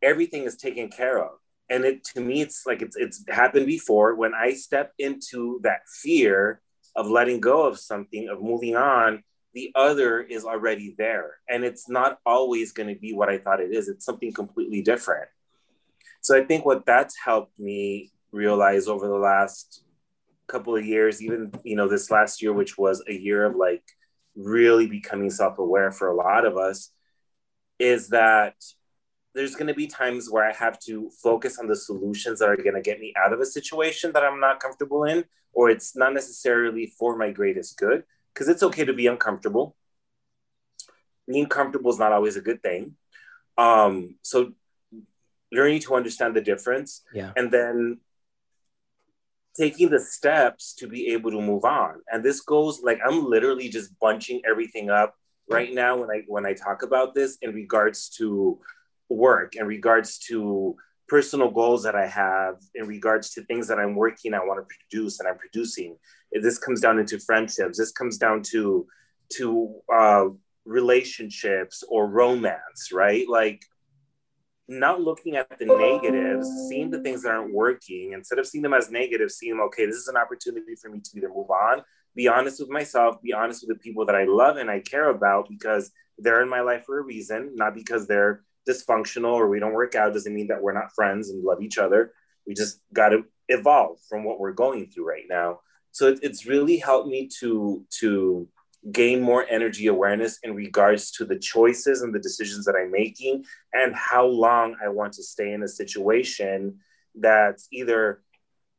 everything 0.03 0.45
is 0.45 0.59
taken 0.59 0.91
care 0.91 1.25
of 1.25 1.39
and 1.71 1.87
it 1.87 2.05
to 2.05 2.21
me 2.21 2.43
it's 2.43 2.65
like 2.67 2.83
it's 2.83 2.97
it's 2.97 3.25
happened 3.29 3.67
before 3.67 4.15
when 4.15 4.35
i 4.35 4.53
step 4.53 4.93
into 4.99 5.59
that 5.63 5.81
fear 5.89 6.61
of 6.97 7.07
letting 7.07 7.41
go 7.41 7.67
of 7.67 7.79
something 7.79 8.29
of 8.29 8.43
moving 8.43 8.77
on 8.77 9.23
the 9.57 9.73
other 9.75 10.21
is 10.21 10.45
already 10.45 10.95
there. 10.99 11.39
And 11.49 11.65
it's 11.65 11.89
not 11.89 12.19
always 12.27 12.73
going 12.73 12.95
to 12.95 13.01
be 13.01 13.15
what 13.15 13.31
i 13.31 13.39
thought 13.39 13.59
it 13.59 13.73
is. 13.75 13.89
It's 13.89 14.05
something 14.05 14.31
completely 14.31 14.83
different. 14.83 15.29
So 16.21 16.39
i 16.39 16.45
think 16.45 16.67
what 16.67 16.85
that's 16.85 17.17
helped 17.17 17.59
me 17.59 18.13
realize 18.33 18.87
over 18.87 19.09
the 19.09 19.15
last 19.15 19.83
couple 20.47 20.77
of 20.77 20.85
years 20.85 21.23
even 21.23 21.51
you 21.65 21.75
know 21.75 21.89
this 21.89 22.11
last 22.11 22.43
year 22.43 22.53
which 22.53 22.77
was 22.79 23.03
a 23.09 23.13
year 23.13 23.45
of 23.47 23.57
like 23.57 23.83
really 24.37 24.87
becoming 24.87 25.31
self-aware 25.31 25.91
for 25.91 26.09
a 26.09 26.15
lot 26.15 26.45
of 26.45 26.57
us 26.57 26.91
is 27.79 28.11
that 28.11 28.55
there's 29.37 29.55
going 29.55 29.67
to 29.67 29.75
be 29.75 29.87
times 29.87 30.31
where 30.31 30.49
I 30.49 30.53
have 30.55 30.79
to 30.81 31.11
focus 31.23 31.59
on 31.59 31.67
the 31.69 31.77
solutions 31.77 32.39
that 32.39 32.49
are 32.49 32.57
going 32.57 32.75
to 32.75 32.81
get 32.81 32.99
me 32.99 33.13
out 33.23 33.35
of 33.35 33.41
a 33.41 33.45
situation 33.45 34.11
that 34.13 34.25
I'm 34.25 34.41
not 34.41 34.61
comfortable 34.61 35.05
in, 35.05 35.27
or 35.53 35.69
it's 35.69 35.95
not 35.95 36.15
necessarily 36.15 36.87
for 36.99 37.19
my 37.19 37.31
greatest 37.31 37.77
good, 37.77 38.05
because 38.33 38.49
it's 38.49 38.63
okay 38.63 38.87
to 38.87 38.95
be 38.95 39.07
uncomfortable. 39.07 39.77
Being 41.29 41.47
comfortable 41.47 41.91
is 41.91 41.99
not 41.99 42.13
always 42.13 42.37
a 42.37 42.41
good 42.41 42.63
thing. 42.63 42.97
Um, 43.59 44.17
so 44.23 44.53
learning 45.53 45.81
to 45.81 45.95
understand 45.95 46.35
the 46.35 46.41
difference 46.41 47.03
yeah. 47.13 47.33
and 47.37 47.51
then 47.51 47.99
taking 49.55 49.91
the 49.91 50.01
steps 50.01 50.75
to 50.77 50.89
be 50.89 51.09
able 51.09 51.31
to 51.31 51.41
move 51.43 51.65
on. 51.67 52.01
And 52.11 52.25
this 52.25 52.41
goes 52.41 52.81
like 52.83 53.01
I'm 53.05 53.25
literally 53.25 53.69
just 53.69 53.99
bunching 53.99 54.41
everything 54.49 54.89
up 54.89 55.15
right 55.49 55.73
now 55.73 55.99
when 55.99 56.11
I 56.11 56.23
when 56.27 56.47
I 56.47 56.55
talk 56.55 56.83
about 56.83 57.15
this 57.15 57.39
in 57.43 57.55
regards 57.55 58.09
to 58.19 58.61
work 59.09 59.57
in 59.57 59.67
regards 59.67 60.19
to 60.19 60.77
personal 61.09 61.51
goals 61.51 61.85
that 61.85 61.95
I 61.95 62.07
have, 62.07 62.57
in 62.75 62.87
regards 62.87 63.31
to 63.35 63.45
things 63.45 63.69
that 63.69 63.79
I'm 63.79 63.95
working, 63.95 64.35
I 64.35 64.41
want 64.41 64.61
to 64.61 64.75
produce 64.75 65.21
and 65.21 65.29
I'm 65.29 65.39
producing. 65.39 65.97
This 66.33 66.59
comes 66.59 66.81
down 66.81 66.99
into 66.99 67.19
friendships. 67.21 67.79
This 67.79 67.93
comes 67.93 68.19
down 68.19 68.43
to 68.51 68.87
to 69.39 69.75
uh, 69.93 70.27
relationships 70.65 71.83
or 71.89 72.09
romance, 72.09 72.91
right? 72.93 73.29
Like 73.29 73.63
not 74.69 75.01
looking 75.01 75.37
at 75.37 75.59
the 75.59 75.67
negatives, 75.67 76.49
seeing 76.69 76.91
the 76.91 77.01
things 77.01 77.23
that 77.23 77.31
aren't 77.31 77.55
working, 77.55 78.13
instead 78.13 78.39
of 78.39 78.47
seeing 78.47 78.63
them 78.63 78.75
as 78.75 78.91
negative, 78.91 79.31
seeing 79.31 79.57
them, 79.57 79.67
okay, 79.67 79.87
this 79.87 79.97
is 79.97 80.09
an 80.09 80.17
opportunity 80.17 80.75
for 80.81 80.91
me 80.91 81.01
to 81.01 81.11
either 81.17 81.29
move 81.29 81.51
on, 81.51 81.83
be 82.17 82.27
honest 82.27 82.61
with 82.61 82.69
myself, 82.69 83.23
be 83.23 83.33
honest 83.33 83.65
with 83.67 83.77
the 83.77 83.83
people 83.83 84.05
that 84.07 84.17
I 84.17 84.25
love 84.25 84.57
and 84.57 84.71
I 84.71 84.81
care 84.81 85.11
about 85.11 85.49
because 85.49 85.93
they're 86.19 86.43
in 86.43 86.49
my 86.49 86.63
life 86.63 86.85
for 86.85 86.99
a 86.99 87.03
reason, 87.03 87.53
not 87.55 87.75
because 87.75 88.07
they're 88.07 88.43
dysfunctional 88.69 89.33
or 89.33 89.49
we 89.49 89.61
don't 89.61 89.73
work 89.73 89.95
out 89.95 90.13
doesn't 90.13 90.35
mean 90.35 90.49
that 90.49 90.63
we're 90.63 90.73
not 90.73 90.95
friends 90.95 91.31
and 91.31 91.45
love 91.45 91.63
each 91.63 91.79
other. 91.79 92.13
We 92.47 92.55
just 92.55 92.81
got 92.93 93.11
to 93.11 93.25
evolve 93.49 93.99
from 94.09 94.25
what 94.25 94.39
we're 94.39 94.53
going 94.53 94.91
through 94.91 95.09
right 95.09 95.25
now. 95.29 95.61
So 95.93 96.09
it, 96.09 96.21
it's 96.23 96.47
really 96.47 96.77
helped 96.77 97.09
me 97.09 97.29
to 97.41 97.85
to 98.01 98.49
gain 98.93 99.21
more 99.21 99.45
energy 99.49 99.89
awareness 99.89 100.39
in 100.43 100.55
regards 100.55 101.11
to 101.11 101.25
the 101.25 101.39
choices 101.39 102.03
and 102.03 102.15
the 102.15 102.21
decisions 102.21 102.65
that 102.67 102.77
I'm 102.77 102.93
making 102.93 103.45
and 103.73 103.95
how 103.95 104.27
long 104.27 104.77
I 104.85 104.89
want 104.89 105.15
to 105.15 105.25
stay 105.25 105.53
in 105.53 105.63
a 105.63 105.69
situation 105.69 106.79
that's 107.15 107.67
either 107.73 108.23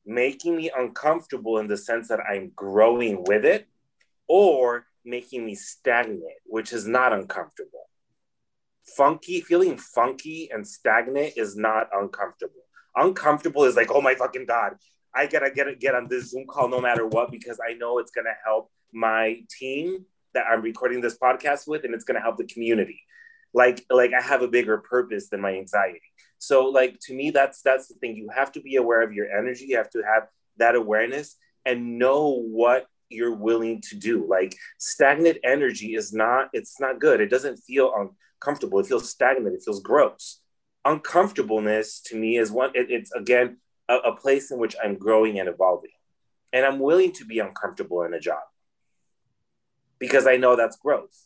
making 0.06 0.56
me 0.56 0.72
uncomfortable 0.76 1.58
in 1.58 1.68
the 1.68 1.76
sense 1.76 2.08
that 2.08 2.22
I'm 2.22 2.52
growing 2.56 3.26
with 3.26 3.44
it 3.44 3.68
or 4.30 4.86
making 5.04 5.46
me 5.46 5.56
stagnant, 5.56 6.24
which 6.46 6.72
is 6.72 6.88
not 6.88 7.12
uncomfortable 7.12 7.87
funky, 8.96 9.42
feeling 9.42 9.78
funky 9.78 10.50
and 10.52 10.68
stagnant 10.68 11.34
is 11.36 11.56
not 11.56 11.88
uncomfortable. 11.94 12.62
Uncomfortable 12.96 13.64
is 13.66 13.76
like, 13.76 13.92
oh 13.92 14.02
my 14.02 14.16
fucking 14.16 14.46
God, 14.46 14.74
I 15.14 15.26
gotta 15.28 15.52
get 15.52 15.80
get 15.80 15.96
on 15.96 16.08
this 16.08 16.32
Zoom 16.32 16.46
call 16.48 16.70
no 16.70 16.80
matter 16.80 17.06
what 17.06 17.32
because 17.32 17.60
I 17.68 17.74
know 17.74 18.00
it's 18.00 18.12
gonna 18.12 18.36
help 18.46 18.72
my 18.94 19.42
team 19.50 20.06
that 20.34 20.46
I'm 20.50 20.62
recording 20.62 21.02
this 21.02 21.18
podcast 21.18 21.68
with, 21.68 21.84
and 21.84 21.94
it's 21.94 22.04
gonna 22.04 22.22
help 22.22 22.38
the 22.38 22.46
community. 22.46 23.02
Like, 23.54 23.84
like 23.90 24.12
I 24.14 24.22
have 24.22 24.42
a 24.42 24.48
bigger 24.48 24.78
purpose 24.78 25.30
than 25.30 25.42
my 25.42 25.56
anxiety. 25.56 26.02
So, 26.38 26.66
like 26.66 27.00
to 27.02 27.16
me, 27.16 27.32
that's 27.32 27.62
that's 27.62 27.88
the 27.88 27.96
thing. 27.96 28.16
You 28.16 28.30
have 28.36 28.52
to 28.54 28.62
be 28.62 28.76
aware 28.76 29.02
of 29.02 29.14
your 29.14 29.32
energy. 29.36 29.66
You 29.68 29.78
have 29.78 29.90
to 29.92 30.04
have 30.04 30.28
that 30.58 30.76
awareness 30.76 31.36
and 31.66 31.98
know 31.98 32.42
what 32.42 32.88
you're 33.10 33.36
willing 33.36 33.82
to 33.82 33.96
do. 33.96 34.26
Like 34.28 34.56
stagnant 34.78 35.38
energy 35.44 35.96
is 35.96 36.14
not. 36.14 36.50
It's 36.54 36.80
not 36.80 37.00
good. 37.00 37.22
It 37.22 37.30
doesn't 37.30 37.58
feel 37.58 37.88
on 37.88 38.12
comfortable. 38.40 38.80
It 38.80 38.88
feels 38.88 39.10
stagnant. 39.10 39.56
It 39.56 39.64
feels 39.64 39.82
gross. 39.82 40.42
Uncomfortableness 40.86 42.02
to 42.06 42.16
me 42.16 42.38
is 42.38 42.52
one. 42.52 42.72
It, 42.74 42.90
it's 42.90 43.12
again 43.12 43.58
a, 43.90 43.96
a 43.96 44.16
place 44.16 44.52
in 44.52 44.60
which 44.60 44.76
I'm 44.84 44.96
growing 44.98 45.40
and 45.40 45.50
evolving, 45.50 45.92
and 46.54 46.66
I'm 46.66 46.80
willing 46.80 47.12
to 47.14 47.26
be 47.26 47.40
uncomfortable 47.40 48.04
in 48.04 48.14
a 48.14 48.20
job 48.20 48.44
because 50.00 50.28
I 50.28 50.38
know 50.38 50.56
that's 50.56 50.78
growth. 50.78 51.26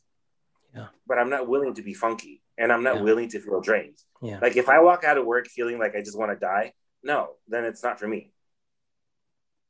Yeah. 0.75 0.87
But 1.05 1.19
I'm 1.19 1.29
not 1.29 1.47
willing 1.47 1.73
to 1.75 1.81
be 1.81 1.93
funky, 1.93 2.41
and 2.57 2.71
I'm 2.71 2.83
not 2.83 2.97
yeah. 2.97 3.01
willing 3.01 3.29
to 3.29 3.39
feel 3.39 3.61
drained. 3.61 3.99
Yeah. 4.21 4.39
Like 4.41 4.55
if 4.55 4.69
I 4.69 4.79
walk 4.79 5.03
out 5.03 5.17
of 5.17 5.25
work 5.25 5.47
feeling 5.47 5.79
like 5.79 5.95
I 5.95 5.99
just 5.99 6.17
want 6.17 6.31
to 6.31 6.37
die, 6.37 6.73
no, 7.03 7.31
then 7.47 7.65
it's 7.65 7.83
not 7.83 7.99
for 7.99 8.07
me. 8.07 8.31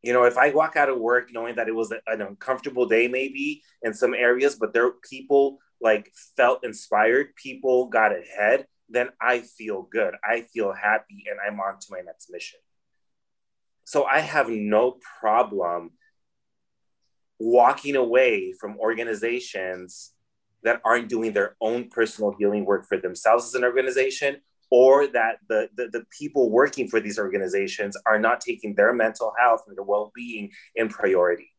You 0.02 0.14
know, 0.14 0.24
if 0.24 0.38
I 0.38 0.50
walk 0.52 0.76
out 0.76 0.89
of 0.89 0.98
work 0.98 1.30
knowing 1.32 1.56
that 1.56 1.68
it 1.68 1.76
was 1.76 1.92
an 1.92 2.22
uncomfortable 2.22 2.88
day, 2.88 3.08
maybe 3.08 3.62
in 3.84 3.94
some 3.94 4.14
areas, 4.14 4.56
but 4.56 4.74
there 4.74 4.88
are 4.88 4.94
people 5.08 5.60
like 5.82 6.12
felt 6.38 6.64
inspired, 6.64 7.36
people 7.36 7.88
got 7.88 8.12
ahead, 8.12 8.68
then 8.90 9.10
I 9.20 9.40
feel 9.40 9.88
good. 9.92 10.14
I 10.24 10.42
feel 10.42 10.74
happy 10.74 11.26
and 11.30 11.40
I'm 11.46 11.60
on 11.60 11.80
to 11.80 11.88
my 11.90 12.02
next 12.02 12.30
mission. 12.30 12.60
So 13.86 14.06
I 14.06 14.20
have 14.20 14.50
no 14.50 15.00
problem 15.20 15.92
walking 17.40 17.96
away 17.96 18.54
from 18.60 18.78
organizations 18.78 20.12
that 20.64 20.80
aren't 20.86 21.10
doing 21.10 21.34
their 21.34 21.56
own 21.60 21.90
personal 21.90 22.36
healing 22.38 22.66
work 22.66 22.86
for 22.88 22.98
themselves 22.98 23.46
as 23.46 23.56
an 23.56 23.64
organization 23.64 24.38
or 24.70 25.08
that 25.08 25.38
the, 25.50 25.68
the, 25.76 25.88
the, 25.92 26.06
people 26.18 26.50
working 26.50 26.88
for 26.88 27.02
these 27.02 27.20
organizations 27.20 27.98
are 28.06 28.20
not 28.20 28.40
taking 28.40 28.76
their 28.76 28.94
mental 28.94 29.34
health 29.38 29.64
and 29.68 29.76
their 29.76 29.84
well-being 29.84 30.52
in 30.76 30.88
priority 30.88 31.52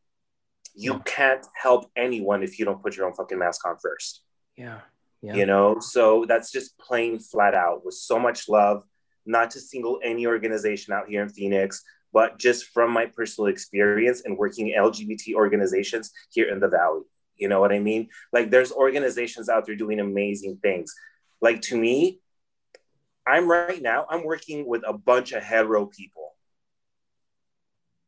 you 0.75 0.99
can't 0.99 1.45
help 1.53 1.89
anyone 1.95 2.43
if 2.43 2.57
you 2.57 2.65
don't 2.65 2.81
put 2.81 2.95
your 2.95 3.05
own 3.07 3.13
fucking 3.13 3.37
mask 3.37 3.65
on 3.67 3.77
first. 3.81 4.23
Yeah. 4.55 4.79
Yeah. 5.21 5.35
You 5.35 5.45
know, 5.45 5.79
so 5.79 6.25
that's 6.27 6.51
just 6.51 6.77
plain 6.77 7.19
flat 7.19 7.55
out 7.55 7.85
with 7.85 7.93
so 7.93 8.19
much 8.19 8.49
love, 8.49 8.83
not 9.25 9.51
to 9.51 9.59
single 9.59 9.99
any 10.03 10.27
organization 10.27 10.93
out 10.93 11.07
here 11.07 11.23
in 11.23 11.29
Phoenix, 11.29 11.81
but 12.11 12.37
just 12.37 12.65
from 12.73 12.91
my 12.91 13.05
personal 13.05 13.49
experience 13.49 14.23
and 14.25 14.37
working 14.37 14.75
LGBT 14.77 15.35
organizations 15.35 16.11
here 16.29 16.49
in 16.51 16.59
the 16.59 16.67
Valley. 16.67 17.03
You 17.37 17.47
know 17.47 17.61
what 17.61 17.71
I 17.71 17.79
mean? 17.79 18.09
Like 18.33 18.51
there's 18.51 18.71
organizations 18.71 19.47
out 19.47 19.65
there 19.65 19.75
doing 19.75 19.99
amazing 19.99 20.57
things. 20.61 20.93
Like 21.41 21.61
to 21.63 21.77
me, 21.77 22.19
I'm 23.25 23.49
right 23.49 23.81
now, 23.81 24.05
I'm 24.09 24.25
working 24.25 24.67
with 24.67 24.83
a 24.85 24.93
bunch 24.93 25.31
of 25.31 25.41
hetero 25.41 25.85
people 25.85 26.32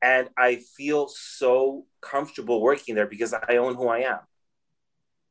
and 0.02 0.30
I 0.38 0.58
feel 0.78 1.08
so 1.08 1.86
comfortable 2.02 2.62
working 2.62 2.96
there 2.96 3.08
because 3.08 3.34
I 3.34 3.58
own 3.58 3.76
who 3.76 3.88
I 3.88 4.00
am. 4.00 4.20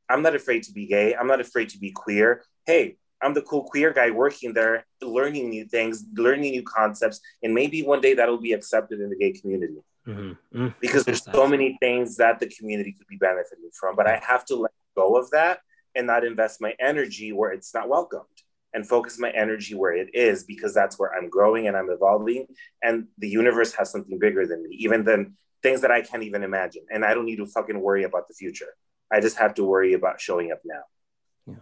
I'm 0.08 0.22
not 0.22 0.34
afraid 0.34 0.64
to 0.64 0.72
be 0.72 0.86
gay. 0.86 1.14
I'm 1.14 1.26
not 1.26 1.40
afraid 1.40 1.70
to 1.70 1.78
be 1.78 1.90
queer. 1.90 2.42
Hey, 2.66 2.96
I'm 3.22 3.34
the 3.34 3.42
cool 3.42 3.64
queer 3.64 3.92
guy 3.92 4.10
working 4.10 4.52
there, 4.52 4.84
learning 5.00 5.50
new 5.50 5.64
things, 5.64 6.04
learning 6.14 6.52
new 6.52 6.62
concepts, 6.62 7.20
and 7.42 7.54
maybe 7.54 7.82
one 7.82 8.00
day 8.00 8.14
that'll 8.14 8.38
be 8.38 8.52
accepted 8.52 9.00
in 9.00 9.08
the 9.08 9.16
gay 9.16 9.32
community. 9.32 9.78
Mm-hmm. 10.06 10.58
Mm-hmm. 10.58 10.68
Because 10.80 11.04
there's 11.04 11.24
so 11.24 11.46
many 11.46 11.78
things 11.80 12.16
that 12.16 12.38
the 12.38 12.48
community 12.48 12.92
could 12.92 13.06
be 13.06 13.16
benefiting 13.16 13.70
from, 13.72 13.96
but 13.96 14.06
I 14.06 14.20
have 14.26 14.44
to 14.46 14.56
let 14.56 14.72
go 14.94 15.16
of 15.16 15.30
that 15.30 15.60
and 15.94 16.06
not 16.06 16.24
invest 16.24 16.60
my 16.60 16.74
energy 16.78 17.32
where 17.32 17.52
it's 17.52 17.72
not 17.72 17.88
welcomed 17.88 18.24
and 18.74 18.86
focus 18.86 19.18
my 19.18 19.30
energy 19.30 19.74
where 19.74 19.94
it 19.94 20.10
is 20.14 20.44
because 20.44 20.74
that's 20.74 20.98
where 20.98 21.14
I'm 21.14 21.30
growing 21.30 21.68
and 21.68 21.76
I'm 21.76 21.88
evolving 21.88 22.46
and 22.82 23.06
the 23.18 23.28
universe 23.28 23.72
has 23.74 23.90
something 23.90 24.18
bigger 24.18 24.46
than 24.46 24.64
me, 24.64 24.76
even 24.80 25.04
than 25.04 25.36
things 25.62 25.80
that 25.80 25.92
I 25.92 26.02
can't 26.02 26.24
even 26.24 26.42
imagine. 26.42 26.82
And 26.92 27.04
I 27.04 27.14
don't 27.14 27.24
need 27.24 27.36
to 27.36 27.46
fucking 27.46 27.80
worry 27.80 28.02
about 28.02 28.28
the 28.28 28.34
future. 28.34 28.74
I 29.10 29.20
just 29.20 29.38
have 29.38 29.54
to 29.54 29.64
worry 29.64 29.94
about 29.94 30.20
showing 30.20 30.50
up 30.50 30.60
now. 30.64 30.82
Yeah. 31.46 31.54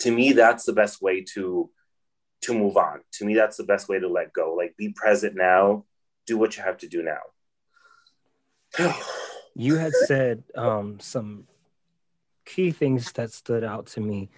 To 0.00 0.10
me, 0.10 0.32
that's 0.32 0.64
the 0.64 0.72
best 0.72 1.00
way 1.00 1.24
to 1.34 1.70
to 2.42 2.52
move 2.52 2.76
on. 2.76 3.00
To 3.14 3.24
me, 3.24 3.34
that's 3.34 3.56
the 3.56 3.64
best 3.64 3.88
way 3.88 3.98
to 3.98 4.08
let 4.08 4.32
go. 4.32 4.54
Like 4.54 4.76
be 4.76 4.90
present 4.90 5.34
now, 5.36 5.84
do 6.26 6.36
what 6.36 6.56
you 6.56 6.62
have 6.62 6.78
to 6.78 6.88
do 6.88 7.02
now. 7.02 7.20
you 9.54 9.76
had 9.76 9.92
said 9.92 10.42
um, 10.54 11.00
some 11.00 11.46
key 12.44 12.70
things 12.72 13.12
that 13.12 13.32
stood 13.32 13.64
out 13.64 13.86
to 13.86 14.00
me 14.00 14.28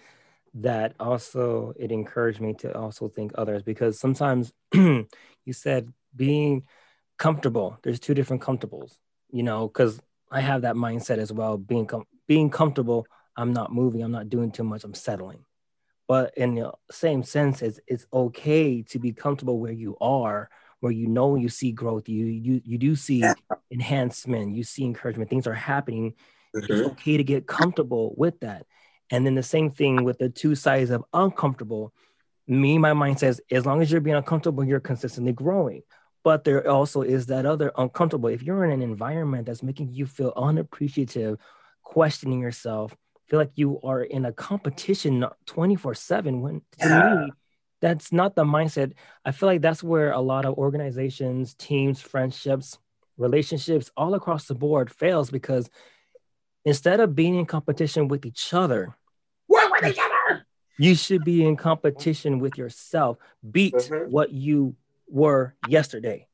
that 0.62 0.94
also 0.98 1.72
it 1.78 1.92
encouraged 1.92 2.40
me 2.40 2.54
to 2.54 2.76
also 2.76 3.09
think 3.09 3.32
others 3.36 3.62
because 3.62 3.98
sometimes 3.98 4.52
you 4.74 5.06
said 5.52 5.92
being 6.14 6.64
comfortable 7.18 7.78
there's 7.82 8.00
two 8.00 8.14
different 8.14 8.42
comfortables 8.42 8.96
you 9.30 9.42
know 9.42 9.68
because 9.68 10.00
i 10.30 10.40
have 10.40 10.62
that 10.62 10.76
mindset 10.76 11.18
as 11.18 11.32
well 11.32 11.56
being 11.56 11.86
com- 11.86 12.06
being 12.26 12.50
comfortable 12.50 13.06
i'm 13.36 13.52
not 13.52 13.72
moving 13.72 14.02
i'm 14.02 14.12
not 14.12 14.28
doing 14.28 14.50
too 14.50 14.64
much 14.64 14.84
i'm 14.84 14.94
settling. 14.94 15.44
But 16.06 16.32
in 16.38 16.54
the 16.54 16.72
same 16.90 17.22
sense 17.22 17.61
it's, 17.61 17.80
it's 17.86 18.06
okay 18.12 18.82
to 18.82 18.98
be 18.98 19.12
comfortable 19.12 19.59
where 19.61 19.72
you 19.72 19.96
are 20.00 20.48
where 20.80 20.92
you 20.92 21.06
know 21.06 21.36
you 21.36 21.50
see 21.50 21.70
growth 21.72 22.09
you 22.09 22.24
you 22.24 22.62
you 22.64 22.78
do 22.78 22.96
see 22.96 23.22
enhancement 23.70 24.56
you 24.56 24.64
see 24.64 24.84
encouragement 24.84 25.28
things 25.28 25.46
are 25.46 25.54
happening. 25.54 26.14
Mm-hmm. 26.56 26.72
it's 26.72 26.88
okay 26.92 27.18
to 27.18 27.24
get 27.24 27.46
comfortable 27.46 28.14
with 28.16 28.40
that 28.40 28.64
and 29.11 29.24
then 29.24 29.34
the 29.34 29.42
same 29.42 29.70
thing 29.70 30.04
with 30.04 30.18
the 30.18 30.28
two 30.28 30.54
sides 30.54 30.90
of 30.90 31.04
uncomfortable. 31.12 31.92
Me 32.46 32.78
my 32.78 32.92
mind 32.92 33.18
says 33.18 33.40
as 33.50 33.66
long 33.66 33.82
as 33.82 33.90
you're 33.90 34.00
being 34.00 34.16
uncomfortable 34.16 34.64
you're 34.64 34.80
consistently 34.80 35.32
growing. 35.32 35.82
But 36.24 36.44
there 36.44 36.68
also 36.68 37.02
is 37.02 37.26
that 37.26 37.46
other 37.46 37.72
uncomfortable. 37.76 38.28
If 38.28 38.42
you're 38.42 38.64
in 38.64 38.72
an 38.72 38.82
environment 38.82 39.46
that's 39.46 39.62
making 39.62 39.92
you 39.92 40.06
feel 40.06 40.32
unappreciative 40.36 41.38
questioning 41.82 42.40
yourself 42.40 42.94
feel 43.28 43.38
like 43.38 43.52
you 43.54 43.80
are 43.82 44.02
in 44.02 44.24
a 44.24 44.32
competition 44.32 45.24
24 45.46 45.94
7 45.94 46.40
when 46.40 46.61
to 46.80 46.88
yeah. 46.88 47.14
me 47.26 47.32
that's 47.80 48.12
not 48.12 48.34
the 48.34 48.44
mindset. 48.44 48.92
I 49.24 49.30
feel 49.30 49.48
like 49.48 49.62
that's 49.62 49.82
where 49.82 50.11
a 50.11 50.20
lot 50.20 50.44
of 50.44 50.59
organizations 50.59 51.54
teams 51.54 52.00
friendships 52.00 52.78
relationships 53.16 53.90
all 53.96 54.14
across 54.14 54.46
the 54.46 54.54
board 54.54 54.90
fails 54.90 55.30
because 55.30 55.68
instead 56.64 57.00
of 57.00 57.14
being 57.14 57.36
in 57.36 57.46
competition 57.46 58.09
with 58.09 58.26
each 58.26 58.52
other 58.52 58.96
work 59.78 59.82
with 59.82 59.92
each 59.92 59.98
other 59.98 60.46
you 60.78 60.94
should 60.94 61.24
be 61.24 61.44
in 61.44 61.56
competition 61.56 62.38
with 62.38 62.56
yourself 62.56 63.16
beat 63.50 63.74
mm-hmm. 63.74 64.10
what 64.10 64.32
you 64.32 64.74
were 65.08 65.54
yesterday 65.68 66.28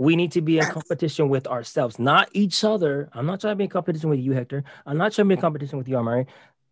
we 0.00 0.16
need 0.16 0.32
to 0.32 0.40
be 0.40 0.58
in 0.58 0.64
competition 0.64 1.28
with 1.28 1.46
ourselves, 1.46 1.98
not 1.98 2.30
each 2.32 2.64
other. 2.64 3.10
I'm 3.12 3.26
not 3.26 3.42
trying 3.42 3.52
to 3.52 3.56
be 3.56 3.64
in 3.64 3.70
competition 3.70 4.08
with 4.08 4.18
you, 4.18 4.32
Hector. 4.32 4.64
I'm 4.86 4.96
not 4.96 5.12
trying 5.12 5.26
to 5.26 5.28
be 5.28 5.34
in 5.34 5.40
competition 5.42 5.76
with 5.76 5.88
you, 5.88 5.96
Amari. 5.98 6.24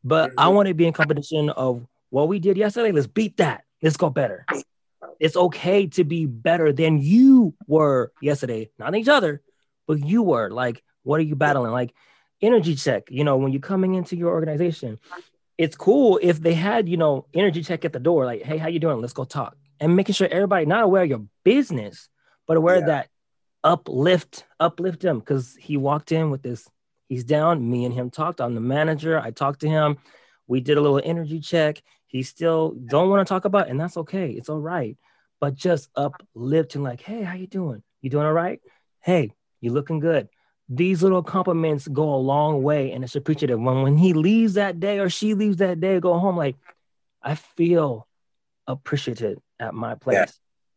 But 0.02 0.30
I 0.38 0.46
mm-hmm. 0.46 0.54
want 0.54 0.68
to 0.68 0.74
be 0.74 0.86
in 0.86 0.94
competition 0.94 1.50
of 1.50 1.86
what 2.08 2.28
we 2.28 2.38
did 2.38 2.56
yesterday. 2.56 2.90
Let's 2.90 3.06
beat 3.06 3.36
that. 3.36 3.64
Let's 3.82 3.98
go 3.98 4.08
better. 4.08 4.46
It's 5.20 5.36
okay 5.36 5.88
to 5.88 6.04
be 6.04 6.24
better 6.24 6.72
than 6.72 7.00
you 7.00 7.52
were 7.66 8.12
yesterday. 8.22 8.70
Not 8.78 8.96
each 8.96 9.08
other, 9.08 9.42
but 9.86 10.02
you 10.02 10.22
were. 10.22 10.50
Like, 10.50 10.82
what 11.02 11.20
are 11.20 11.24
you 11.24 11.36
battling? 11.36 11.70
Like, 11.70 11.92
energy 12.40 12.76
check. 12.76 13.10
You 13.10 13.24
know, 13.24 13.36
when 13.36 13.52
you're 13.52 13.60
coming 13.60 13.94
into 13.94 14.16
your 14.16 14.30
organization, 14.30 14.98
it's 15.58 15.76
cool 15.76 16.18
if 16.22 16.40
they 16.40 16.54
had, 16.54 16.88
you 16.88 16.96
know, 16.96 17.26
energy 17.34 17.62
check 17.62 17.84
at 17.84 17.92
the 17.92 17.98
door. 17.98 18.24
Like, 18.24 18.42
hey, 18.42 18.56
how 18.56 18.68
you 18.68 18.78
doing? 18.78 19.00
Let's 19.00 19.12
go 19.12 19.24
talk. 19.24 19.56
And 19.80 19.96
making 19.96 20.14
sure 20.14 20.28
everybody 20.30 20.64
not 20.66 20.84
aware 20.84 21.02
of 21.02 21.08
your 21.08 21.24
business, 21.44 22.08
but 22.46 22.56
aware 22.56 22.78
yeah. 22.78 22.86
that 22.86 23.08
uplift 23.64 24.44
uplift 24.60 25.04
him 25.04 25.18
because 25.18 25.56
he 25.60 25.76
walked 25.76 26.12
in 26.12 26.30
with 26.30 26.42
this 26.42 26.68
he's 27.08 27.24
down 27.24 27.68
me 27.68 27.84
and 27.84 27.92
him 27.92 28.08
talked 28.08 28.40
i'm 28.40 28.54
the 28.54 28.60
manager 28.60 29.18
i 29.18 29.32
talked 29.32 29.60
to 29.60 29.68
him 29.68 29.96
we 30.46 30.60
did 30.60 30.78
a 30.78 30.80
little 30.80 31.00
energy 31.04 31.40
check 31.40 31.82
he 32.06 32.22
still 32.22 32.76
don't 32.86 33.10
want 33.10 33.26
to 33.26 33.28
talk 33.28 33.44
about 33.44 33.66
it, 33.66 33.70
and 33.70 33.80
that's 33.80 33.96
okay 33.96 34.30
it's 34.30 34.48
all 34.48 34.60
right 34.60 34.96
but 35.40 35.56
just 35.56 35.88
uplift 35.96 36.74
him 36.74 36.84
like 36.84 37.02
hey 37.02 37.22
how 37.22 37.34
you 37.34 37.48
doing 37.48 37.82
you 38.00 38.08
doing 38.08 38.24
all 38.24 38.32
right 38.32 38.60
hey 39.02 39.32
you 39.60 39.72
looking 39.72 39.98
good 39.98 40.28
these 40.68 41.02
little 41.02 41.22
compliments 41.22 41.88
go 41.88 42.14
a 42.14 42.16
long 42.16 42.62
way 42.62 42.92
and 42.92 43.02
it's 43.02 43.16
appreciative 43.16 43.58
when 43.58 43.82
when 43.82 43.96
he 43.96 44.12
leaves 44.12 44.54
that 44.54 44.78
day 44.78 44.98
or 44.98 45.08
she 45.08 45.34
leaves 45.34 45.58
that 45.58 45.80
day 45.80 45.98
go 45.98 46.18
home 46.18 46.36
like 46.36 46.56
i 47.22 47.34
feel 47.34 48.06
appreciated 48.66 49.40
at 49.58 49.74
my 49.74 49.94
place 49.94 50.14
yeah. 50.14 50.26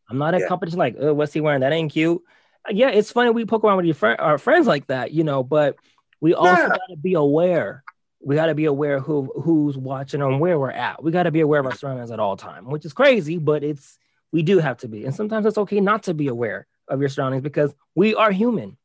i'm 0.08 0.18
not 0.18 0.34
a 0.34 0.40
yeah. 0.40 0.48
competition 0.48 0.78
like 0.78 0.96
oh, 0.98 1.12
what's 1.12 1.32
he 1.32 1.40
wearing 1.40 1.60
that 1.60 1.72
ain't 1.72 1.92
cute 1.92 2.22
yeah, 2.70 2.90
it's 2.90 3.10
funny 3.10 3.30
we 3.30 3.44
poke 3.44 3.64
around 3.64 3.78
with 3.78 3.86
your 3.86 3.94
friend, 3.94 4.20
our 4.20 4.38
friends 4.38 4.66
like 4.66 4.86
that, 4.86 5.12
you 5.12 5.24
know, 5.24 5.42
but 5.42 5.76
we 6.20 6.34
also 6.34 6.62
yeah. 6.62 6.68
got 6.68 6.80
to 6.90 6.96
be 6.96 7.14
aware. 7.14 7.82
We 8.20 8.36
got 8.36 8.46
to 8.46 8.54
be 8.54 8.66
aware 8.66 9.00
who 9.00 9.32
who's 9.42 9.76
watching 9.76 10.22
and 10.22 10.38
where 10.38 10.58
we're 10.58 10.70
at. 10.70 11.02
We 11.02 11.10
got 11.10 11.24
to 11.24 11.32
be 11.32 11.40
aware 11.40 11.60
of 11.60 11.66
our 11.66 11.74
surroundings 11.74 12.12
at 12.12 12.20
all 12.20 12.36
time, 12.36 12.66
which 12.66 12.84
is 12.84 12.92
crazy, 12.92 13.38
but 13.38 13.64
it's 13.64 13.98
we 14.30 14.42
do 14.42 14.58
have 14.58 14.78
to 14.78 14.88
be. 14.88 15.04
And 15.04 15.14
sometimes 15.14 15.44
it's 15.44 15.58
okay 15.58 15.80
not 15.80 16.04
to 16.04 16.14
be 16.14 16.28
aware 16.28 16.66
of 16.86 17.00
your 17.00 17.08
surroundings 17.08 17.42
because 17.42 17.74
we 17.96 18.14
are 18.14 18.30
human. 18.30 18.76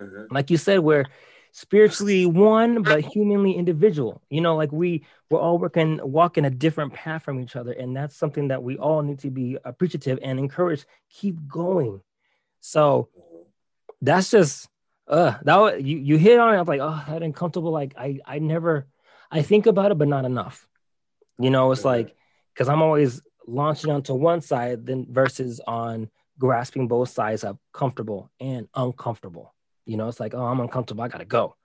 Mm-hmm. 0.00 0.34
Like 0.34 0.50
you 0.50 0.56
said, 0.56 0.80
we're 0.80 1.06
spiritually 1.52 2.26
one 2.26 2.82
but 2.82 3.00
humanly 3.02 3.52
individual 3.52 4.20
you 4.28 4.42
know 4.42 4.54
like 4.56 4.70
we 4.72 5.02
we're 5.30 5.40
all 5.40 5.56
working 5.56 5.98
walking 6.02 6.44
a 6.44 6.50
different 6.50 6.92
path 6.92 7.22
from 7.22 7.40
each 7.40 7.56
other 7.56 7.72
and 7.72 7.96
that's 7.96 8.14
something 8.14 8.48
that 8.48 8.62
we 8.62 8.76
all 8.76 9.00
need 9.00 9.18
to 9.18 9.30
be 9.30 9.56
appreciative 9.64 10.18
and 10.22 10.38
encourage 10.38 10.84
keep 11.08 11.34
going 11.48 11.98
so 12.60 13.08
that's 14.02 14.30
just 14.30 14.68
uh 15.08 15.34
that 15.42 15.82
you 15.82 15.98
you 15.98 16.16
hit 16.16 16.38
on 16.38 16.54
it. 16.54 16.58
I'm 16.58 16.66
like, 16.66 16.80
oh, 16.80 17.04
that 17.08 17.22
uncomfortable. 17.22 17.70
Like 17.70 17.94
I 17.96 18.20
I 18.24 18.38
never 18.38 18.86
I 19.30 19.42
think 19.42 19.66
about 19.66 19.92
it, 19.92 19.98
but 19.98 20.08
not 20.08 20.24
enough. 20.24 20.66
You 21.38 21.50
know, 21.50 21.72
it's 21.72 21.84
like 21.84 22.14
because 22.52 22.68
I'm 22.68 22.82
always 22.82 23.22
launching 23.46 23.90
onto 23.90 24.14
one 24.14 24.40
side 24.40 24.86
then 24.86 25.06
versus 25.08 25.60
on 25.66 26.10
grasping 26.38 26.88
both 26.88 27.10
sides 27.10 27.44
of 27.44 27.58
comfortable 27.72 28.30
and 28.40 28.68
uncomfortable. 28.74 29.54
You 29.86 29.96
know, 29.96 30.08
it's 30.08 30.20
like, 30.20 30.34
oh, 30.34 30.44
I'm 30.44 30.60
uncomfortable, 30.60 31.04
I 31.04 31.08
gotta 31.08 31.24
go. 31.24 31.56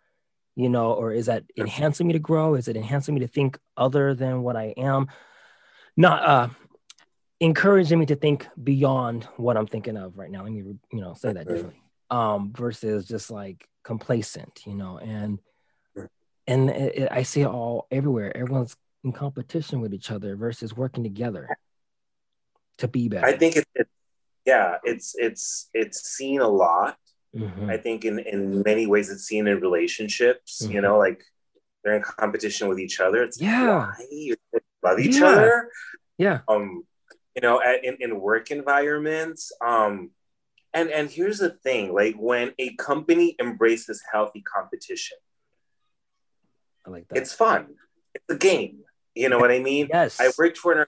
You 0.56 0.70
know, 0.70 0.94
or 0.94 1.12
is 1.12 1.26
that 1.26 1.44
enhancing 1.58 2.08
me 2.08 2.14
to 2.14 2.20
grow? 2.20 2.56
Is 2.56 2.68
it 2.68 2.78
enhancing 2.78 3.16
me 3.16 3.22
to 3.22 3.28
think 3.28 3.58
other 3.76 4.14
than 4.14 4.44
what 4.44 4.56
I 4.56 4.74
am? 4.78 5.08
Not 5.98 6.24
uh 6.24 6.50
encouraging 7.42 8.00
me 8.00 8.06
to 8.06 8.16
think 8.16 8.48
beyond 8.64 9.24
what 9.36 9.58
I'm 9.58 9.68
thinking 9.68 9.98
of 9.98 10.18
right 10.18 10.30
now. 10.30 10.44
Let 10.44 10.52
me, 10.52 10.60
you 10.60 11.02
know, 11.02 11.16
say 11.16 11.34
that 11.34 11.48
differently. 11.48 11.82
Um, 12.10 12.54
versus 12.54 13.08
just 13.08 13.32
like 13.32 13.68
complacent, 13.84 14.62
you 14.66 14.76
know, 14.76 15.00
and 15.00 15.40
and 16.46 16.70
it, 16.70 16.98
it, 16.98 17.08
I 17.12 17.24
see 17.24 17.42
it 17.42 17.48
all 17.48 17.88
everywhere. 17.90 18.36
Everyone's 18.36 18.76
in 19.04 19.12
competition 19.12 19.82
with 19.82 19.94
each 19.94 20.12
other 20.12 20.36
versus 20.36 20.76
working 20.76 21.04
together 21.04 21.50
to 22.78 22.88
be 22.88 23.08
better. 23.08 23.26
I 23.26 23.34
think 23.34 23.56
it's 23.56 23.70
it, 23.74 23.88
yeah, 24.46 24.78
it's 24.84 25.16
it's 25.18 25.70
it's 25.74 26.02
seen 26.08 26.42
a 26.42 26.48
lot. 26.48 26.98
Mm-hmm. 27.36 27.70
I 27.70 27.78
think 27.78 28.04
in 28.04 28.20
in 28.20 28.62
many 28.64 28.88
ways 28.88 29.10
it's 29.10 29.24
seen 29.24 29.48
in 29.48 29.60
relationships. 29.60 30.62
Mm-hmm. 30.64 30.74
You 30.74 30.82
know, 30.82 30.98
like 30.98 31.24
they're 31.84 31.96
in 31.96 32.02
competition 32.02 32.68
with 32.68 32.80
each 32.80 33.00
other. 33.00 33.24
It's 33.24 33.40
yeah, 33.42 33.92
love 34.84 35.00
each 35.00 35.18
yeah. 35.18 35.26
other. 35.26 35.70
Yeah. 36.18 36.40
Um, 36.48 36.84
you 37.36 37.42
know, 37.42 37.62
at, 37.62 37.84
in, 37.84 37.98
in 38.00 38.20
work 38.20 38.52
environments. 38.52 39.52
Um, 39.66 40.12
and 40.74 40.90
and 40.90 41.10
here's 41.10 41.40
the 41.40 41.50
thing: 41.50 41.94
like 41.94 42.16
when 42.16 42.54
a 42.60 42.76
company 42.76 43.36
embraces 43.40 44.02
healthy 44.12 44.42
competition, 44.42 45.18
I 46.86 46.90
like 46.90 47.08
that. 47.10 47.18
It's 47.18 47.34
fun. 47.34 47.76
It's 48.14 48.26
a 48.30 48.38
game. 48.38 48.80
You 49.16 49.30
know 49.30 49.40
what 49.40 49.52
I 49.52 49.60
mean? 49.60 49.90
Yes. 49.92 50.20
I 50.20 50.32
worked 50.38 50.58
for 50.58 50.72
an 50.72 50.86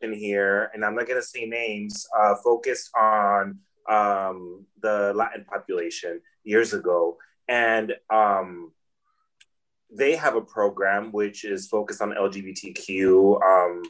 organization 0.00 0.22
here, 0.22 0.70
and 0.72 0.84
I'm 0.84 0.94
not 0.94 1.08
gonna 1.08 1.22
say 1.22 1.46
names. 1.46 2.06
Uh, 2.16 2.34
focused 2.42 2.90
on 2.96 3.58
um, 3.88 4.66
the 4.80 5.12
Latin 5.14 5.44
population 5.44 6.20
years 6.44 6.72
ago, 6.72 7.18
and 7.48 7.94
um, 8.10 8.72
they 9.90 10.16
have 10.16 10.36
a 10.36 10.40
program 10.40 11.12
which 11.12 11.44
is 11.44 11.66
focused 11.66 12.02
on 12.02 12.10
LGBTQ 12.10 13.42
um, 13.42 13.82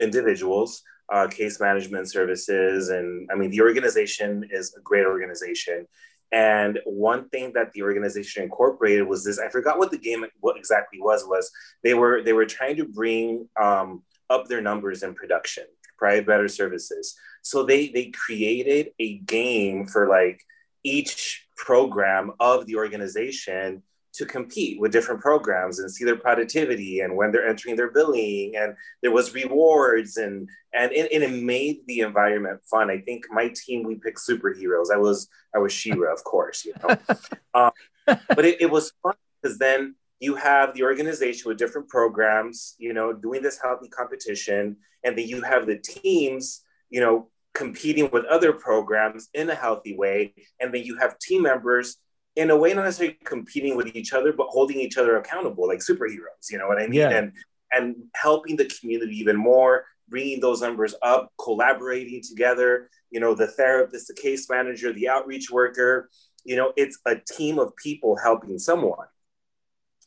individuals, 0.00 0.82
uh, 1.12 1.26
case 1.26 1.60
management 1.60 2.08
services. 2.08 2.88
And 2.88 3.28
I 3.32 3.34
mean, 3.34 3.50
the 3.50 3.60
organization 3.60 4.48
is 4.50 4.74
a 4.76 4.80
great 4.80 5.04
organization. 5.04 5.86
And 6.32 6.78
one 6.84 7.28
thing 7.30 7.52
that 7.54 7.72
the 7.72 7.82
organization 7.82 8.44
incorporated 8.44 9.06
was 9.06 9.24
this. 9.24 9.40
I 9.40 9.48
forgot 9.48 9.78
what 9.78 9.90
the 9.90 9.98
game 9.98 10.24
what 10.40 10.56
exactly 10.56 11.00
was. 11.00 11.24
Was 11.26 11.50
they 11.82 11.94
were 11.94 12.22
they 12.22 12.32
were 12.32 12.46
trying 12.46 12.76
to 12.76 12.84
bring 12.84 13.48
um, 13.60 14.04
up 14.28 14.46
their 14.46 14.60
numbers 14.60 15.02
in 15.02 15.14
production, 15.14 15.64
provide 16.00 16.26
better 16.26 16.48
services. 16.48 17.16
So 17.42 17.64
they 17.64 17.88
they 17.88 18.06
created 18.06 18.90
a 18.98 19.18
game 19.18 19.86
for 19.86 20.08
like 20.08 20.40
each 20.82 21.46
program 21.56 22.32
of 22.40 22.66
the 22.66 22.76
organization 22.76 23.82
to 24.12 24.26
compete 24.26 24.80
with 24.80 24.90
different 24.90 25.20
programs 25.20 25.78
and 25.78 25.90
see 25.90 26.04
their 26.04 26.16
productivity 26.16 27.00
and 27.00 27.16
when 27.16 27.30
they're 27.30 27.46
entering 27.46 27.76
their 27.76 27.92
billing 27.92 28.56
and 28.56 28.74
there 29.02 29.12
was 29.12 29.34
rewards 29.34 30.16
and 30.16 30.48
and 30.74 30.90
it, 30.92 31.12
and 31.12 31.22
it 31.22 31.42
made 31.42 31.78
the 31.86 32.00
environment 32.00 32.60
fun. 32.68 32.90
I 32.90 32.98
think 32.98 33.26
my 33.30 33.52
team 33.54 33.84
we 33.84 33.96
picked 33.96 34.18
superheroes. 34.18 34.92
I 34.92 34.96
was 34.96 35.28
i 35.54 35.58
was 35.58 35.72
She-Ra 35.72 36.12
of 36.12 36.24
course 36.24 36.64
you 36.64 36.74
know. 36.82 36.96
Um, 37.52 37.72
but 38.06 38.44
it, 38.44 38.60
it 38.60 38.70
was 38.70 38.92
fun 39.02 39.14
because 39.42 39.58
then 39.58 39.96
you 40.20 40.34
have 40.34 40.74
the 40.74 40.82
organization 40.84 41.48
with 41.48 41.58
different 41.58 41.88
programs 41.88 42.74
you 42.78 42.92
know 42.92 43.12
doing 43.12 43.42
this 43.42 43.58
healthy 43.62 43.88
competition 43.88 44.76
and 45.04 45.16
then 45.16 45.26
you 45.26 45.42
have 45.42 45.66
the 45.66 45.76
teams 45.78 46.62
you 46.90 47.00
know 47.00 47.28
competing 47.54 48.08
with 48.12 48.24
other 48.26 48.52
programs 48.52 49.28
in 49.34 49.50
a 49.50 49.54
healthy 49.54 49.96
way 49.96 50.32
and 50.60 50.72
then 50.72 50.84
you 50.84 50.96
have 50.98 51.18
team 51.18 51.42
members 51.42 51.96
in 52.36 52.50
a 52.50 52.56
way 52.56 52.72
not 52.72 52.84
necessarily 52.84 53.18
competing 53.24 53.76
with 53.76 53.94
each 53.96 54.12
other 54.12 54.32
but 54.32 54.46
holding 54.48 54.78
each 54.78 54.96
other 54.96 55.16
accountable 55.16 55.66
like 55.66 55.80
superheroes 55.80 56.50
you 56.50 56.58
know 56.58 56.68
what 56.68 56.80
i 56.80 56.86
mean 56.86 57.00
yeah. 57.00 57.10
and 57.10 57.32
and 57.72 57.96
helping 58.14 58.56
the 58.56 58.70
community 58.80 59.16
even 59.18 59.36
more 59.36 59.84
bringing 60.08 60.40
those 60.40 60.60
numbers 60.60 60.94
up 61.02 61.32
collaborating 61.42 62.22
together 62.22 62.88
you 63.10 63.18
know 63.18 63.34
the 63.34 63.46
therapist 63.46 64.06
the 64.06 64.14
case 64.14 64.48
manager 64.48 64.92
the 64.92 65.08
outreach 65.08 65.50
worker 65.50 66.08
you 66.44 66.56
know 66.56 66.72
it's 66.76 66.98
a 67.06 67.16
team 67.16 67.58
of 67.58 67.74
people 67.76 68.16
helping 68.16 68.58
someone 68.58 69.06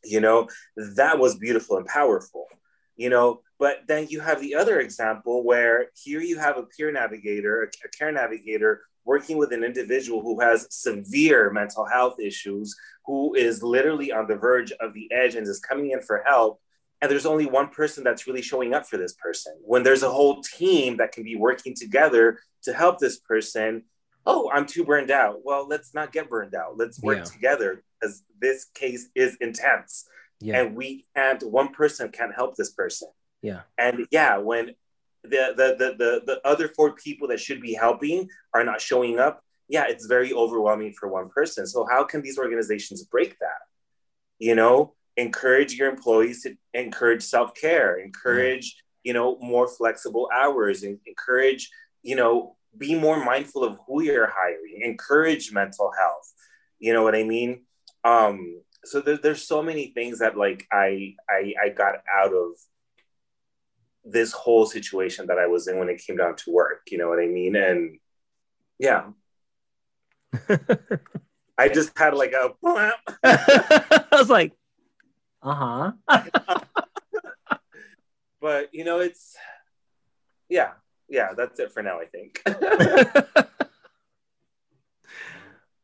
you 0.04 0.20
know 0.20 0.47
that 0.95 1.18
was 1.18 1.36
beautiful 1.36 1.78
and 1.78 1.86
powerful 1.86 2.47
you 2.95 3.10
know 3.10 3.41
but 3.60 3.78
then 3.88 4.08
you 4.10 4.20
have 4.20 4.41
the 4.41 4.56
other 4.56 4.80
example 4.80 5.43
where 5.43 5.88
here 5.95 6.22
you 6.22 6.38
have 6.38 6.58
a 6.58 6.64
peer 6.64 6.91
navigator 6.91 7.64
a 7.64 7.89
care 7.97 8.12
navigator 8.12 8.82
working 9.06 9.38
with 9.38 9.51
an 9.51 9.64
individual 9.64 10.22
who 10.22 10.39
has 10.39 10.68
severe 10.70 11.51
mental 11.51 11.86
health 11.86 12.20
issues, 12.20 12.76
who 13.06 13.34
is 13.36 13.64
literally 13.64 14.12
on 14.12 14.28
the 14.28 14.36
verge 14.36 14.72
of 14.80 14.93
the 14.93 15.12
edge 15.12 15.36
and 15.36 15.47
is 15.47 15.60
coming 15.60 15.91
in 15.91 16.01
for 16.01 16.24
help. 16.26 16.60
And 17.01 17.12
there's 17.12 17.26
only 17.26 17.45
one 17.45 17.68
person 17.68 18.04
that's 18.04 18.28
really 18.28 18.41
showing 18.41 18.74
up 18.74 18.88
for 18.88 18.97
this 18.97 19.14
person. 19.14 19.54
When 19.62 19.84
there's 19.84 20.04
a 20.04 20.10
whole 20.10 20.41
team 20.41 20.97
that 20.97 21.12
can 21.12 21.24
be 21.24 21.36
working 21.36 21.76
together 21.76 22.39
to 22.64 22.74
help 22.74 22.99
this 22.99 23.20
person, 23.20 23.84
oh, 24.26 24.49
I'm 24.53 24.65
too 24.65 24.86
burned 24.86 25.11
out. 25.11 25.39
Well, 25.43 25.67
let's 25.67 25.93
not 25.93 26.11
get 26.11 26.30
burned 26.30 26.55
out. 26.55 26.78
Let's 26.78 27.01
work 27.01 27.19
yeah. 27.19 27.24
together 27.24 27.84
because 27.99 28.24
this 28.39 28.65
case 28.74 29.09
is 29.15 29.36
intense. 29.41 30.05
Yeah. 30.39 30.61
And 30.61 30.76
we 30.76 31.05
can't, 31.15 31.41
one 31.43 31.69
person 31.69 32.09
can't 32.09 32.34
help 32.34 32.55
this 32.55 32.71
person. 32.71 33.09
Yeah. 33.41 33.61
And 33.78 34.07
yeah, 34.11 34.38
when 34.38 34.76
the, 35.24 35.53
the 35.55 35.76
the 35.78 35.95
the 35.97 36.21
the 36.26 36.47
other 36.47 36.67
four 36.67 36.93
people 36.93 37.30
that 37.30 37.39
should 37.39 37.61
be 37.61 37.74
helping 37.74 38.30
are 38.53 38.63
not 38.63 38.82
showing 38.82 39.19
up 39.19 39.41
yeah 39.69 39.86
it's 39.88 40.05
very 40.05 40.34
overwhelming 40.34 40.93
for 40.93 41.07
one 41.07 41.30
person 41.30 41.65
so 41.65 41.88
how 41.89 42.03
can 42.03 42.21
these 42.21 42.38
organizations 42.38 43.03
break 43.03 43.39
that 43.39 43.61
you 44.38 44.53
know 44.53 44.93
encourage 45.15 45.76
your 45.76 45.89
employees 45.89 46.43
to 46.43 46.55
encourage 46.74 47.24
self-care 47.24 47.97
encourage 47.97 48.84
you 49.03 49.13
know 49.13 49.38
more 49.39 49.67
flexible 49.67 50.30
hours 50.34 50.84
and 50.84 50.99
encourage 51.05 51.69
you 52.01 52.15
know 52.15 52.55
be 52.78 52.95
more 52.95 53.24
mindful 53.24 53.63
of 53.63 53.78
who 53.88 54.01
you're 54.01 54.32
hiring 54.34 54.82
encourage 54.82 55.51
mental 55.51 55.91
health 55.99 56.34
you 56.80 56.93
know 56.93 57.03
what 57.03 57.15
i 57.15 57.24
mean 57.24 57.61
um 58.03 58.61
so 58.86 58.99
there, 58.99 59.17
there's 59.17 59.47
so 59.47 59.63
many 59.63 59.88
things 59.88 60.19
that 60.19 60.38
like 60.38 60.67
I, 60.71 61.15
I 61.30 61.53
i 61.63 61.69
got 61.69 61.95
out 62.13 62.34
of 62.34 62.55
this 64.05 64.32
whole 64.34 64.65
situation 64.65 65.28
that 65.28 65.39
I 65.39 65.47
was 65.47 65.67
in 65.67 65.78
when 65.78 65.89
it 65.89 66.03
came 66.05 66.17
down 66.17 66.36
to 66.38 66.51
work. 66.51 66.82
You 66.91 66.97
know 66.97 67.09
what 67.09 67.19
I 67.19 67.28
mean? 67.28 67.55
And 67.55 67.99
yeah. 68.78 69.05
I 71.57 71.69
just 71.69 71.97
had 71.97 72.13
like 72.13 72.34
a. 72.34 72.53
I 73.24 74.07
was 74.11 74.30
like, 74.30 74.53
uh 75.41 75.91
huh. 76.07 76.19
but 78.41 78.74
you 78.74 78.84
know, 78.84 78.99
it's 78.99 79.36
yeah, 80.49 80.71
yeah. 81.10 81.34
That's 81.36 81.60
it 81.60 81.72
for 81.72 81.84
now. 81.84 81.99
I 81.99 82.06
think. 82.06 82.41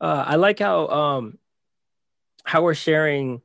uh, 0.01 0.24
I 0.28 0.36
like 0.36 0.59
how 0.59 0.88
um 0.88 1.38
how 2.43 2.63
we're 2.63 2.74
sharing 2.74 3.41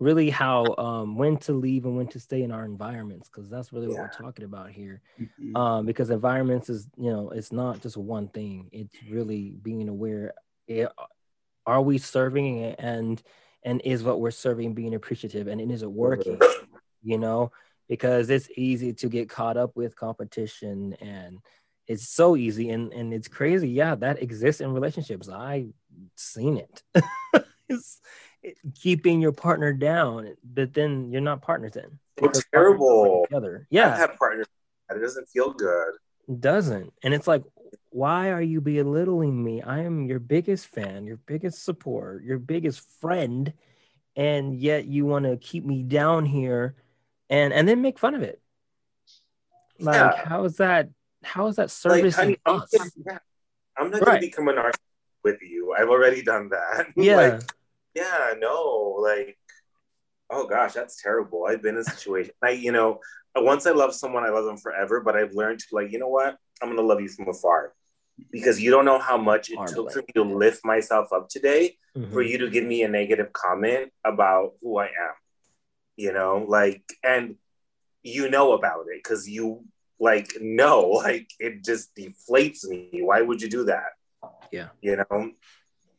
really 0.00 0.30
how 0.30 0.74
um, 0.78 1.16
when 1.16 1.36
to 1.36 1.52
leave 1.52 1.84
and 1.84 1.96
when 1.96 2.06
to 2.08 2.20
stay 2.20 2.42
in 2.42 2.52
our 2.52 2.64
environments 2.64 3.28
because 3.28 3.48
that's 3.50 3.72
really 3.72 3.88
what 3.88 3.94
yeah. 3.94 4.02
we're 4.02 4.24
talking 4.26 4.44
about 4.44 4.70
here 4.70 5.00
mm-hmm. 5.20 5.56
um, 5.56 5.86
because 5.86 6.10
environments 6.10 6.70
is 6.70 6.86
you 6.96 7.10
know 7.10 7.30
it's 7.30 7.52
not 7.52 7.80
just 7.82 7.96
one 7.96 8.28
thing 8.28 8.68
it's 8.72 8.94
really 9.08 9.56
being 9.62 9.88
aware 9.88 10.34
it, 10.68 10.86
eh, 10.86 11.04
are 11.66 11.82
we 11.82 11.98
serving 11.98 12.62
and 12.78 13.22
and 13.64 13.82
is 13.84 14.02
what 14.02 14.20
we're 14.20 14.30
serving 14.30 14.72
being 14.72 14.94
appreciative 14.94 15.48
and 15.48 15.60
is 15.70 15.82
it 15.82 15.90
working 15.90 16.40
you 17.02 17.18
know 17.18 17.50
because 17.88 18.30
it's 18.30 18.48
easy 18.56 18.92
to 18.92 19.08
get 19.08 19.28
caught 19.28 19.56
up 19.56 19.76
with 19.76 19.96
competition 19.96 20.94
and 21.00 21.38
it's 21.86 22.08
so 22.08 22.36
easy 22.36 22.70
and 22.70 22.92
and 22.92 23.14
it's 23.14 23.28
crazy 23.28 23.68
yeah 23.68 23.94
that 23.94 24.22
exists 24.22 24.60
in 24.60 24.72
relationships 24.72 25.28
i 25.28 25.66
seen 26.16 26.58
it 26.58 26.82
it's 27.68 28.00
keeping 28.74 29.20
your 29.20 29.32
partner 29.32 29.72
down, 29.72 30.34
but 30.44 30.74
then 30.74 31.10
you're 31.10 31.20
not 31.20 31.42
partners 31.42 31.72
then. 31.72 31.98
It's 32.16 32.44
terrible. 32.52 33.26
Together. 33.28 33.66
Yeah. 33.70 33.92
I've 33.92 33.98
had 33.98 34.16
partners. 34.16 34.46
It 34.90 35.00
doesn't 35.00 35.28
feel 35.28 35.52
good. 35.52 35.94
Doesn't. 36.40 36.92
And 37.02 37.14
it's 37.14 37.26
like, 37.26 37.42
why 37.90 38.30
are 38.30 38.42
you 38.42 38.60
belittling 38.60 39.42
me? 39.42 39.62
I 39.62 39.80
am 39.80 40.06
your 40.06 40.18
biggest 40.18 40.66
fan, 40.66 41.06
your 41.06 41.16
biggest 41.16 41.64
support, 41.64 42.22
your 42.22 42.38
biggest 42.38 42.80
friend, 43.00 43.52
and 44.16 44.54
yet 44.54 44.86
you 44.86 45.06
want 45.06 45.24
to 45.24 45.36
keep 45.36 45.64
me 45.64 45.82
down 45.82 46.26
here 46.26 46.74
and 47.30 47.52
and 47.52 47.68
then 47.68 47.82
make 47.82 47.98
fun 47.98 48.14
of 48.14 48.22
it. 48.22 48.40
Like, 49.78 49.94
yeah. 49.94 50.28
how 50.28 50.44
is 50.44 50.56
that 50.56 50.88
how 51.22 51.46
is 51.46 51.56
that 51.56 51.70
service 51.70 52.16
like, 52.16 52.40
I'm, 52.46 52.62
yeah. 53.06 53.18
I'm 53.76 53.90
not 53.90 54.00
right. 54.00 54.06
gonna 54.06 54.20
become 54.20 54.48
an 54.48 54.58
artist 54.58 54.82
with 55.24 55.42
you. 55.42 55.74
I've 55.76 55.88
already 55.88 56.22
done 56.22 56.50
that. 56.50 56.88
Yeah. 56.96 57.16
like, 57.16 57.42
yeah, 57.94 58.34
no, 58.38 58.98
like, 59.00 59.36
oh 60.30 60.46
gosh, 60.46 60.72
that's 60.72 61.02
terrible. 61.02 61.46
I've 61.48 61.62
been 61.62 61.74
in 61.74 61.80
a 61.80 61.84
situation. 61.84 62.32
I, 62.42 62.50
you 62.50 62.72
know, 62.72 63.00
once 63.36 63.66
I 63.66 63.72
love 63.72 63.94
someone, 63.94 64.24
I 64.24 64.30
love 64.30 64.44
them 64.44 64.56
forever. 64.56 65.00
But 65.00 65.16
I've 65.16 65.32
learned 65.32 65.60
to 65.60 65.66
like, 65.72 65.92
you 65.92 65.98
know 65.98 66.08
what? 66.08 66.36
I'm 66.62 66.68
gonna 66.68 66.82
love 66.82 67.00
you 67.00 67.08
from 67.08 67.28
afar 67.28 67.72
because 68.30 68.60
you 68.60 68.70
don't 68.70 68.84
know 68.84 68.98
how 68.98 69.16
much 69.16 69.50
it 69.50 69.58
took 69.68 69.92
for 69.92 70.00
me 70.00 70.12
to 70.14 70.22
lift 70.22 70.64
myself 70.64 71.12
up 71.12 71.28
today 71.28 71.76
mm-hmm. 71.96 72.12
for 72.12 72.22
you 72.22 72.38
to 72.38 72.50
give 72.50 72.64
me 72.64 72.82
a 72.82 72.88
negative 72.88 73.32
comment 73.32 73.92
about 74.04 74.54
who 74.60 74.78
I 74.78 74.86
am. 74.86 75.14
You 75.98 76.12
know, 76.12 76.46
like, 76.48 76.82
and 77.04 77.36
you 78.02 78.30
know 78.30 78.52
about 78.52 78.86
it 78.92 79.02
because 79.02 79.28
you 79.28 79.64
like 80.00 80.32
know, 80.40 80.88
like 81.04 81.28
it 81.38 81.64
just 81.64 81.94
deflates 81.94 82.64
me. 82.64 83.00
Why 83.02 83.20
would 83.20 83.42
you 83.42 83.50
do 83.50 83.64
that? 83.64 83.90
Yeah. 84.50 84.68
You 84.80 84.96
know? 84.96 85.32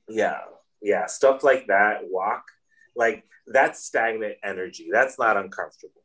Yeah 0.08 0.40
yeah, 0.82 1.06
stuff 1.08 1.44
like 1.44 1.68
that, 1.68 2.02
walk, 2.04 2.46
like 2.96 3.24
that's 3.48 3.84
stagnant 3.84 4.36
energy. 4.44 4.90
That's 4.92 5.20
not 5.20 5.38
uncomfortable. 5.38 6.02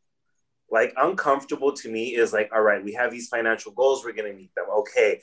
Like 0.71 0.95
uncomfortable 0.97 1.73
to 1.75 1.91
me 1.91 2.17
is 2.17 2.33
like, 2.33 2.51
all 2.53 2.63
right, 2.63 2.83
we 2.83 2.95
have 2.95 3.11
these 3.11 3.29
financial 3.29 3.73
goals, 3.73 4.05
we're 4.05 4.13
gonna 4.13 4.33
meet 4.33 4.55
them. 4.55 4.67
Okay. 4.79 5.21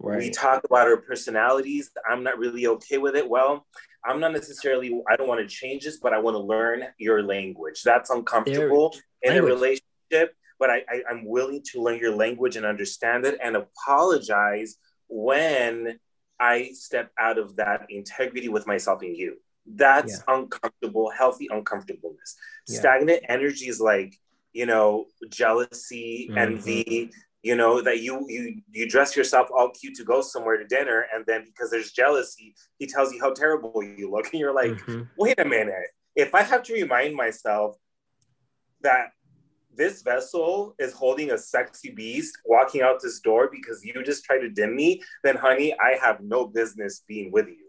Right. 0.00 0.18
We 0.18 0.30
talk 0.30 0.64
about 0.64 0.86
our 0.86 0.98
personalities. 0.98 1.90
I'm 2.08 2.22
not 2.22 2.38
really 2.38 2.66
okay 2.66 2.98
with 2.98 3.16
it. 3.16 3.28
Well, 3.28 3.66
I'm 4.04 4.20
not 4.20 4.32
necessarily, 4.32 5.00
I 5.08 5.16
don't 5.16 5.28
want 5.28 5.40
to 5.40 5.46
change 5.46 5.84
this, 5.84 5.98
but 5.98 6.12
I 6.12 6.18
want 6.18 6.34
to 6.34 6.40
learn 6.40 6.84
your 6.98 7.22
language. 7.22 7.82
That's 7.82 8.10
uncomfortable 8.10 8.94
there, 9.22 9.32
in 9.32 9.42
language. 9.44 9.52
a 9.52 9.54
relationship, 9.54 10.36
but 10.58 10.70
I, 10.70 10.82
I, 10.88 11.02
I'm 11.10 11.24
willing 11.24 11.62
to 11.72 11.82
learn 11.82 11.98
your 11.98 12.14
language 12.14 12.56
and 12.56 12.66
understand 12.66 13.24
it 13.24 13.38
and 13.42 13.56
apologize 13.56 14.76
when 15.08 15.98
I 16.38 16.72
step 16.72 17.10
out 17.18 17.38
of 17.38 17.56
that 17.56 17.86
integrity 17.88 18.48
with 18.48 18.66
myself 18.66 19.00
and 19.02 19.16
you. 19.16 19.36
That's 19.66 20.22
yeah. 20.28 20.34
uncomfortable, 20.36 21.10
healthy 21.10 21.48
uncomfortableness. 21.50 22.36
Yeah. 22.68 22.80
Stagnant 22.80 23.22
energy 23.28 23.68
is 23.68 23.80
like, 23.80 24.14
you 24.52 24.66
know, 24.66 25.06
jealousy, 25.30 26.26
mm-hmm. 26.28 26.38
envy, 26.38 27.10
you 27.44 27.54
know, 27.54 27.82
that 27.82 28.00
you 28.00 28.24
you 28.26 28.62
you 28.72 28.88
dress 28.88 29.14
yourself 29.14 29.48
all 29.54 29.68
cute 29.68 29.94
to 29.96 30.04
go 30.04 30.22
somewhere 30.22 30.56
to 30.56 30.64
dinner, 30.64 31.06
and 31.12 31.24
then 31.26 31.44
because 31.44 31.70
there's 31.70 31.92
jealousy, 31.92 32.54
he 32.78 32.86
tells 32.86 33.12
you 33.12 33.20
how 33.20 33.34
terrible 33.34 33.82
you 33.82 34.10
look. 34.10 34.24
And 34.32 34.40
you're 34.40 34.54
like, 34.54 34.72
mm-hmm. 34.72 35.02
wait 35.18 35.38
a 35.38 35.44
minute. 35.44 35.90
If 36.16 36.34
I 36.34 36.42
have 36.42 36.62
to 36.64 36.72
remind 36.72 37.14
myself 37.14 37.76
that 38.80 39.10
this 39.76 40.00
vessel 40.02 40.74
is 40.78 40.94
holding 40.94 41.32
a 41.32 41.38
sexy 41.38 41.90
beast 41.90 42.38
walking 42.46 42.80
out 42.80 43.02
this 43.02 43.20
door 43.20 43.50
because 43.52 43.84
you 43.84 44.02
just 44.02 44.24
tried 44.24 44.38
to 44.38 44.48
dim 44.48 44.74
me, 44.74 45.02
then 45.22 45.36
honey, 45.36 45.74
I 45.74 45.98
have 46.00 46.20
no 46.22 46.46
business 46.46 47.02
being 47.06 47.30
with 47.30 47.48
you. 47.48 47.66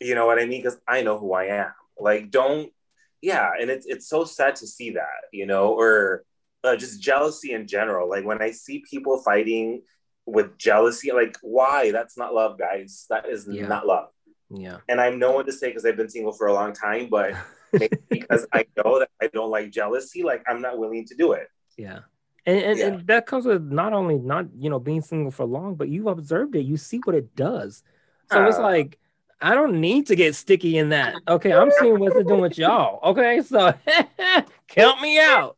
You 0.00 0.16
know 0.16 0.26
what 0.26 0.40
I 0.40 0.46
mean? 0.46 0.60
Because 0.60 0.80
I 0.88 1.02
know 1.02 1.18
who 1.18 1.34
I 1.34 1.44
am. 1.44 1.72
Like, 2.00 2.32
don't, 2.32 2.72
yeah. 3.20 3.50
And 3.60 3.70
it's 3.70 3.86
it's 3.86 4.08
so 4.08 4.24
sad 4.24 4.56
to 4.56 4.66
see 4.66 4.90
that, 4.92 5.30
you 5.32 5.46
know, 5.46 5.68
or 5.78 6.24
uh, 6.64 6.76
just 6.76 7.00
jealousy 7.00 7.52
in 7.52 7.66
general. 7.66 8.08
Like 8.08 8.24
when 8.24 8.42
I 8.42 8.50
see 8.50 8.84
people 8.88 9.22
fighting 9.22 9.82
with 10.26 10.56
jealousy, 10.58 11.12
like 11.12 11.36
why? 11.42 11.90
That's 11.90 12.16
not 12.16 12.34
love, 12.34 12.58
guys. 12.58 13.06
That 13.10 13.28
is 13.28 13.46
yeah. 13.48 13.66
not 13.66 13.86
love. 13.86 14.08
Yeah. 14.50 14.78
And 14.88 15.00
I'm 15.00 15.18
no 15.18 15.32
one 15.32 15.46
to 15.46 15.52
say 15.52 15.68
because 15.68 15.84
I've 15.84 15.96
been 15.96 16.10
single 16.10 16.32
for 16.32 16.46
a 16.46 16.52
long 16.52 16.72
time, 16.72 17.08
but 17.08 17.34
because 18.08 18.46
I 18.52 18.66
know 18.76 19.00
that 19.00 19.10
I 19.20 19.28
don't 19.28 19.50
like 19.50 19.70
jealousy, 19.70 20.22
like 20.22 20.42
I'm 20.48 20.60
not 20.60 20.78
willing 20.78 21.06
to 21.06 21.14
do 21.14 21.32
it. 21.32 21.48
Yeah. 21.76 22.00
And, 22.44 22.58
and, 22.58 22.78
yeah. 22.78 22.86
and, 22.86 23.06
that 23.06 23.26
comes 23.26 23.46
with 23.46 23.62
not 23.62 23.92
only 23.92 24.18
not 24.18 24.46
you 24.58 24.68
know 24.68 24.80
being 24.80 25.00
single 25.00 25.30
for 25.30 25.44
long, 25.44 25.76
but 25.76 25.88
you've 25.88 26.06
observed 26.06 26.56
it. 26.56 26.62
You 26.62 26.76
see 26.76 27.00
what 27.04 27.14
it 27.14 27.34
does. 27.36 27.82
So 28.30 28.44
uh, 28.44 28.48
it's 28.48 28.58
like 28.58 28.98
I 29.40 29.54
don't 29.54 29.80
need 29.80 30.06
to 30.06 30.16
get 30.16 30.34
sticky 30.34 30.78
in 30.78 30.90
that. 30.90 31.14
Okay, 31.26 31.52
I'm 31.52 31.70
seeing 31.80 31.98
what's 31.98 32.16
it 32.16 32.26
doing 32.26 32.40
with 32.40 32.58
y'all. 32.58 33.00
Okay, 33.10 33.42
so 33.42 33.74
count 34.68 35.00
me 35.00 35.18
out. 35.18 35.56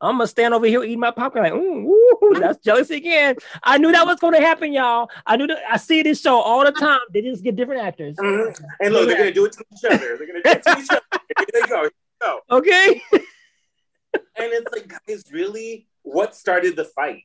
I'm 0.00 0.16
gonna 0.18 0.28
stand 0.28 0.54
over 0.54 0.66
here 0.66 0.84
eating 0.84 1.00
my 1.00 1.10
popcorn 1.10 1.44
like, 1.44 1.52
ooh, 1.52 2.34
that's 2.38 2.62
jealousy 2.64 2.96
again. 2.96 3.36
I 3.62 3.78
knew 3.78 3.90
that 3.90 4.06
was 4.06 4.20
gonna 4.20 4.40
happen, 4.40 4.72
y'all. 4.72 5.10
I 5.26 5.36
knew 5.36 5.46
that. 5.48 5.58
I 5.68 5.76
see 5.76 6.02
this 6.02 6.20
show 6.20 6.40
all 6.40 6.64
the 6.64 6.72
time. 6.72 7.00
They 7.12 7.22
just 7.22 7.42
get 7.42 7.56
different 7.56 7.82
actors. 7.82 8.16
Mm-hmm. 8.16 8.64
And 8.80 8.94
look, 8.94 9.08
they're 9.08 9.18
gonna 9.18 9.32
do 9.32 9.46
it 9.46 9.52
to 9.52 9.64
each 9.72 9.84
other. 9.90 10.16
They're 10.16 10.26
gonna 10.26 10.42
do 10.42 10.50
it 10.50 10.62
to 10.62 10.78
each 10.78 10.90
other. 10.90 11.00
Here 11.38 11.46
they 11.52 11.68
go. 11.68 11.82
Here 11.82 11.90
they 12.20 12.26
go. 12.26 12.40
Okay. 12.50 13.02
and 13.12 13.22
it's 14.36 14.72
like, 14.72 14.88
guys, 15.06 15.24
really, 15.32 15.88
what 16.02 16.36
started 16.36 16.76
the 16.76 16.84
fight? 16.84 17.24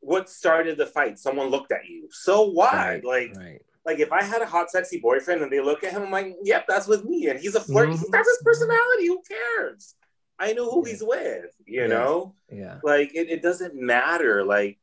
What 0.00 0.28
started 0.28 0.78
the 0.78 0.86
fight? 0.86 1.18
Someone 1.18 1.48
looked 1.48 1.70
at 1.70 1.86
you. 1.88 2.08
So 2.10 2.50
why? 2.50 3.00
Right, 3.00 3.04
like, 3.04 3.36
right. 3.36 3.62
like 3.86 4.00
if 4.00 4.10
I 4.10 4.24
had 4.24 4.42
a 4.42 4.46
hot, 4.46 4.70
sexy 4.70 4.98
boyfriend 4.98 5.42
and 5.42 5.52
they 5.52 5.60
look 5.60 5.84
at 5.84 5.92
him, 5.92 6.02
I'm 6.02 6.10
like, 6.10 6.34
yep, 6.42 6.64
that's 6.66 6.88
with 6.88 7.04
me. 7.04 7.28
And 7.28 7.38
he's 7.38 7.54
a 7.54 7.60
flirt. 7.60 7.90
Mm-hmm. 7.90 8.10
That's 8.10 8.28
his 8.28 8.42
personality. 8.44 9.06
Who 9.06 9.22
cares? 9.22 9.94
I 10.38 10.52
know 10.52 10.70
who 10.70 10.84
yeah. 10.84 10.92
he's 10.92 11.02
with, 11.02 11.54
you 11.66 11.88
know? 11.88 12.34
Yeah. 12.50 12.78
Like 12.82 13.14
it, 13.14 13.30
it 13.30 13.42
doesn't 13.42 13.74
matter. 13.74 14.44
Like 14.44 14.78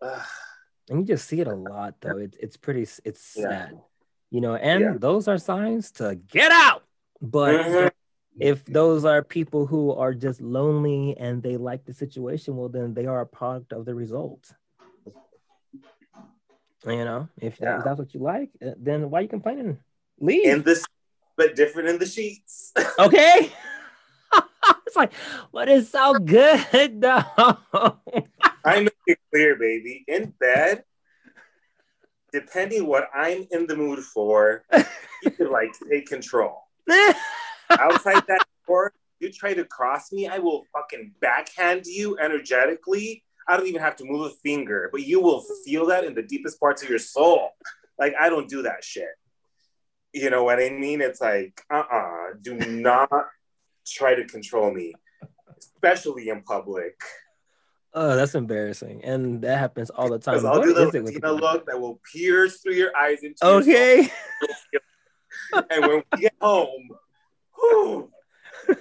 uh, 0.00 0.22
and 0.88 1.00
you 1.00 1.04
just 1.04 1.26
see 1.28 1.40
it 1.40 1.46
a 1.46 1.54
lot 1.54 1.94
though. 2.00 2.18
It's 2.18 2.36
it's 2.38 2.56
pretty 2.56 2.86
it's 3.04 3.20
sad. 3.20 3.78
You 4.30 4.40
know, 4.40 4.54
and 4.56 4.80
yeah. 4.80 4.94
those 4.98 5.28
are 5.28 5.38
signs 5.38 5.92
to 5.92 6.18
get 6.30 6.52
out. 6.52 6.84
But 7.20 7.60
mm-hmm. 7.60 7.88
if 8.38 8.64
those 8.64 9.04
are 9.04 9.22
people 9.22 9.66
who 9.66 9.92
are 9.92 10.14
just 10.14 10.40
lonely 10.40 11.16
and 11.18 11.42
they 11.42 11.56
like 11.56 11.84
the 11.84 11.94
situation, 11.94 12.56
well 12.56 12.68
then 12.68 12.94
they 12.94 13.06
are 13.06 13.20
a 13.20 13.26
product 13.26 13.72
of 13.72 13.84
the 13.84 13.94
result. 13.94 14.52
You 16.84 17.04
know, 17.04 17.28
if, 17.38 17.54
if 17.54 17.84
that's 17.84 17.98
what 17.98 18.14
you 18.14 18.20
like, 18.20 18.50
uh, 18.64 18.70
then 18.78 19.10
why 19.10 19.18
are 19.18 19.22
you 19.22 19.28
complaining? 19.28 19.78
Leave. 20.20 20.46
In 20.46 20.62
this, 20.62 20.84
but 21.36 21.56
different 21.56 21.88
in 21.88 21.98
the 21.98 22.06
sheets. 22.06 22.72
okay. 22.98 23.50
It's 24.86 24.96
like, 24.96 25.12
what 25.50 25.68
is 25.68 25.90
so 25.90 26.14
good 26.14 27.00
though? 27.00 27.24
I 28.64 28.80
make 28.80 28.92
it 29.06 29.18
clear, 29.32 29.56
baby. 29.56 30.04
In 30.08 30.32
bed, 30.38 30.84
depending 32.32 32.86
what 32.86 33.08
I'm 33.14 33.46
in 33.50 33.66
the 33.66 33.76
mood 33.76 34.00
for, 34.00 34.64
you 35.22 35.30
can 35.30 35.50
like 35.50 35.70
take 35.90 36.06
control. 36.06 36.62
Outside 37.70 38.22
that 38.28 38.46
door, 38.66 38.92
you 39.18 39.32
try 39.32 39.54
to 39.54 39.64
cross 39.64 40.12
me, 40.12 40.28
I 40.28 40.38
will 40.38 40.64
fucking 40.72 41.12
backhand 41.20 41.86
you 41.86 42.18
energetically. 42.18 43.24
I 43.48 43.56
don't 43.56 43.66
even 43.66 43.80
have 43.80 43.96
to 43.96 44.04
move 44.04 44.26
a 44.26 44.34
finger, 44.42 44.88
but 44.92 45.02
you 45.02 45.20
will 45.20 45.44
feel 45.64 45.86
that 45.86 46.04
in 46.04 46.14
the 46.14 46.22
deepest 46.22 46.60
parts 46.60 46.82
of 46.82 46.88
your 46.88 46.98
soul. 46.98 47.50
Like 47.98 48.14
I 48.20 48.28
don't 48.28 48.48
do 48.48 48.62
that 48.62 48.84
shit. 48.84 49.08
You 50.12 50.30
know 50.30 50.44
what 50.44 50.58
I 50.58 50.70
mean? 50.70 51.00
It's 51.00 51.20
like, 51.20 51.60
uh-uh, 51.70 52.34
do 52.40 52.54
not 52.54 53.10
try 53.86 54.14
to 54.14 54.24
control 54.24 54.72
me, 54.72 54.94
especially 55.58 56.28
in 56.28 56.42
public. 56.42 57.00
Oh, 57.94 58.14
that's 58.14 58.34
embarrassing, 58.34 59.02
and 59.04 59.40
that 59.42 59.58
happens 59.58 59.90
all 59.90 60.10
the 60.10 60.18
time. 60.18 60.44
I'll 60.44 60.58
what 60.58 60.64
do 60.64 60.74
the 60.74 61.02
Latina 61.02 61.32
look 61.32 61.66
that 61.66 61.80
will 61.80 61.98
pierce 62.12 62.60
through 62.60 62.74
your 62.74 62.94
eyes 62.96 63.22
into 63.22 63.46
okay. 63.46 64.10
and 65.70 65.86
when 65.86 66.02
we 66.12 66.20
get 66.20 66.34
home, 66.40 66.88
whew, 67.54 68.10
oh 68.68 68.76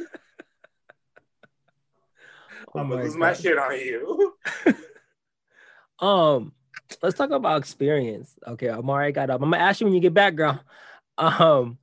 I'm 2.76 2.90
gonna 2.90 3.04
lose 3.04 3.14
God. 3.14 3.20
my 3.20 3.34
shit 3.34 3.58
on 3.58 3.80
you. 3.80 4.34
um, 6.06 6.52
let's 7.02 7.18
talk 7.18 7.30
about 7.30 7.60
experience. 7.60 8.36
Okay, 8.46 8.70
Amari 8.70 9.14
got 9.14 9.30
up. 9.30 9.42
I'm 9.42 9.50
gonna 9.50 9.64
ask 9.64 9.80
you 9.80 9.86
when 9.86 9.94
you 9.94 10.02
get 10.02 10.14
back, 10.14 10.36
girl. 10.36 10.62
Um, 11.18 11.78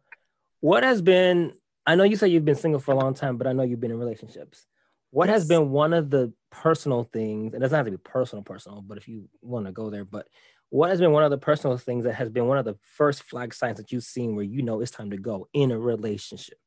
what 0.60 0.84
has 0.84 1.00
been 1.00 1.54
I 1.86 1.94
know 1.94 2.04
you 2.04 2.16
say 2.16 2.28
you've 2.28 2.44
been 2.44 2.54
single 2.54 2.80
for 2.80 2.92
a 2.92 2.96
long 2.96 3.14
time, 3.14 3.36
but 3.36 3.46
I 3.46 3.52
know 3.52 3.62
you've 3.62 3.80
been 3.80 3.90
in 3.90 3.98
relationships. 3.98 4.66
What 5.10 5.28
yes. 5.28 5.40
has 5.40 5.48
been 5.48 5.70
one 5.70 5.92
of 5.92 6.10
the 6.10 6.32
personal 6.50 7.04
things, 7.04 7.54
and 7.54 7.62
it 7.62 7.64
doesn't 7.64 7.76
have 7.76 7.86
to 7.86 7.90
be 7.90 7.98
personal, 7.98 8.42
personal, 8.42 8.80
but 8.80 8.98
if 8.98 9.08
you 9.08 9.28
want 9.42 9.66
to 9.66 9.72
go 9.72 9.90
there, 9.90 10.04
but 10.04 10.26
what 10.70 10.88
has 10.88 11.00
been 11.00 11.12
one 11.12 11.22
of 11.22 11.30
the 11.30 11.38
personal 11.38 11.76
things 11.76 12.04
that 12.04 12.14
has 12.14 12.30
been 12.30 12.46
one 12.46 12.56
of 12.56 12.64
the 12.64 12.78
first 12.96 13.24
flag 13.24 13.52
signs 13.52 13.76
that 13.76 13.92
you've 13.92 14.04
seen 14.04 14.34
where 14.34 14.44
you 14.44 14.62
know 14.62 14.80
it's 14.80 14.90
time 14.90 15.10
to 15.10 15.18
go 15.18 15.48
in 15.52 15.70
a 15.70 15.78
relationship? 15.78 16.58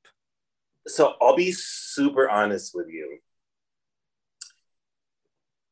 So 0.87 1.15
I'll 1.19 1.35
be 1.35 1.51
super 1.51 2.29
honest 2.29 2.75
with 2.75 2.87
you. 2.87 3.17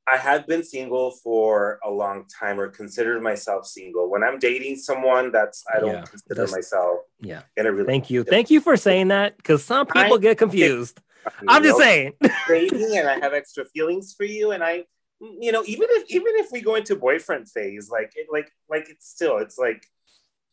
I 0.06 0.18
have 0.18 0.46
been 0.48 0.64
single 0.64 1.12
for 1.12 1.80
a 1.84 1.90
long 1.90 2.26
time 2.28 2.60
or 2.60 2.68
considered 2.68 3.22
myself 3.24 3.66
single. 3.66 4.10
When 4.10 4.24
I'm 4.24 4.38
dating 4.38 4.76
someone, 4.76 5.32
that's 5.32 5.64
I 5.74 5.80
don't 5.80 5.94
yeah, 5.94 6.04
consider 6.04 6.48
myself 6.48 7.00
yeah. 7.22 7.44
in 7.56 7.66
a 7.66 7.72
relationship. 7.72 7.88
Thank 7.88 8.10
you. 8.10 8.24
Thank 8.24 8.52
you 8.52 8.60
for 8.60 8.76
saying 8.76 9.10
that 9.10 9.38
because 9.38 9.64
some 9.64 9.86
people 9.86 10.16
I, 10.16 10.18
get 10.18 10.38
confused. 10.38 11.00
I'm 11.48 11.64
just 11.64 11.78
saying. 11.78 12.14
dating 12.48 12.98
and 12.98 13.08
I 13.08 13.20
have 13.20 13.34
extra 13.34 13.64
feelings 13.66 14.14
for 14.14 14.26
you. 14.26 14.52
And 14.52 14.62
I, 14.62 14.84
you 15.22 15.54
know, 15.54 15.64
even 15.66 15.88
if 15.92 16.10
even 16.10 16.34
if 16.36 16.52
we 16.52 16.62
go 16.62 16.76
into 16.76 16.98
boyfriend 16.98 17.50
phase, 17.50 17.90
like 17.90 18.12
it 18.16 18.28
like 18.32 18.52
like 18.70 18.90
it's 18.90 19.10
still 19.10 19.38
it's 19.38 19.58
like 19.58 19.86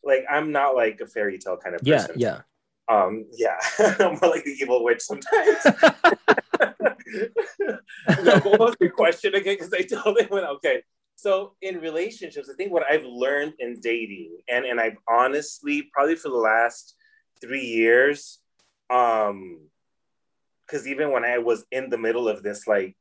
like 0.01 0.25
I'm 0.29 0.53
not 0.53 0.75
like 0.75 1.01
a 1.01 1.07
fairy 1.07 1.37
tale 1.37 1.57
kind 1.57 1.75
of 1.75 1.81
person. 1.81 2.15
Yeah, 2.15 2.41
yeah. 2.89 2.95
Um, 2.95 3.25
yeah, 3.33 3.57
I'm 3.99 4.17
more 4.21 4.31
like 4.31 4.45
the 4.45 4.55
evil 4.59 4.83
witch 4.83 5.01
sometimes. 5.01 5.57
no, 7.59 8.39
what 8.39 8.59
was 8.59 8.75
your 8.79 8.91
question 8.91 9.35
again? 9.35 9.57
Because 9.59 9.73
I 9.73 9.81
told 10.01 10.19
him 10.19 10.27
when 10.29 10.43
okay. 10.45 10.83
So 11.15 11.53
in 11.61 11.79
relationships, 11.79 12.49
I 12.49 12.55
think 12.55 12.71
what 12.71 12.83
I've 12.89 13.05
learned 13.05 13.53
in 13.59 13.79
dating, 13.79 14.37
and 14.49 14.65
and 14.65 14.79
I've 14.79 14.97
honestly 15.07 15.89
probably 15.93 16.15
for 16.15 16.29
the 16.29 16.35
last 16.35 16.95
three 17.39 17.65
years, 17.65 18.39
um, 18.89 19.59
because 20.65 20.87
even 20.87 21.11
when 21.11 21.23
I 21.23 21.37
was 21.37 21.65
in 21.71 21.89
the 21.89 21.97
middle 21.97 22.27
of 22.27 22.43
this 22.43 22.67
like 22.67 22.97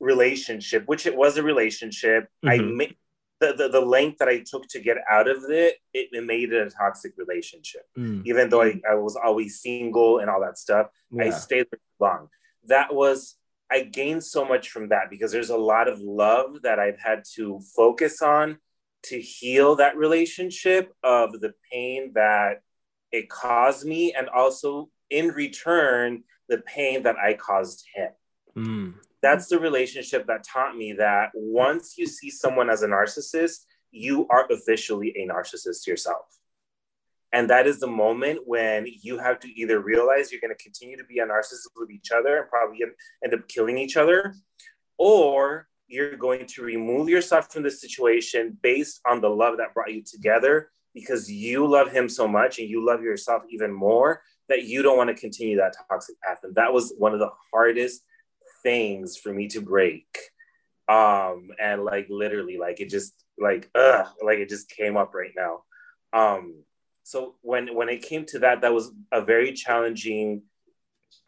relationship, 0.00 0.84
which 0.86 1.06
it 1.06 1.16
was 1.16 1.36
a 1.36 1.42
relationship, 1.42 2.28
mm-hmm. 2.44 2.48
I 2.48 2.58
made 2.58 2.96
the, 3.40 3.52
the, 3.52 3.68
the 3.68 3.80
length 3.80 4.18
that 4.18 4.28
I 4.28 4.38
took 4.38 4.66
to 4.68 4.80
get 4.80 4.96
out 5.10 5.28
of 5.28 5.44
it, 5.48 5.76
it, 5.92 6.08
it 6.12 6.24
made 6.24 6.52
it 6.52 6.66
a 6.66 6.70
toxic 6.70 7.12
relationship. 7.18 7.82
Mm. 7.98 8.22
Even 8.24 8.48
though 8.48 8.62
I, 8.62 8.80
I 8.88 8.94
was 8.94 9.16
always 9.16 9.60
single 9.60 10.20
and 10.20 10.30
all 10.30 10.40
that 10.40 10.56
stuff, 10.56 10.86
yeah. 11.10 11.24
I 11.24 11.30
stayed 11.30 11.66
long 11.98 12.28
that 12.68 12.94
was 12.94 13.36
I 13.70 13.82
gained 13.82 14.22
so 14.22 14.44
much 14.44 14.70
from 14.70 14.88
that 14.90 15.10
because 15.10 15.32
there's 15.32 15.50
a 15.50 15.56
lot 15.56 15.88
of 15.88 16.00
love 16.00 16.62
that 16.62 16.78
I've 16.78 16.98
had 16.98 17.24
to 17.34 17.60
focus 17.74 18.22
on 18.22 18.58
to 19.04 19.20
heal 19.20 19.76
that 19.76 19.96
relationship 19.96 20.92
of 21.02 21.40
the 21.40 21.54
pain 21.72 22.12
that 22.14 22.62
it 23.10 23.28
caused 23.28 23.86
me 23.86 24.12
and 24.12 24.28
also 24.28 24.90
in 25.10 25.28
return 25.28 26.22
the 26.48 26.58
pain 26.58 27.02
that 27.04 27.16
I 27.16 27.34
caused 27.34 27.84
him. 27.94 28.10
Mm. 28.56 28.94
That's 29.22 29.48
the 29.48 29.58
relationship 29.58 30.26
that 30.26 30.44
taught 30.44 30.76
me 30.76 30.92
that 30.94 31.30
once 31.34 31.96
you 31.96 32.06
see 32.06 32.30
someone 32.30 32.68
as 32.68 32.82
a 32.82 32.88
narcissist, 32.88 33.64
you 33.90 34.26
are 34.28 34.46
officially 34.50 35.14
a 35.16 35.26
narcissist 35.26 35.86
yourself. 35.86 36.26
And 37.34 37.50
that 37.50 37.66
is 37.66 37.80
the 37.80 37.88
moment 37.88 38.42
when 38.46 38.86
you 39.02 39.18
have 39.18 39.40
to 39.40 39.48
either 39.60 39.80
realize 39.80 40.30
you're 40.30 40.40
going 40.40 40.54
to 40.56 40.62
continue 40.62 40.96
to 40.96 41.02
be 41.02 41.18
a 41.18 41.26
narcissist 41.26 41.66
with 41.76 41.90
each 41.90 42.12
other 42.12 42.38
and 42.38 42.48
probably 42.48 42.78
end 43.24 43.34
up 43.34 43.48
killing 43.48 43.76
each 43.76 43.96
other, 43.96 44.36
or 44.98 45.66
you're 45.88 46.16
going 46.16 46.46
to 46.46 46.62
remove 46.62 47.08
yourself 47.08 47.52
from 47.52 47.64
the 47.64 47.70
situation 47.72 48.56
based 48.62 49.00
on 49.04 49.20
the 49.20 49.28
love 49.28 49.56
that 49.56 49.74
brought 49.74 49.92
you 49.92 50.04
together 50.04 50.70
because 50.94 51.28
you 51.28 51.66
love 51.66 51.90
him 51.90 52.08
so 52.08 52.28
much 52.28 52.60
and 52.60 52.70
you 52.70 52.86
love 52.86 53.02
yourself 53.02 53.42
even 53.50 53.72
more 53.72 54.22
that 54.48 54.62
you 54.62 54.82
don't 54.82 54.96
want 54.96 55.10
to 55.10 55.20
continue 55.20 55.56
that 55.56 55.74
toxic 55.90 56.14
path. 56.20 56.38
And 56.44 56.54
that 56.54 56.72
was 56.72 56.94
one 56.98 57.14
of 57.14 57.18
the 57.18 57.32
hardest 57.52 58.04
things 58.62 59.16
for 59.16 59.34
me 59.34 59.48
to 59.48 59.60
break. 59.60 60.06
Um, 60.88 61.48
and 61.60 61.84
like 61.84 62.06
literally, 62.08 62.58
like 62.58 62.80
it 62.80 62.90
just 62.90 63.12
like 63.36 63.70
ugh, 63.74 64.06
like 64.24 64.38
it 64.38 64.48
just 64.48 64.70
came 64.70 64.96
up 64.96 65.14
right 65.14 65.32
now. 65.36 65.64
Um, 66.12 66.62
so 67.04 67.36
when 67.42 67.72
when 67.74 67.88
it 67.88 68.02
came 68.02 68.24
to 68.24 68.40
that 68.40 68.60
that 68.60 68.74
was 68.74 68.90
a 69.12 69.22
very 69.22 69.52
challenging 69.52 70.42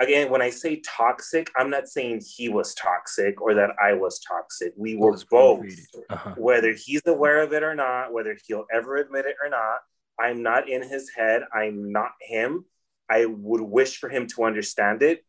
again 0.01 0.31
when 0.31 0.43
i 0.43 0.51
say 0.51 0.83
toxic 0.85 1.51
i'm 1.57 1.71
not 1.71 1.87
saying 1.87 2.21
he 2.37 2.49
was 2.49 2.75
toxic 2.75 3.41
or 3.41 3.55
that 3.55 3.71
i 3.81 3.93
was 3.93 4.19
toxic 4.19 4.73
we 4.77 4.97
were 4.97 5.17
both 5.31 5.65
uh-huh. 6.11 6.35
whether 6.37 6.73
he's 6.73 7.07
aware 7.07 7.41
of 7.41 7.53
it 7.53 7.63
or 7.63 7.75
not 7.75 8.13
whether 8.13 8.37
he'll 8.47 8.67
ever 8.73 8.97
admit 8.97 9.25
it 9.25 9.37
or 9.43 9.49
not 9.49 9.79
I'm 10.19 10.43
not 10.43 10.69
in 10.69 10.83
his 10.83 11.11
head. 11.11 11.43
I'm 11.53 11.93
not 11.93 12.13
him. 12.21 12.65
I 13.09 13.27
would 13.27 13.61
wish 13.61 13.99
for 13.99 14.09
him 14.09 14.27
to 14.29 14.45
understand 14.45 15.03
it 15.03 15.25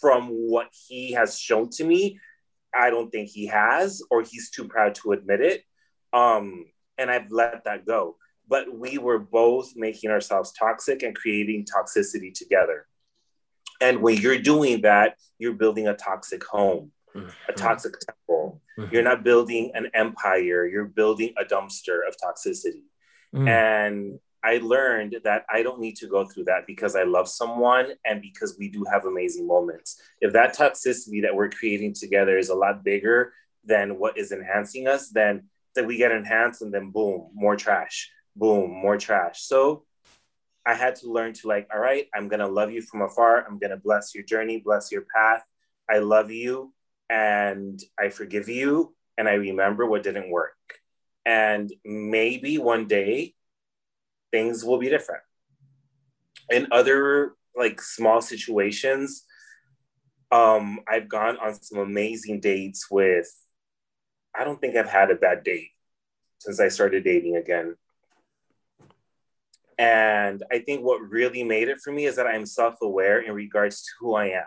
from 0.00 0.28
what 0.28 0.68
he 0.88 1.12
has 1.12 1.38
shown 1.38 1.68
to 1.70 1.84
me. 1.84 2.18
I 2.74 2.90
don't 2.90 3.10
think 3.10 3.28
he 3.28 3.46
has, 3.46 4.02
or 4.10 4.22
he's 4.22 4.50
too 4.50 4.68
proud 4.68 4.94
to 4.96 5.12
admit 5.12 5.40
it. 5.40 5.64
Um, 6.12 6.66
and 6.96 7.10
I've 7.10 7.30
let 7.30 7.64
that 7.64 7.84
go. 7.84 8.16
But 8.50 8.76
we 8.76 8.98
were 8.98 9.18
both 9.18 9.72
making 9.76 10.10
ourselves 10.10 10.52
toxic 10.52 11.02
and 11.02 11.14
creating 11.14 11.64
toxicity 11.64 12.34
together. 12.34 12.86
And 13.80 14.02
when 14.02 14.18
you're 14.18 14.38
doing 14.38 14.82
that, 14.82 15.16
you're 15.38 15.54
building 15.54 15.88
a 15.88 15.94
toxic 15.94 16.44
home, 16.44 16.92
mm-hmm. 17.16 17.30
a 17.48 17.52
toxic 17.52 17.94
temple. 18.00 18.60
Mm-hmm. 18.78 18.92
You're 18.92 19.04
not 19.04 19.24
building 19.24 19.70
an 19.74 19.90
empire, 19.94 20.66
you're 20.66 20.84
building 20.84 21.32
a 21.38 21.44
dumpster 21.44 22.00
of 22.06 22.16
toxicity. 22.22 22.84
Mm-hmm. 23.34 23.48
And 23.48 24.18
I 24.42 24.58
learned 24.58 25.16
that 25.24 25.44
I 25.50 25.62
don't 25.62 25.80
need 25.80 25.96
to 25.96 26.08
go 26.08 26.24
through 26.24 26.44
that 26.44 26.66
because 26.66 26.96
I 26.96 27.04
love 27.04 27.28
someone 27.28 27.92
and 28.04 28.22
because 28.22 28.56
we 28.58 28.68
do 28.68 28.84
have 28.90 29.04
amazing 29.04 29.46
moments. 29.46 30.00
If 30.20 30.32
that 30.32 30.56
toxicity 30.56 31.22
that 31.22 31.34
we're 31.34 31.50
creating 31.50 31.94
together 31.94 32.36
is 32.36 32.48
a 32.48 32.54
lot 32.54 32.82
bigger 32.82 33.32
than 33.64 33.98
what 33.98 34.18
is 34.18 34.32
enhancing 34.32 34.88
us, 34.88 35.10
then 35.10 35.44
then 35.76 35.86
we 35.86 35.96
get 35.96 36.10
enhanced 36.10 36.62
and 36.62 36.74
then 36.74 36.90
boom, 36.90 37.28
more 37.32 37.54
trash, 37.54 38.10
boom, 38.36 38.70
more 38.70 38.96
trash. 38.96 39.42
So 39.42 39.84
I 40.66 40.74
had 40.74 40.96
to 40.96 41.10
learn 41.10 41.32
to 41.34 41.48
like, 41.48 41.68
all 41.72 41.80
right, 41.80 42.06
I'm 42.14 42.28
gonna 42.28 42.48
love 42.48 42.70
you 42.70 42.82
from 42.82 43.02
afar. 43.02 43.46
I'm 43.46 43.58
gonna 43.58 43.76
bless 43.76 44.14
your 44.14 44.24
journey, 44.24 44.58
bless 44.58 44.92
your 44.92 45.04
path. 45.14 45.42
I 45.90 45.98
love 45.98 46.30
you 46.30 46.72
and 47.08 47.82
I 47.98 48.10
forgive 48.10 48.48
you 48.48 48.94
and 49.18 49.28
I 49.28 49.34
remember 49.34 49.86
what 49.86 50.02
didn't 50.02 50.30
work. 50.30 50.54
And 51.26 51.72
maybe 51.84 52.58
one 52.58 52.86
day 52.86 53.34
things 54.30 54.64
will 54.64 54.78
be 54.78 54.88
different. 54.88 55.22
In 56.50 56.68
other 56.70 57.32
like 57.56 57.82
small 57.82 58.20
situations, 58.20 59.24
um, 60.30 60.80
I've 60.88 61.08
gone 61.08 61.36
on 61.38 61.54
some 61.54 61.78
amazing 61.78 62.40
dates 62.40 62.90
with, 62.90 63.28
I 64.34 64.44
don't 64.44 64.60
think 64.60 64.76
I've 64.76 64.88
had 64.88 65.10
a 65.10 65.16
bad 65.16 65.42
date 65.42 65.70
since 66.38 66.60
I 66.60 66.68
started 66.68 67.04
dating 67.04 67.36
again. 67.36 67.76
And 69.80 70.42
I 70.52 70.58
think 70.58 70.82
what 70.82 71.00
really 71.00 71.42
made 71.42 71.68
it 71.68 71.78
for 71.78 71.92
me 71.92 72.04
is 72.04 72.16
that 72.16 72.26
I'm 72.26 72.46
self 72.46 72.76
aware 72.82 73.20
in 73.20 73.32
regards 73.32 73.82
to 73.82 73.90
who 73.98 74.14
I 74.14 74.26
am. 74.26 74.44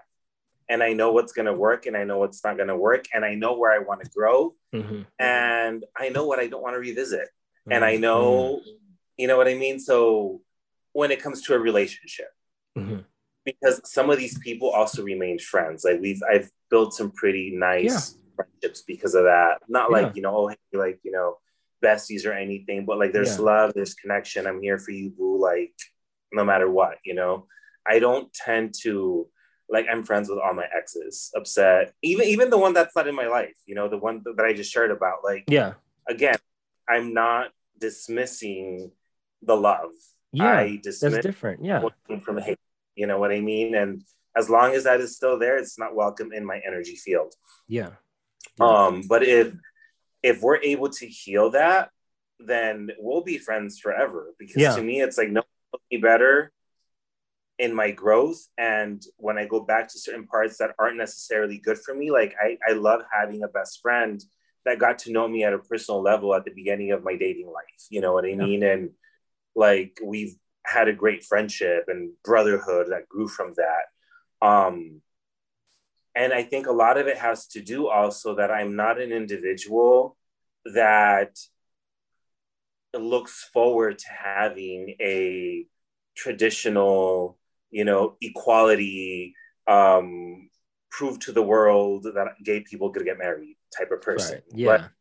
And 0.69 0.81
I 0.81 0.93
know 0.93 1.11
what's 1.11 1.34
going 1.34 1.47
to 1.47 1.53
work 1.53 1.88
and 1.88 1.97
I 1.97 2.03
know 2.03 2.19
what's 2.19 2.43
not 2.43 2.55
going 2.55 2.69
to 2.69 2.77
work. 2.77 3.05
And 3.13 3.25
I 3.25 3.36
know 3.36 3.57
where 3.57 3.71
I 3.71 3.79
want 3.79 4.03
to 4.03 4.09
grow. 4.09 4.53
Mm-hmm. 4.73 5.01
And 5.19 5.84
I 5.97 6.09
know 6.09 6.25
what 6.25 6.39
I 6.39 6.47
don't 6.47 6.61
want 6.61 6.75
to 6.75 6.79
revisit. 6.79 7.27
Mm-hmm. 7.27 7.71
And 7.73 7.84
I 7.84 7.97
know 7.97 8.61
mm-hmm. 8.61 8.69
You 9.17 9.27
know 9.27 9.38
what 9.38 9.47
I 9.47 9.53
mean? 9.53 9.79
So 9.79 10.41
when 10.93 11.11
it 11.11 11.21
comes 11.21 11.41
to 11.43 11.53
a 11.53 11.59
relationship, 11.59 12.29
mm-hmm. 12.77 12.99
because 13.45 13.81
some 13.86 14.09
of 14.09 14.17
these 14.17 14.38
people 14.39 14.69
also 14.69 15.03
remain 15.03 15.39
friends. 15.39 15.84
Like 15.84 15.99
we've, 16.01 16.21
I've 16.29 16.49
built 16.69 16.93
some 16.93 17.11
pretty 17.11 17.51
nice 17.55 18.15
yeah. 18.15 18.36
friendships 18.36 18.81
because 18.81 19.15
of 19.15 19.23
that. 19.23 19.59
Not 19.67 19.89
yeah. 19.91 19.97
like 19.97 20.15
you 20.15 20.21
know, 20.21 20.36
oh, 20.36 20.47
hey, 20.47 20.57
like 20.73 20.99
you 21.03 21.11
know, 21.11 21.38
besties 21.84 22.25
or 22.25 22.34
anything, 22.34 22.86
but 22.86 22.97
like 22.97 23.11
there's 23.11 23.38
yeah. 23.38 23.45
love, 23.45 23.73
there's 23.73 23.93
connection. 23.93 24.47
I'm 24.47 24.61
here 24.61 24.79
for 24.79 24.91
you, 24.91 25.09
boo. 25.09 25.39
Like 25.39 25.73
no 26.31 26.43
matter 26.43 26.69
what, 26.69 26.97
you 27.03 27.13
know. 27.13 27.47
I 27.86 27.99
don't 27.99 28.34
tend 28.34 28.75
to 28.84 29.27
like 29.69 29.88
I'm 29.91 30.03
friends 30.03 30.29
with 30.29 30.39
all 30.39 30.53
my 30.53 30.65
exes, 30.75 31.31
upset, 31.36 31.93
even 32.01 32.27
even 32.27 32.49
the 32.49 32.57
one 32.57 32.73
that's 32.73 32.95
not 32.95 33.07
in 33.07 33.15
my 33.15 33.27
life, 33.27 33.57
you 33.65 33.75
know, 33.75 33.89
the 33.89 33.97
one 33.97 34.23
that 34.23 34.45
I 34.45 34.53
just 34.53 34.71
shared 34.71 34.91
about. 34.91 35.23
Like, 35.23 35.43
yeah, 35.47 35.73
again, 36.07 36.38
I'm 36.88 37.13
not 37.13 37.51
dismissing 37.79 38.91
the 39.41 39.55
love. 39.55 39.91
Yeah, 40.31 40.45
I 40.45 40.79
that's 40.84 40.99
different. 40.99 41.65
Yeah, 41.65 41.84
from 42.23 42.38
hate. 42.38 42.59
You 42.95 43.07
know 43.07 43.17
what 43.17 43.31
I 43.31 43.39
mean? 43.39 43.75
And 43.75 44.03
as 44.36 44.49
long 44.49 44.73
as 44.73 44.84
that 44.84 44.99
is 44.99 45.15
still 45.15 45.39
there, 45.39 45.57
it's 45.57 45.79
not 45.79 45.95
welcome 45.95 46.31
in 46.31 46.45
my 46.45 46.61
energy 46.65 46.95
field. 46.95 47.34
Yeah. 47.67 47.91
yeah. 48.59 48.65
Um, 48.65 49.03
but 49.07 49.23
if 49.23 49.53
if 50.24 50.41
we're 50.41 50.61
able 50.61 50.89
to 50.89 51.05
heal 51.05 51.51
that, 51.51 51.89
then 52.39 52.89
we'll 52.97 53.24
be 53.24 53.38
friends 53.38 53.80
forever. 53.80 54.34
Because 54.39 54.61
yeah. 54.61 54.76
to 54.76 54.82
me, 54.82 55.01
it's 55.01 55.17
like 55.17 55.30
no 55.30 55.43
me 55.91 55.97
better 55.97 56.51
in 57.59 57.74
my 57.76 57.91
growth. 57.91 58.47
And 58.57 59.03
when 59.17 59.38
I 59.38 59.45
go 59.45 59.59
back 59.59 59.89
to 59.89 59.99
certain 59.99 60.26
parts 60.26 60.57
that 60.57 60.71
aren't 60.80 60.97
necessarily 60.97 61.57
good 61.57 61.78
for 61.78 61.93
me, 61.93 62.09
like 62.09 62.36
I, 62.41 62.57
I 62.67 62.74
love 62.74 63.01
having 63.11 63.43
a 63.43 63.47
best 63.47 63.82
friend 63.82 64.24
that 64.65 64.80
got 64.80 64.99
to 64.99 65.11
know 65.11 65.28
me 65.28 65.43
at 65.43 65.53
a 65.53 65.59
personal 65.59 66.01
level 66.01 66.34
at 66.34 66.45
the 66.45 66.51
beginning 66.51 66.91
of 66.91 67.03
my 67.03 67.15
dating 67.15 67.47
life. 67.47 67.88
You 67.89 68.01
know 68.01 68.13
what 68.13 68.26
I 68.26 68.36
mean? 68.36 68.63
And 68.63 68.91
like 69.55 69.99
we've 70.03 70.36
had 70.65 70.88
a 70.88 70.93
great 70.93 71.24
friendship 71.24 71.86
and 71.88 72.11
brotherhood 72.24 72.88
that 72.89 73.09
grew 73.09 73.28
from 73.28 73.53
that 73.57 74.45
um 74.45 75.01
and 76.16 76.34
i 76.34 76.43
think 76.43 76.68
a 76.68 76.72
lot 76.72 76.97
of 76.97 77.07
it 77.07 77.18
has 77.18 77.47
to 77.47 77.61
do 77.61 77.88
also 77.88 78.36
that 78.36 78.51
i'm 78.51 78.76
not 78.76 78.99
an 78.99 79.11
individual 79.11 80.18
that 80.66 81.38
looks 82.97 83.49
forward 83.51 83.97
to 83.97 84.07
having 84.09 84.95
a 85.01 85.66
traditional 86.16 87.38
you 87.72 87.84
know 87.84 88.16
equality 88.22 89.34
um 89.68 90.49
prove 90.91 91.18
to 91.20 91.32
the 91.32 91.41
world 91.41 92.03
that 92.03 92.28
gay 92.43 92.59
people 92.59 92.91
could 92.91 93.03
get 93.03 93.18
married 93.18 93.57
type 93.76 93.91
of 93.91 94.01
person 94.01 94.36
right. 94.36 94.43
yeah 94.53 94.78
but 94.78 94.91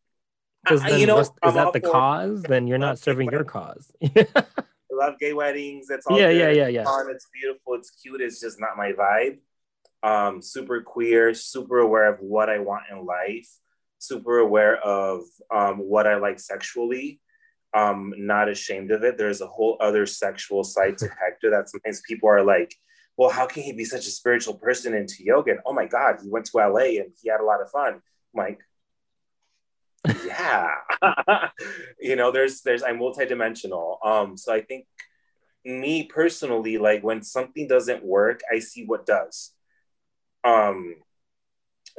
because 0.64 0.82
then, 0.82 1.00
you 1.00 1.06
know, 1.06 1.18
is 1.18 1.30
I'm 1.42 1.54
that 1.54 1.72
the 1.72 1.80
cause? 1.80 2.42
Then 2.42 2.66
you're 2.66 2.78
not 2.78 2.98
serving 3.06 3.30
your 3.30 3.44
cause. 3.44 3.92
I 4.04 4.24
love 4.92 5.18
gay 5.18 5.32
weddings. 5.32 5.90
It's 5.90 6.06
all 6.06 6.18
yeah, 6.18 6.30
good. 6.30 6.38
yeah, 6.38 6.50
yeah, 6.50 6.68
yeah. 6.68 6.84
Fun. 6.84 7.10
It's 7.10 7.26
beautiful. 7.32 7.74
It's 7.74 7.90
cute. 7.90 8.20
It's 8.20 8.40
just 8.40 8.60
not 8.60 8.76
my 8.76 8.92
vibe. 8.92 9.38
Um, 10.03 10.42
super 10.42 10.82
queer. 10.82 11.34
Super 11.34 11.78
aware 11.78 12.12
of 12.12 12.20
what 12.20 12.48
I 12.48 12.59
want 12.59 12.84
in 12.90 13.05
life. 13.05 13.48
Super 13.98 14.38
aware 14.38 14.76
of 14.78 15.22
um, 15.55 15.78
what 15.78 16.07
I 16.07 16.16
like 16.16 16.40
sexually. 16.40 17.20
Um, 17.74 18.12
not 18.16 18.48
ashamed 18.48 18.90
of 18.90 19.03
it. 19.05 19.16
There's 19.16 19.40
a 19.40 19.46
whole 19.46 19.76
other 19.80 20.05
sexual 20.07 20.64
side 20.64 20.98
to 20.98 21.09
Hector 21.20 21.50
that 21.50 21.70
sometimes 21.70 22.03
people 22.07 22.28
are 22.28 22.44
like, 22.44 22.74
well, 23.16 23.30
how 23.30 23.46
can 23.46 23.62
he 23.62 23.72
be 23.72 23.84
such 23.84 24.07
a 24.07 24.11
spiritual 24.11 24.55
person 24.55 24.94
into 24.94 25.24
yoga? 25.24 25.53
And 25.53 25.61
oh 25.66 25.72
my 25.72 25.86
God, 25.86 26.16
he 26.22 26.28
went 26.28 26.46
to 26.46 26.59
LA 26.59 27.00
and 27.00 27.12
he 27.22 27.28
had 27.28 27.40
a 27.40 27.44
lot 27.44 27.61
of 27.61 27.70
fun. 27.70 27.94
I'm 27.94 28.03
like, 28.34 28.61
yeah 30.24 30.68
you 32.00 32.16
know 32.16 32.30
there's 32.30 32.62
there's 32.62 32.82
i'm 32.82 32.98
multidimensional 32.98 34.05
um 34.05 34.36
so 34.36 34.53
i 34.53 34.61
think 34.61 34.86
me 35.64 36.05
personally 36.05 36.78
like 36.78 37.03
when 37.03 37.22
something 37.22 37.68
doesn't 37.68 38.05
work 38.05 38.40
i 38.53 38.59
see 38.59 38.84
what 38.84 39.07
does 39.07 39.53
um 40.45 40.97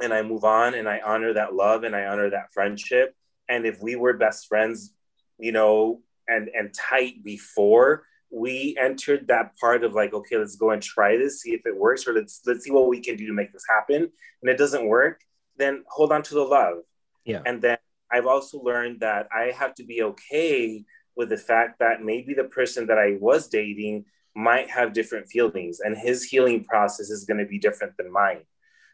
and 0.00 0.12
i 0.12 0.22
move 0.22 0.44
on 0.44 0.74
and 0.74 0.88
i 0.88 1.00
honor 1.04 1.32
that 1.32 1.54
love 1.54 1.84
and 1.84 1.94
i 1.94 2.06
honor 2.06 2.30
that 2.30 2.52
friendship. 2.52 3.14
And 3.48 3.66
if 3.66 3.80
we 3.82 3.94
were 3.94 4.14
best 4.14 4.48
friends 4.48 4.92
you 5.38 5.52
know 5.52 6.00
and 6.26 6.48
and 6.48 6.72
tight 6.72 7.22
before 7.22 8.04
we 8.30 8.76
entered 8.80 9.28
that 9.28 9.56
part 9.58 9.84
of 9.84 9.92
like 9.92 10.14
okay 10.14 10.36
let's 10.36 10.56
go 10.56 10.70
and 10.70 10.82
try 10.82 11.16
this 11.16 11.42
see 11.42 11.52
if 11.52 11.66
it 11.66 11.76
works 11.76 12.06
or 12.08 12.14
let's 12.14 12.40
let's 12.46 12.64
see 12.64 12.70
what 12.70 12.88
we 12.88 13.00
can 13.00 13.16
do 13.16 13.26
to 13.26 13.32
make 13.32 13.52
this 13.52 13.64
happen. 13.68 14.10
And 14.42 14.50
it 14.50 14.58
doesn't 14.58 14.86
work 14.86 15.20
then 15.56 15.84
hold 15.88 16.12
on 16.12 16.22
to 16.22 16.34
the 16.34 16.42
love. 16.42 16.78
Yeah. 17.24 17.42
And 17.46 17.62
then 17.62 17.78
I've 18.10 18.26
also 18.26 18.60
learned 18.60 19.00
that 19.00 19.28
I 19.34 19.52
have 19.52 19.74
to 19.76 19.84
be 19.84 20.02
okay 20.02 20.84
with 21.16 21.28
the 21.28 21.36
fact 21.36 21.78
that 21.78 22.02
maybe 22.02 22.34
the 22.34 22.44
person 22.44 22.86
that 22.88 22.98
I 22.98 23.16
was 23.20 23.48
dating 23.48 24.04
might 24.34 24.70
have 24.70 24.92
different 24.92 25.28
feelings 25.28 25.80
and 25.80 25.96
his 25.96 26.24
healing 26.24 26.64
process 26.64 27.10
is 27.10 27.24
going 27.24 27.38
to 27.38 27.46
be 27.46 27.58
different 27.58 27.96
than 27.96 28.12
mine. 28.12 28.42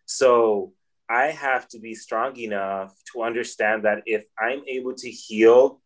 So 0.05 0.73
I 1.09 1.27
have 1.27 1.67
to 1.69 1.79
be 1.79 1.95
strong 1.95 2.37
enough 2.39 2.95
to 3.13 3.23
understand 3.23 3.85
that 3.85 4.03
if 4.07 4.25
I'm 4.39 4.63
able 4.69 4.95
to 4.95 5.11
heal 5.11 5.81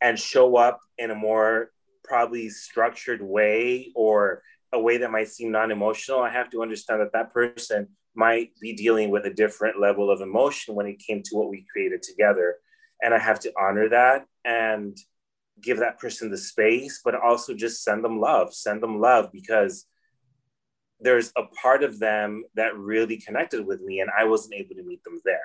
and 0.00 0.18
show 0.18 0.56
up 0.56 0.80
in 0.98 1.10
a 1.10 1.14
more 1.14 1.70
probably 2.04 2.48
structured 2.48 3.22
way 3.22 3.92
or 3.94 4.42
a 4.72 4.80
way 4.80 4.98
that 4.98 5.10
might 5.10 5.28
seem 5.28 5.52
non 5.52 5.70
emotional, 5.70 6.20
I 6.20 6.30
have 6.30 6.50
to 6.50 6.62
understand 6.62 7.00
that 7.00 7.12
that 7.12 7.32
person 7.32 7.88
might 8.14 8.50
be 8.60 8.74
dealing 8.74 9.10
with 9.10 9.24
a 9.24 9.32
different 9.32 9.80
level 9.80 10.10
of 10.10 10.20
emotion 10.20 10.74
when 10.74 10.86
it 10.86 10.98
came 10.98 11.22
to 11.22 11.36
what 11.36 11.48
we 11.48 11.64
created 11.72 12.02
together. 12.02 12.56
And 13.02 13.14
I 13.14 13.18
have 13.18 13.40
to 13.40 13.52
honor 13.58 13.88
that 13.88 14.26
and 14.44 14.96
give 15.62 15.78
that 15.78 15.98
person 15.98 16.30
the 16.30 16.38
space, 16.38 17.00
but 17.04 17.14
also 17.14 17.54
just 17.54 17.82
send 17.82 18.04
them 18.04 18.20
love, 18.20 18.54
send 18.54 18.82
them 18.82 19.00
love 19.00 19.30
because 19.32 19.86
there's 21.00 21.32
a 21.36 21.42
part 21.62 21.82
of 21.82 21.98
them 21.98 22.44
that 22.54 22.76
really 22.76 23.16
connected 23.16 23.66
with 23.66 23.80
me 23.80 24.00
and 24.00 24.10
I 24.16 24.24
wasn't 24.24 24.54
able 24.54 24.74
to 24.74 24.82
meet 24.82 25.02
them 25.04 25.20
there. 25.24 25.40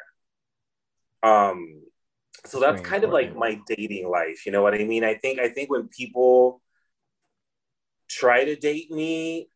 Um, 1.23 1.81
so 2.45 2.59
that's 2.59 2.81
kind 2.81 3.03
of 3.03 3.11
like 3.11 3.35
my 3.35 3.59
dating 3.65 4.09
life. 4.09 4.45
You 4.45 4.51
know 4.51 4.61
what 4.61 4.75
I 4.75 4.83
mean? 4.83 5.03
I 5.03 5.15
think, 5.15 5.39
I 5.39 5.49
think 5.49 5.69
when 5.69 5.87
people 5.87 6.61
try 8.09 8.43
to 8.43 8.55
date 8.55 8.91
me, 8.91 9.49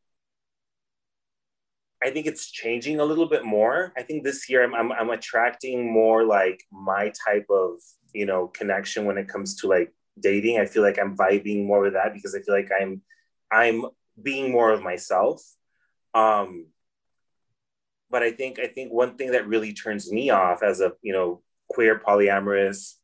I 2.01 2.11
think 2.11 2.25
it's 2.25 2.49
changing 2.49 2.99
a 2.99 3.05
little 3.05 3.27
bit 3.27 3.43
more. 3.43 3.91
I 3.97 4.03
think 4.03 4.23
this 4.23 4.49
year 4.49 4.63
I'm, 4.63 4.73
I'm, 4.73 4.91
I'm 4.93 5.09
attracting 5.09 5.91
more 5.91 6.23
like 6.23 6.63
my 6.71 7.11
type 7.25 7.45
of, 7.49 7.73
you 8.13 8.25
know, 8.25 8.47
connection 8.47 9.05
when 9.05 9.17
it 9.17 9.27
comes 9.27 9.55
to 9.57 9.67
like 9.67 9.93
dating. 10.21 10.59
I 10.59 10.65
feel 10.65 10.83
like 10.83 10.99
I'm 10.99 11.15
vibing 11.15 11.65
more 11.65 11.81
with 11.81 11.93
that 11.93 12.13
because 12.13 12.35
I 12.35 12.39
feel 12.39 12.55
like 12.55 12.69
I'm 12.79 13.01
I'm 13.51 13.85
being 14.21 14.51
more 14.51 14.71
of 14.71 14.83
myself. 14.83 15.41
Um, 16.13 16.67
but 18.09 18.23
I 18.23 18.31
think 18.31 18.59
I 18.59 18.67
think 18.67 18.91
one 18.91 19.15
thing 19.15 19.31
that 19.31 19.47
really 19.47 19.73
turns 19.73 20.11
me 20.11 20.29
off 20.29 20.63
as 20.63 20.81
a 20.81 20.93
you 21.01 21.13
know 21.13 21.41
queer 21.69 21.99
polyamorous, 21.99 22.95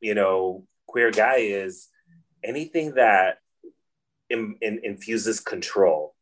you 0.00 0.14
know 0.14 0.66
queer 0.86 1.10
guy 1.10 1.36
is 1.36 1.88
anything 2.44 2.94
that 2.94 3.38
in, 4.30 4.56
in, 4.60 4.80
infuses 4.82 5.40
control. 5.40 6.14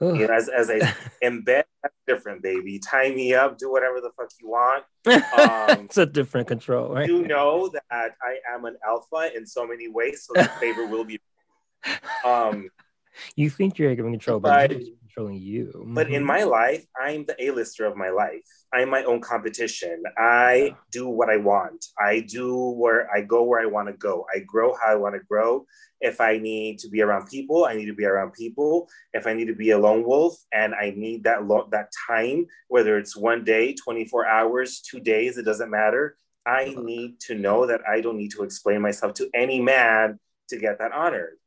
You 0.00 0.28
know, 0.28 0.34
as, 0.34 0.48
as 0.48 0.70
I 0.70 0.78
embed, 1.22 1.64
that's 1.82 1.94
different, 2.06 2.42
baby. 2.42 2.78
Tie 2.78 3.10
me 3.10 3.34
up, 3.34 3.58
do 3.58 3.70
whatever 3.70 4.00
the 4.00 4.10
fuck 4.16 4.30
you 4.40 4.48
want. 4.48 4.84
Um, 5.38 5.84
it's 5.86 5.96
a 5.96 6.06
different 6.06 6.48
control, 6.48 6.92
right? 6.92 7.08
You 7.08 7.26
know 7.26 7.68
that 7.68 8.14
I 8.22 8.38
am 8.52 8.64
an 8.64 8.76
alpha 8.86 9.30
in 9.34 9.46
so 9.46 9.66
many 9.66 9.88
ways, 9.88 10.26
so 10.26 10.34
the 10.34 10.48
favor 10.60 10.86
will 10.86 11.04
be. 11.04 11.18
Um, 12.24 12.68
you 13.36 13.48
think 13.48 13.78
you're 13.78 13.94
giving 13.94 14.12
control, 14.12 14.40
but, 14.40 14.68
but 14.68 14.80
controlling 15.00 15.38
you. 15.38 15.86
But 15.94 16.06
mm-hmm. 16.06 16.16
in 16.16 16.24
my 16.24 16.44
life, 16.44 16.84
I'm 17.00 17.24
the 17.24 17.36
A-lister 17.42 17.86
of 17.86 17.96
my 17.96 18.10
life. 18.10 18.42
I'm 18.72 18.90
my 18.90 19.02
own 19.04 19.20
competition. 19.20 20.02
I 20.16 20.76
do 20.90 21.08
what 21.08 21.30
I 21.30 21.38
want. 21.38 21.86
I 21.98 22.20
do 22.20 22.70
where 22.70 23.10
I 23.10 23.22
go 23.22 23.42
where 23.44 23.60
I 23.60 23.66
want 23.66 23.88
to 23.88 23.94
go. 23.94 24.26
I 24.34 24.40
grow 24.40 24.74
how 24.74 24.92
I 24.92 24.96
want 24.96 25.14
to 25.14 25.20
grow. 25.28 25.64
If 26.00 26.20
I 26.20 26.38
need 26.38 26.78
to 26.80 26.88
be 26.88 27.00
around 27.00 27.28
people, 27.28 27.64
I 27.64 27.74
need 27.74 27.86
to 27.86 27.94
be 27.94 28.04
around 28.04 28.32
people. 28.32 28.88
If 29.14 29.26
I 29.26 29.32
need 29.32 29.46
to 29.46 29.54
be 29.54 29.70
a 29.70 29.78
lone 29.78 30.04
wolf 30.04 30.36
and 30.52 30.74
I 30.74 30.92
need 30.94 31.24
that 31.24 31.46
lo- 31.46 31.68
that 31.72 31.90
time, 32.06 32.46
whether 32.68 32.98
it's 32.98 33.16
one 33.16 33.42
day, 33.42 33.74
24 33.74 34.26
hours, 34.26 34.80
two 34.80 35.00
days, 35.00 35.38
it 35.38 35.44
doesn't 35.44 35.70
matter. 35.70 36.16
I 36.44 36.74
need 36.78 37.20
to 37.20 37.34
know 37.34 37.66
that 37.66 37.80
I 37.88 38.00
don't 38.00 38.16
need 38.16 38.32
to 38.32 38.42
explain 38.42 38.82
myself 38.82 39.14
to 39.14 39.30
any 39.34 39.60
man 39.60 40.18
to 40.48 40.58
get 40.58 40.78
that 40.78 40.92
honored 40.92 41.38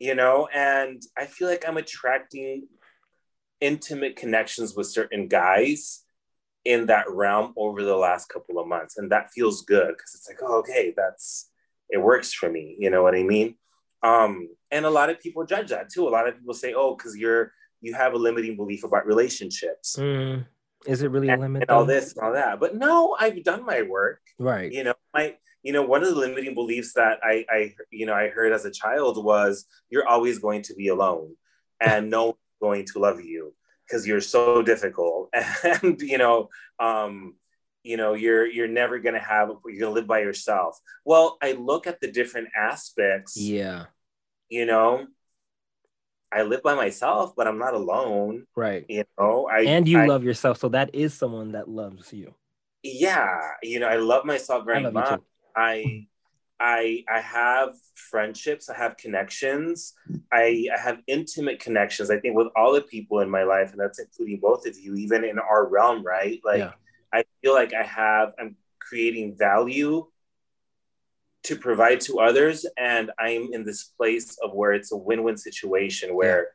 you 0.00 0.14
know, 0.14 0.48
and 0.52 1.00
I 1.16 1.26
feel 1.26 1.48
like 1.48 1.64
I'm 1.66 1.76
attracting 1.76 2.66
intimate 3.60 4.16
connections 4.16 4.74
with 4.74 4.88
certain 4.88 5.28
guys 5.28 6.03
in 6.64 6.86
that 6.86 7.10
realm 7.10 7.52
over 7.56 7.82
the 7.82 7.96
last 7.96 8.28
couple 8.28 8.58
of 8.58 8.66
months. 8.66 8.96
And 8.96 9.10
that 9.12 9.30
feels 9.30 9.62
good 9.62 9.88
because 9.88 10.14
it's 10.14 10.28
like, 10.28 10.38
oh, 10.42 10.58
okay, 10.58 10.94
that's 10.96 11.50
it 11.90 11.98
works 11.98 12.32
for 12.32 12.50
me. 12.50 12.76
You 12.78 12.90
know 12.90 13.02
what 13.02 13.14
I 13.14 13.22
mean? 13.22 13.56
Um, 14.02 14.48
and 14.70 14.84
a 14.84 14.90
lot 14.90 15.10
of 15.10 15.20
people 15.20 15.44
judge 15.44 15.70
that 15.70 15.90
too. 15.90 16.08
A 16.08 16.10
lot 16.10 16.28
of 16.28 16.38
people 16.38 16.54
say, 16.54 16.74
oh, 16.74 16.96
because 16.96 17.16
you're 17.16 17.52
you 17.80 17.94
have 17.94 18.14
a 18.14 18.18
limiting 18.18 18.56
belief 18.56 18.84
about 18.84 19.06
relationships. 19.06 19.96
Mm. 19.98 20.46
Is 20.86 21.02
it 21.02 21.10
really 21.10 21.28
and, 21.28 21.42
a? 21.42 21.46
And 21.46 21.70
all 21.70 21.84
this 21.84 22.14
and 22.14 22.24
all 22.24 22.32
that. 22.32 22.60
But 22.60 22.74
no, 22.74 23.16
I've 23.18 23.42
done 23.44 23.64
my 23.64 23.82
work. 23.82 24.20
Right. 24.38 24.72
You 24.72 24.84
know, 24.84 24.94
my 25.12 25.36
you 25.62 25.72
know, 25.72 25.82
one 25.82 26.02
of 26.02 26.10
the 26.10 26.14
limiting 26.14 26.54
beliefs 26.54 26.92
that 26.92 27.18
I, 27.22 27.46
I, 27.50 27.74
you 27.90 28.04
know, 28.04 28.12
I 28.12 28.28
heard 28.28 28.52
as 28.52 28.66
a 28.66 28.70
child 28.70 29.22
was 29.24 29.64
you're 29.88 30.06
always 30.06 30.38
going 30.38 30.60
to 30.62 30.74
be 30.74 30.88
alone 30.88 31.34
and 31.80 32.10
no 32.10 32.24
one's 32.24 32.36
going 32.60 32.84
to 32.92 32.98
love 32.98 33.22
you 33.22 33.54
because 33.86 34.06
you're 34.06 34.20
so 34.20 34.62
difficult. 34.62 35.32
And, 35.64 36.00
you 36.00 36.18
know, 36.18 36.48
um, 36.78 37.34
you 37.82 37.96
know, 37.96 38.14
you're, 38.14 38.46
you're 38.46 38.68
never 38.68 38.98
to 39.14 39.20
have, 39.20 39.50
you're 39.66 39.88
to 39.88 39.90
live 39.90 40.06
by 40.06 40.20
yourself. 40.20 40.78
Well, 41.04 41.36
I 41.42 41.52
look 41.52 41.86
at 41.86 42.00
the 42.00 42.10
different 42.10 42.48
aspects. 42.56 43.36
Yeah. 43.36 43.86
You 44.48 44.66
know, 44.66 45.06
I 46.32 46.42
live 46.42 46.62
by 46.62 46.74
myself, 46.74 47.34
but 47.36 47.46
I'm 47.46 47.58
not 47.58 47.74
alone. 47.74 48.46
Right. 48.56 48.84
You 48.88 49.04
know, 49.18 49.48
I, 49.50 49.60
and 49.60 49.86
you 49.86 50.00
I, 50.00 50.06
love 50.06 50.24
yourself. 50.24 50.58
So 50.58 50.68
that 50.70 50.94
is 50.94 51.14
someone 51.14 51.52
that 51.52 51.68
loves 51.68 52.12
you. 52.12 52.34
Yeah. 52.82 53.38
You 53.62 53.80
know, 53.80 53.86
I 53.86 53.96
love 53.96 54.24
myself 54.24 54.64
very 54.64 54.82
love 54.82 54.94
much. 54.94 55.20
I 55.56 56.06
I 56.60 57.04
I 57.12 57.20
have 57.20 57.74
friendships, 57.94 58.68
I 58.68 58.76
have 58.76 58.96
connections, 58.96 59.94
I, 60.32 60.66
I 60.74 60.80
have 60.80 60.98
intimate 61.06 61.60
connections. 61.60 62.10
I 62.10 62.18
think 62.18 62.36
with 62.36 62.48
all 62.56 62.72
the 62.72 62.82
people 62.82 63.20
in 63.20 63.30
my 63.30 63.42
life, 63.42 63.72
and 63.72 63.80
that's 63.80 63.98
including 63.98 64.40
both 64.40 64.66
of 64.66 64.78
you, 64.78 64.94
even 64.94 65.24
in 65.24 65.38
our 65.38 65.66
realm, 65.66 66.04
right? 66.04 66.40
Like 66.44 66.60
yeah. 66.60 66.72
I 67.12 67.24
feel 67.42 67.54
like 67.54 67.74
I 67.74 67.82
have 67.82 68.32
I'm 68.38 68.56
creating 68.80 69.36
value 69.36 70.06
to 71.44 71.56
provide 71.56 72.00
to 72.02 72.20
others, 72.20 72.64
and 72.78 73.10
I'm 73.18 73.52
in 73.52 73.64
this 73.64 73.84
place 73.84 74.38
of 74.42 74.54
where 74.54 74.72
it's 74.72 74.92
a 74.92 74.96
win-win 74.96 75.36
situation 75.36 76.14
where 76.14 76.48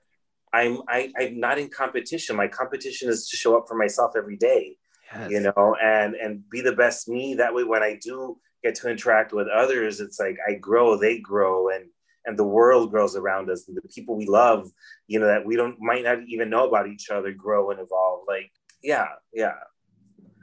yeah. 0.53 0.59
I'm 0.61 0.81
I, 0.87 1.11
I'm 1.19 1.39
not 1.39 1.59
in 1.59 1.69
competition. 1.69 2.35
My 2.35 2.47
competition 2.47 3.09
is 3.09 3.29
to 3.29 3.37
show 3.37 3.57
up 3.57 3.67
for 3.67 3.75
myself 3.75 4.13
every 4.17 4.37
day. 4.37 4.77
Yes. 5.13 5.31
You 5.31 5.39
know, 5.41 5.75
and 5.81 6.15
and 6.15 6.49
be 6.49 6.61
the 6.61 6.73
best 6.73 7.09
me. 7.09 7.35
That 7.35 7.53
way, 7.53 7.63
when 7.63 7.83
I 7.83 7.99
do 8.01 8.37
get 8.63 8.75
to 8.75 8.89
interact 8.89 9.33
with 9.33 9.47
others, 9.47 9.99
it's 9.99 10.19
like 10.19 10.37
I 10.47 10.53
grow, 10.55 10.97
they 10.97 11.19
grow, 11.19 11.69
and 11.69 11.85
and 12.25 12.37
the 12.37 12.43
world 12.43 12.91
grows 12.91 13.15
around 13.15 13.49
us, 13.49 13.67
and 13.67 13.77
the 13.77 13.81
people 13.81 14.15
we 14.15 14.25
love, 14.25 14.69
you 15.07 15.19
know, 15.19 15.27
that 15.27 15.45
we 15.45 15.55
don't 15.55 15.79
might 15.79 16.03
not 16.03 16.19
even 16.27 16.49
know 16.49 16.67
about 16.67 16.87
each 16.87 17.09
other, 17.09 17.31
grow 17.31 17.71
and 17.71 17.79
evolve. 17.79 18.25
Like, 18.27 18.51
yeah, 18.83 19.07
yeah. 19.33 19.55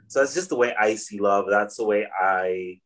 So 0.07 0.19
that's 0.19 0.33
just 0.33 0.49
the 0.49 0.55
way 0.55 0.73
I 0.79 0.95
see 0.95 1.19
love. 1.19 1.45
That's 1.49 1.77
the 1.77 1.85
way 1.85 2.07
I. 2.19 2.79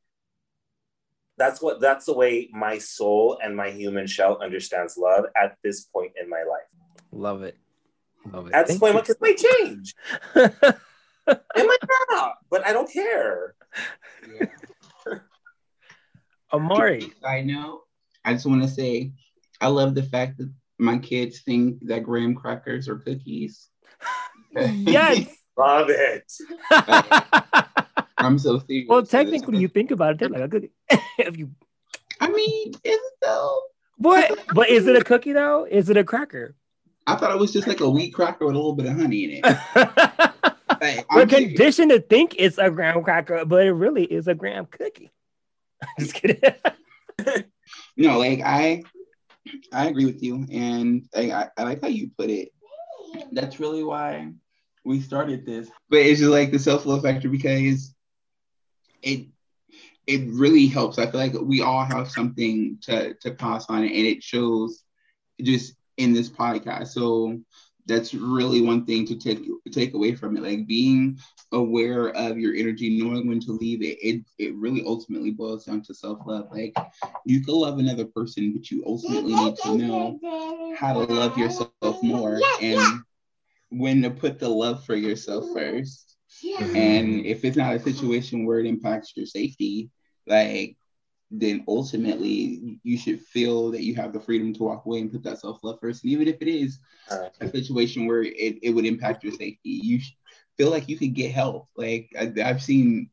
That's 1.37 1.61
what. 1.61 1.79
That's 1.79 2.05
the 2.05 2.13
way 2.13 2.49
my 2.51 2.77
soul 2.77 3.39
and 3.43 3.55
my 3.55 3.69
human 3.69 4.07
shell 4.07 4.39
understands 4.41 4.97
love 4.97 5.25
at 5.41 5.57
this 5.63 5.85
point 5.85 6.11
in 6.21 6.29
my 6.29 6.43
life. 6.43 6.67
Love 7.11 7.43
it. 7.43 7.57
Love 8.31 8.47
it. 8.47 8.53
At 8.53 8.67
this 8.67 8.77
point, 8.77 8.95
because 8.95 9.15
may 9.21 9.35
change. 9.35 9.95
it 10.35 10.77
might 11.55 11.77
not, 12.11 12.35
but 12.49 12.65
I 12.65 12.73
don't 12.73 12.91
care. 12.91 13.55
Yeah. 14.39 14.45
Amari. 16.53 17.13
I 17.23 17.41
know. 17.41 17.83
I 18.23 18.33
just 18.33 18.45
want 18.45 18.61
to 18.63 18.67
say, 18.67 19.13
I 19.59 19.67
love 19.67 19.95
the 19.95 20.03
fact 20.03 20.37
that 20.37 20.51
my 20.77 20.97
kids 20.97 21.41
think 21.41 21.85
that 21.87 22.03
graham 22.03 22.35
crackers 22.35 22.87
are 22.87 22.97
cookies. 22.97 23.69
yes, 24.55 25.27
love 25.57 25.87
it. 25.89 26.31
I'm 28.17 28.37
so 28.37 28.59
serious. 28.59 28.87
Well, 28.89 29.05
technically, 29.05 29.59
you 29.59 29.67
think 29.67 29.91
about 29.91 30.13
it, 30.13 30.19
they're 30.19 30.29
like 30.29 30.41
a 30.41 30.47
cookie. 30.47 30.71
if 31.17 31.37
you, 31.37 31.51
I 32.19 32.29
mean, 32.29 32.69
is 32.69 32.79
it 32.83 33.13
though? 33.21 33.61
What? 33.97 34.39
but 34.53 34.69
is 34.69 34.87
it 34.87 34.95
a 34.95 35.03
cookie 35.03 35.33
though? 35.33 35.65
Is 35.69 35.89
it 35.89 35.97
a 35.97 36.03
cracker? 36.03 36.55
I 37.07 37.15
thought 37.15 37.31
it 37.31 37.39
was 37.39 37.51
just 37.51 37.67
like 37.67 37.79
a 37.81 37.89
wheat 37.89 38.13
cracker 38.13 38.45
with 38.45 38.55
a 38.55 38.57
little 38.57 38.75
bit 38.75 38.85
of 38.85 38.97
honey 38.97 39.25
in 39.25 39.41
it. 39.43 40.47
like, 40.81 41.11
We're 41.13 41.25
conditioned 41.25 41.91
to 41.91 41.99
think 41.99 42.35
it's 42.37 42.57
a 42.57 42.69
graham 42.69 43.03
cracker, 43.03 43.43
but 43.45 43.65
it 43.65 43.71
really 43.71 44.05
is 44.05 44.27
a 44.27 44.35
graham 44.35 44.67
cookie. 44.67 45.11
Just 45.99 46.13
kidding. 46.13 46.41
no, 47.97 48.19
like 48.19 48.41
I, 48.41 48.83
I 49.73 49.87
agree 49.87 50.05
with 50.05 50.21
you, 50.21 50.45
and 50.51 51.07
I, 51.15 51.47
I 51.57 51.63
like 51.63 51.81
how 51.81 51.87
you 51.87 52.11
put 52.17 52.29
it. 52.29 52.49
That's 53.31 53.59
really 53.59 53.83
why 53.83 54.33
we 54.83 55.01
started 55.01 55.45
this. 55.45 55.69
But 55.89 55.99
it's 55.99 56.19
just 56.19 56.31
like 56.31 56.51
the 56.51 56.59
self 56.59 56.85
love 56.85 57.03
factor 57.03 57.29
because 57.29 57.93
it 59.01 59.27
it 60.07 60.27
really 60.29 60.67
helps. 60.67 60.97
I 60.97 61.09
feel 61.09 61.19
like 61.19 61.33
we 61.33 61.61
all 61.61 61.85
have 61.85 62.09
something 62.09 62.77
to 62.83 63.13
to 63.15 63.31
pass 63.31 63.65
on, 63.69 63.83
and 63.83 63.91
it 63.91 64.23
shows 64.23 64.83
just 65.41 65.75
in 65.97 66.13
this 66.13 66.29
podcast. 66.29 66.89
So 66.89 67.39
that's 67.91 68.13
really 68.13 68.61
one 68.61 68.85
thing 68.85 69.05
to 69.05 69.15
take 69.15 69.39
take 69.71 69.93
away 69.93 70.13
from 70.15 70.37
it 70.37 70.43
like 70.43 70.67
being 70.67 71.17
aware 71.51 72.09
of 72.09 72.37
your 72.37 72.55
energy 72.55 73.01
knowing 73.01 73.27
when 73.27 73.39
to 73.39 73.51
leave 73.51 73.81
it 73.81 73.97
it, 74.01 74.23
it 74.39 74.55
really 74.55 74.83
ultimately 74.85 75.31
boils 75.31 75.65
down 75.65 75.81
to 75.81 75.93
self-love 75.93 76.47
like 76.51 76.75
you 77.25 77.43
can 77.43 77.53
love 77.53 77.79
another 77.79 78.05
person 78.05 78.53
but 78.53 78.71
you 78.71 78.83
ultimately 78.85 79.35
need 79.35 79.55
to 79.57 79.75
know 79.75 80.19
how 80.77 80.93
to 80.93 81.13
love 81.13 81.37
yourself 81.37 81.81
more 82.03 82.39
and 82.61 83.01
when 83.71 84.01
to 84.01 84.09
put 84.09 84.39
the 84.39 84.49
love 84.49 84.83
for 84.85 84.95
yourself 84.95 85.45
first. 85.53 86.17
And 86.75 87.25
if 87.25 87.43
it's 87.43 87.57
not 87.57 87.75
a 87.75 87.79
situation 87.79 88.45
where 88.45 88.59
it 88.59 88.65
impacts 88.65 89.15
your 89.15 89.25
safety 89.25 89.89
like 90.27 90.77
then 91.31 91.63
ultimately 91.67 92.79
you 92.83 92.97
should 92.97 93.21
feel 93.21 93.71
that 93.71 93.83
you 93.83 93.95
have 93.95 94.11
the 94.11 94.19
freedom 94.19 94.53
to 94.53 94.63
walk 94.63 94.85
away 94.85 94.99
and 94.99 95.11
put 95.11 95.23
that 95.23 95.39
self 95.39 95.63
love 95.63 95.79
first. 95.79 96.03
And 96.03 96.11
even 96.11 96.27
if 96.27 96.41
it 96.41 96.47
is 96.47 96.79
a 97.09 97.47
situation 97.47 98.05
where 98.05 98.21
it, 98.21 98.59
it 98.61 98.71
would 98.75 98.85
impact 98.85 99.23
your 99.23 99.33
safety, 99.33 99.59
you 99.63 99.99
feel 100.57 100.69
like 100.69 100.89
you 100.89 100.97
could 100.97 101.13
get 101.13 101.31
help. 101.31 101.69
Like 101.75 102.09
I, 102.19 102.31
have 102.43 102.61
seen 102.61 103.09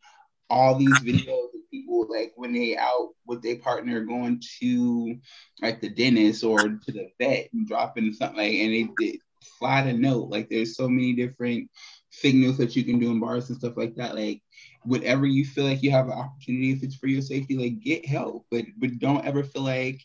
all 0.51 0.77
these 0.77 0.99
videos 1.01 1.55
of 1.55 1.71
people 1.71 2.07
like 2.11 2.33
when 2.37 2.53
they 2.53 2.77
out 2.77 3.11
with 3.27 3.43
their 3.43 3.59
partner 3.59 4.01
going 4.01 4.43
to 4.61 5.17
like 5.61 5.81
the 5.81 5.91
dentist 5.91 6.43
or 6.43 6.69
to 6.69 6.93
the 6.93 7.09
vet 7.21 7.49
and 7.53 7.69
dropping 7.69 8.13
something 8.15 8.39
like 8.39 8.55
and 8.55 8.73
they, 8.73 8.89
they 8.99 9.19
slide 9.59 9.87
a 9.87 9.93
note. 9.93 10.29
Like 10.29 10.49
there's 10.49 10.77
so 10.77 10.89
many 10.89 11.13
different 11.13 11.71
signals 12.11 12.57
that 12.59 12.75
you 12.75 12.85
can 12.85 12.99
do 12.99 13.11
in 13.11 13.21
bars 13.21 13.49
and 13.49 13.59
stuff 13.59 13.77
like 13.77 13.95
that. 13.97 14.15
Like 14.15 14.43
whatever 14.89 15.27
you 15.27 15.45
feel 15.45 15.65
like 15.65 15.83
you 15.83 15.91
have 15.91 16.07
an 16.07 16.13
opportunity, 16.13 16.73
if 16.73 16.83
it's 16.83 16.97
for 16.97 17.07
your 17.07 17.21
safety, 17.21 17.57
like 17.57 17.81
get 17.81 18.07
help. 18.07 18.47
But 18.51 18.65
but 18.79 18.99
don't 18.99 19.25
ever 19.25 19.45
feel 19.45 19.63
like 19.63 20.03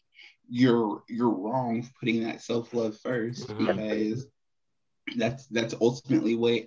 you're 0.49 1.03
you're 1.07 1.29
wrong 1.29 1.87
putting 1.99 2.23
that 2.23 2.41
self 2.41 2.73
love 2.73 2.97
1st 3.03 3.45
mm-hmm. 3.47 3.65
because 3.65 4.27
that's 5.17 5.47
that's 5.47 5.73
ultimately 5.81 6.35
what 6.35 6.63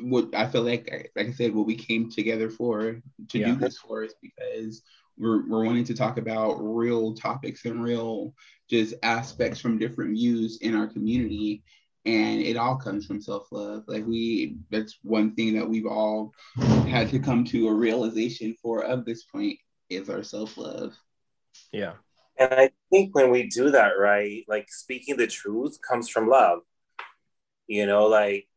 what 0.00 0.34
I 0.34 0.46
feel 0.46 0.62
like 0.62 1.10
like 1.16 1.28
I 1.28 1.32
said 1.32 1.54
what 1.54 1.66
we 1.66 1.74
came 1.74 2.10
together 2.10 2.48
for 2.48 3.00
to 3.28 3.38
yeah. 3.38 3.46
do 3.46 3.56
this 3.56 3.78
for 3.78 4.04
is 4.04 4.14
because 4.22 4.82
we're, 5.18 5.46
we're 5.46 5.64
wanting 5.64 5.84
to 5.84 5.94
talk 5.94 6.16
about 6.16 6.54
real 6.54 7.14
topics 7.14 7.64
and 7.66 7.84
real 7.84 8.34
just 8.70 8.94
aspects 9.02 9.60
from 9.60 9.78
different 9.78 10.12
views 10.12 10.58
in 10.62 10.74
our 10.74 10.86
community 10.86 11.62
and 12.04 12.40
it 12.40 12.56
all 12.56 12.76
comes 12.76 13.06
from 13.06 13.20
self-love. 13.20 13.84
Like 13.86 14.06
we 14.06 14.56
that's 14.70 14.98
one 15.02 15.34
thing 15.34 15.54
that 15.54 15.68
we've 15.68 15.86
all 15.86 16.32
had 16.86 17.10
to 17.10 17.18
come 17.18 17.44
to 17.46 17.68
a 17.68 17.74
realization 17.74 18.56
for 18.60 18.84
of 18.84 19.04
this 19.04 19.24
point 19.24 19.58
is 19.88 20.10
our 20.10 20.22
self-love. 20.22 20.94
Yeah. 21.70 21.92
And 22.38 22.52
i 22.54 22.70
think 22.90 23.14
when 23.14 23.30
we 23.30 23.48
do 23.48 23.70
that 23.70 23.92
right 23.98 24.44
like 24.48 24.70
speaking 24.70 25.16
the 25.16 25.26
truth 25.26 25.78
comes 25.86 26.08
from 26.08 26.28
love. 26.28 26.60
You 27.68 27.86
know 27.86 28.06
like 28.06 28.48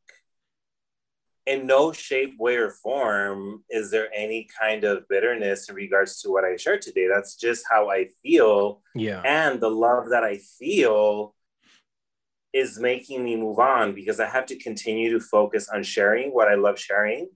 in 1.46 1.68
no 1.68 1.92
shape 1.92 2.34
way 2.40 2.56
or 2.56 2.72
form 2.72 3.64
is 3.70 3.92
there 3.92 4.10
any 4.16 4.48
kind 4.60 4.84
of 4.84 5.08
bitterness 5.08 5.70
in 5.70 5.76
regards 5.76 6.20
to 6.22 6.32
what 6.32 6.44
i 6.44 6.56
shared 6.56 6.82
today. 6.82 7.08
That's 7.08 7.36
just 7.36 7.64
how 7.70 7.92
i 7.92 8.08
feel. 8.24 8.82
Yeah. 8.96 9.22
And 9.24 9.62
the 9.62 9.70
love 9.70 10.10
that 10.10 10.24
i 10.24 10.40
feel 10.58 11.35
is 12.56 12.80
making 12.80 13.22
me 13.22 13.36
move 13.36 13.60
on 13.60 13.94
because 13.94 14.22
I 14.22 14.28
have 14.28 14.46
to 14.46 14.56
continue 14.56 15.12
to 15.12 15.20
focus 15.20 15.68
on 15.68 15.84
sharing 15.84 16.30
what 16.32 16.48
I 16.48 16.56
love 16.56 16.80
sharing 16.80 17.28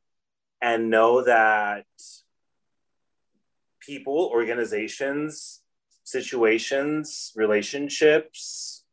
and 0.61 0.89
know 0.89 1.25
that 1.25 1.83
people, 3.81 4.29
organizations, 4.31 5.61
situations, 6.05 7.33
relationships, 7.35 8.85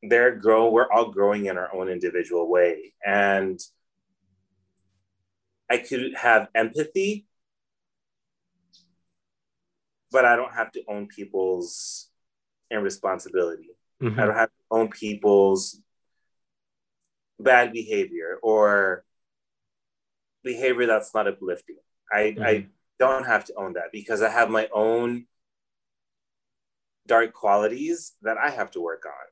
they're 0.00 0.36
grow 0.36 0.70
we're 0.70 0.90
all 0.92 1.10
growing 1.10 1.46
in 1.46 1.58
our 1.58 1.74
own 1.74 1.88
individual 1.88 2.48
way. 2.48 2.94
And 3.04 3.58
I 5.68 5.78
could 5.78 6.14
have 6.14 6.46
empathy, 6.54 7.26
but 10.12 10.24
I 10.24 10.36
don't 10.36 10.54
have 10.54 10.70
to 10.72 10.84
own 10.86 11.08
people's 11.08 12.10
irresponsibility. 12.70 13.70
Mm-hmm. 14.02 14.20
I 14.20 14.26
don't 14.26 14.34
have 14.34 14.48
to 14.48 14.64
own 14.70 14.88
people's 14.88 15.80
bad 17.40 17.72
behavior 17.72 18.38
or 18.42 19.04
behavior 20.44 20.86
that's 20.86 21.14
not 21.14 21.28
uplifting. 21.28 21.76
I, 22.12 22.18
mm-hmm. 22.18 22.42
I 22.42 22.66
don't 22.98 23.26
have 23.26 23.44
to 23.46 23.54
own 23.54 23.74
that 23.74 23.92
because 23.92 24.22
I 24.22 24.30
have 24.30 24.50
my 24.50 24.68
own 24.72 25.26
dark 27.06 27.32
qualities 27.32 28.12
that 28.22 28.38
I 28.38 28.50
have 28.50 28.70
to 28.72 28.80
work 28.80 29.04
on. 29.06 29.26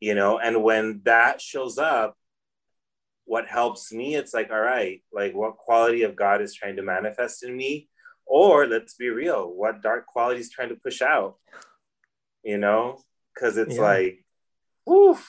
You 0.00 0.14
know, 0.14 0.38
and 0.38 0.62
when 0.62 1.00
that 1.04 1.40
shows 1.40 1.78
up, 1.78 2.16
what 3.24 3.46
helps 3.46 3.90
me, 3.90 4.16
it's 4.16 4.34
like, 4.34 4.50
all 4.50 4.60
right, 4.60 5.02
like 5.12 5.34
what 5.34 5.56
quality 5.56 6.02
of 6.02 6.14
God 6.14 6.42
is 6.42 6.54
trying 6.54 6.76
to 6.76 6.82
manifest 6.82 7.42
in 7.42 7.56
me? 7.56 7.88
Or 8.26 8.66
let's 8.66 8.94
be 8.94 9.08
real, 9.08 9.48
what 9.48 9.82
dark 9.82 10.06
quality 10.06 10.40
is 10.40 10.50
trying 10.50 10.70
to 10.70 10.76
push 10.76 11.00
out? 11.00 11.36
You 12.42 12.58
know, 12.58 13.00
because 13.34 13.56
it's 13.56 13.76
yeah. 13.76 13.82
like, 13.82 14.24
woof, 14.86 15.28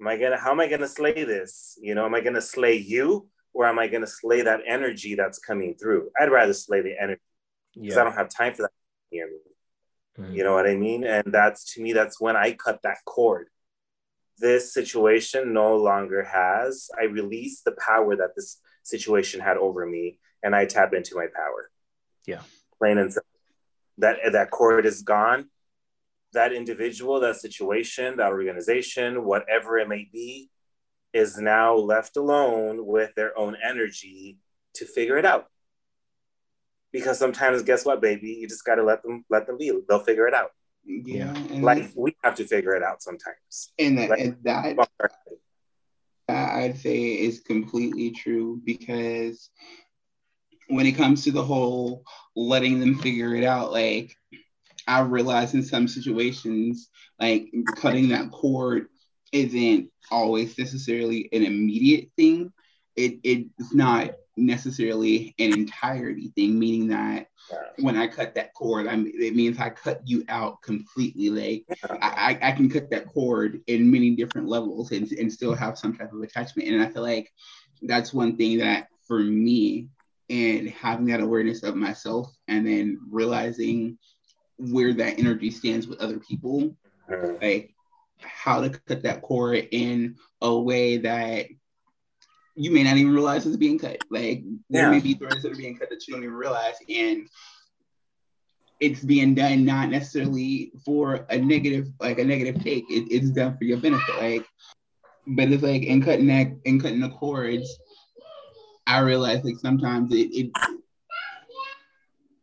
am 0.00 0.08
I 0.08 0.16
gonna 0.16 0.38
how 0.38 0.50
am 0.50 0.60
I 0.60 0.68
gonna 0.68 0.88
slay 0.88 1.24
this? 1.24 1.78
You 1.80 1.94
know, 1.94 2.04
am 2.04 2.14
I 2.14 2.20
gonna 2.20 2.40
slay 2.40 2.76
you 2.76 3.28
or 3.52 3.66
am 3.66 3.78
I 3.78 3.88
gonna 3.88 4.06
slay 4.06 4.42
that 4.42 4.60
energy 4.66 5.14
that's 5.14 5.38
coming 5.38 5.74
through? 5.74 6.10
I'd 6.20 6.30
rather 6.30 6.52
slay 6.52 6.82
the 6.82 7.00
energy 7.00 7.20
because 7.74 7.96
yeah. 7.96 8.00
I 8.00 8.04
don't 8.04 8.16
have 8.16 8.28
time 8.28 8.54
for 8.54 8.62
that. 8.62 8.70
Mm-hmm. 9.12 10.34
You 10.34 10.44
know 10.44 10.54
what 10.54 10.66
I 10.66 10.76
mean? 10.76 11.04
And 11.04 11.32
that's 11.32 11.74
to 11.74 11.82
me, 11.82 11.92
that's 11.92 12.20
when 12.20 12.36
I 12.36 12.52
cut 12.52 12.80
that 12.82 12.98
cord. 13.04 13.48
This 14.38 14.72
situation 14.72 15.54
no 15.54 15.76
longer 15.76 16.22
has. 16.22 16.90
I 16.98 17.04
release 17.04 17.62
the 17.62 17.72
power 17.72 18.16
that 18.16 18.34
this 18.36 18.58
situation 18.82 19.40
had 19.40 19.56
over 19.56 19.86
me, 19.86 20.18
and 20.42 20.54
I 20.54 20.66
tap 20.66 20.92
into 20.92 21.14
my 21.14 21.26
power. 21.34 21.70
Yeah, 22.26 22.40
plain 22.78 22.98
and 22.98 23.12
simple. 23.12 23.28
That 23.98 24.18
that 24.32 24.50
cord 24.50 24.84
is 24.84 25.02
gone 25.02 25.48
that 26.36 26.52
individual, 26.52 27.20
that 27.20 27.36
situation, 27.36 28.18
that 28.18 28.30
organization, 28.30 29.24
whatever 29.24 29.78
it 29.78 29.88
may 29.88 30.08
be, 30.12 30.50
is 31.12 31.38
now 31.38 31.74
left 31.74 32.16
alone 32.16 32.86
with 32.86 33.14
their 33.14 33.36
own 33.38 33.56
energy 33.62 34.38
to 34.74 34.84
figure 34.84 35.16
it 35.16 35.24
out. 35.24 35.46
Because 36.92 37.18
sometimes, 37.18 37.62
guess 37.62 37.84
what, 37.84 38.00
baby, 38.00 38.38
you 38.40 38.48
just 38.48 38.64
got 38.64 38.76
to 38.76 38.84
let 38.84 39.02
them 39.02 39.24
let 39.28 39.46
them 39.46 39.58
be. 39.58 39.72
They'll 39.88 39.98
figure 39.98 40.28
it 40.28 40.34
out. 40.34 40.50
Yeah, 40.84 41.34
like 41.50 41.90
we 41.96 42.14
have 42.22 42.36
to 42.36 42.44
figure 42.46 42.74
it 42.76 42.82
out 42.82 43.02
sometimes. 43.02 43.72
And 43.78 43.98
that, 43.98 44.10
like, 44.10 44.20
and 44.20 44.36
that, 44.44 44.88
I'd 46.28 46.78
say 46.78 47.14
is 47.14 47.40
completely 47.40 48.10
true 48.10 48.60
because 48.64 49.50
when 50.68 50.86
it 50.86 50.92
comes 50.92 51.24
to 51.24 51.32
the 51.32 51.42
whole 51.42 52.04
letting 52.34 52.80
them 52.80 52.98
figure 52.98 53.34
it 53.34 53.44
out, 53.44 53.72
like 53.72 54.14
I 54.86 55.00
realize 55.00 55.54
in 55.54 55.62
some 55.62 55.88
situations, 55.88 56.88
like 57.20 57.48
cutting 57.76 58.08
that 58.10 58.30
cord 58.30 58.86
isn't 59.32 59.90
always 60.10 60.56
necessarily 60.58 61.28
an 61.32 61.42
immediate 61.44 62.10
thing. 62.16 62.52
It 62.94 63.18
it's 63.22 63.74
not 63.74 64.12
necessarily 64.36 65.34
an 65.38 65.52
entirety 65.52 66.32
thing, 66.34 66.58
meaning 66.58 66.88
that 66.88 67.26
when 67.78 67.96
I 67.96 68.06
cut 68.06 68.34
that 68.34 68.54
cord, 68.54 68.86
I 68.86 68.94
it 68.94 69.34
means 69.34 69.58
I 69.58 69.70
cut 69.70 70.00
you 70.04 70.24
out 70.28 70.62
completely. 70.62 71.30
Like 71.30 71.78
I, 71.90 72.38
I 72.40 72.52
can 72.52 72.70
cut 72.70 72.90
that 72.90 73.06
cord 73.06 73.60
in 73.66 73.90
many 73.90 74.10
different 74.10 74.48
levels 74.48 74.92
and, 74.92 75.10
and 75.12 75.32
still 75.32 75.54
have 75.54 75.78
some 75.78 75.96
type 75.96 76.12
of 76.12 76.22
attachment. 76.22 76.68
And 76.68 76.82
I 76.82 76.88
feel 76.88 77.02
like 77.02 77.32
that's 77.82 78.14
one 78.14 78.36
thing 78.36 78.58
that 78.58 78.88
for 79.06 79.18
me 79.18 79.88
and 80.28 80.68
having 80.70 81.06
that 81.06 81.20
awareness 81.20 81.62
of 81.62 81.76
myself 81.76 82.32
and 82.48 82.66
then 82.66 82.98
realizing 83.10 83.98
where 84.58 84.92
that 84.94 85.18
energy 85.18 85.50
stands 85.50 85.86
with 85.86 86.00
other 86.00 86.18
people, 86.18 86.76
mm-hmm. 87.10 87.42
like 87.42 87.74
how 88.20 88.60
to 88.62 88.70
cut 88.70 89.02
that 89.02 89.22
cord 89.22 89.68
in 89.70 90.16
a 90.40 90.58
way 90.58 90.98
that 90.98 91.46
you 92.54 92.70
may 92.70 92.82
not 92.82 92.96
even 92.96 93.12
realize 93.12 93.44
is 93.44 93.56
being 93.56 93.78
cut. 93.78 93.98
Like 94.10 94.42
there 94.70 94.84
yeah. 94.84 94.90
may 94.90 95.00
be 95.00 95.14
threads 95.14 95.42
that 95.42 95.52
are 95.52 95.56
being 95.56 95.76
cut 95.76 95.90
that 95.90 96.06
you 96.06 96.14
don't 96.14 96.22
even 96.22 96.34
realize, 96.34 96.76
and 96.88 97.28
it's 98.80 99.00
being 99.00 99.34
done 99.34 99.64
not 99.64 99.90
necessarily 99.90 100.72
for 100.84 101.26
a 101.30 101.38
negative, 101.38 101.88
like 102.00 102.18
a 102.18 102.24
negative 102.24 102.62
take. 102.62 102.84
It, 102.90 103.08
it's 103.10 103.30
done 103.30 103.56
for 103.56 103.64
your 103.64 103.78
benefit. 103.78 104.16
Like, 104.16 104.46
but 105.26 105.50
it's 105.50 105.62
like 105.62 105.82
in 105.82 106.02
cutting 106.02 106.26
that 106.28 106.48
in 106.64 106.80
cutting 106.80 107.00
the 107.00 107.10
cords, 107.10 107.78
I 108.86 109.00
realize 109.00 109.44
like 109.44 109.58
sometimes 109.58 110.12
it, 110.14 110.28
it 110.32 110.50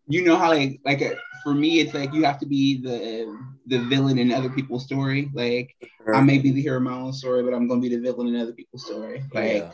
you 0.08 0.24
know 0.24 0.36
how 0.36 0.50
like 0.50 0.80
like 0.86 1.02
a, 1.02 1.18
for 1.44 1.54
me, 1.54 1.80
it's 1.80 1.94
like 1.94 2.14
you 2.14 2.24
have 2.24 2.40
to 2.40 2.46
be 2.46 2.82
the 2.82 3.38
the 3.68 3.80
villain 3.80 4.18
in 4.18 4.32
other 4.32 4.50
people's 4.50 4.86
story. 4.86 5.30
Like 5.34 5.76
I 6.14 6.22
may 6.22 6.38
be 6.40 6.52
the 6.52 6.62
hero 6.62 6.78
in 6.78 6.84
my 6.84 6.94
own 6.94 7.14
story, 7.14 7.44
but 7.44 7.54
I'm 7.54 7.68
gonna 7.68 7.82
be 7.82 7.90
the 7.90 8.02
villain 8.02 8.28
in 8.28 8.42
other 8.42 8.54
people's 8.54 8.86
story. 8.86 9.24
Like 9.34 9.58
yeah. 9.58 9.72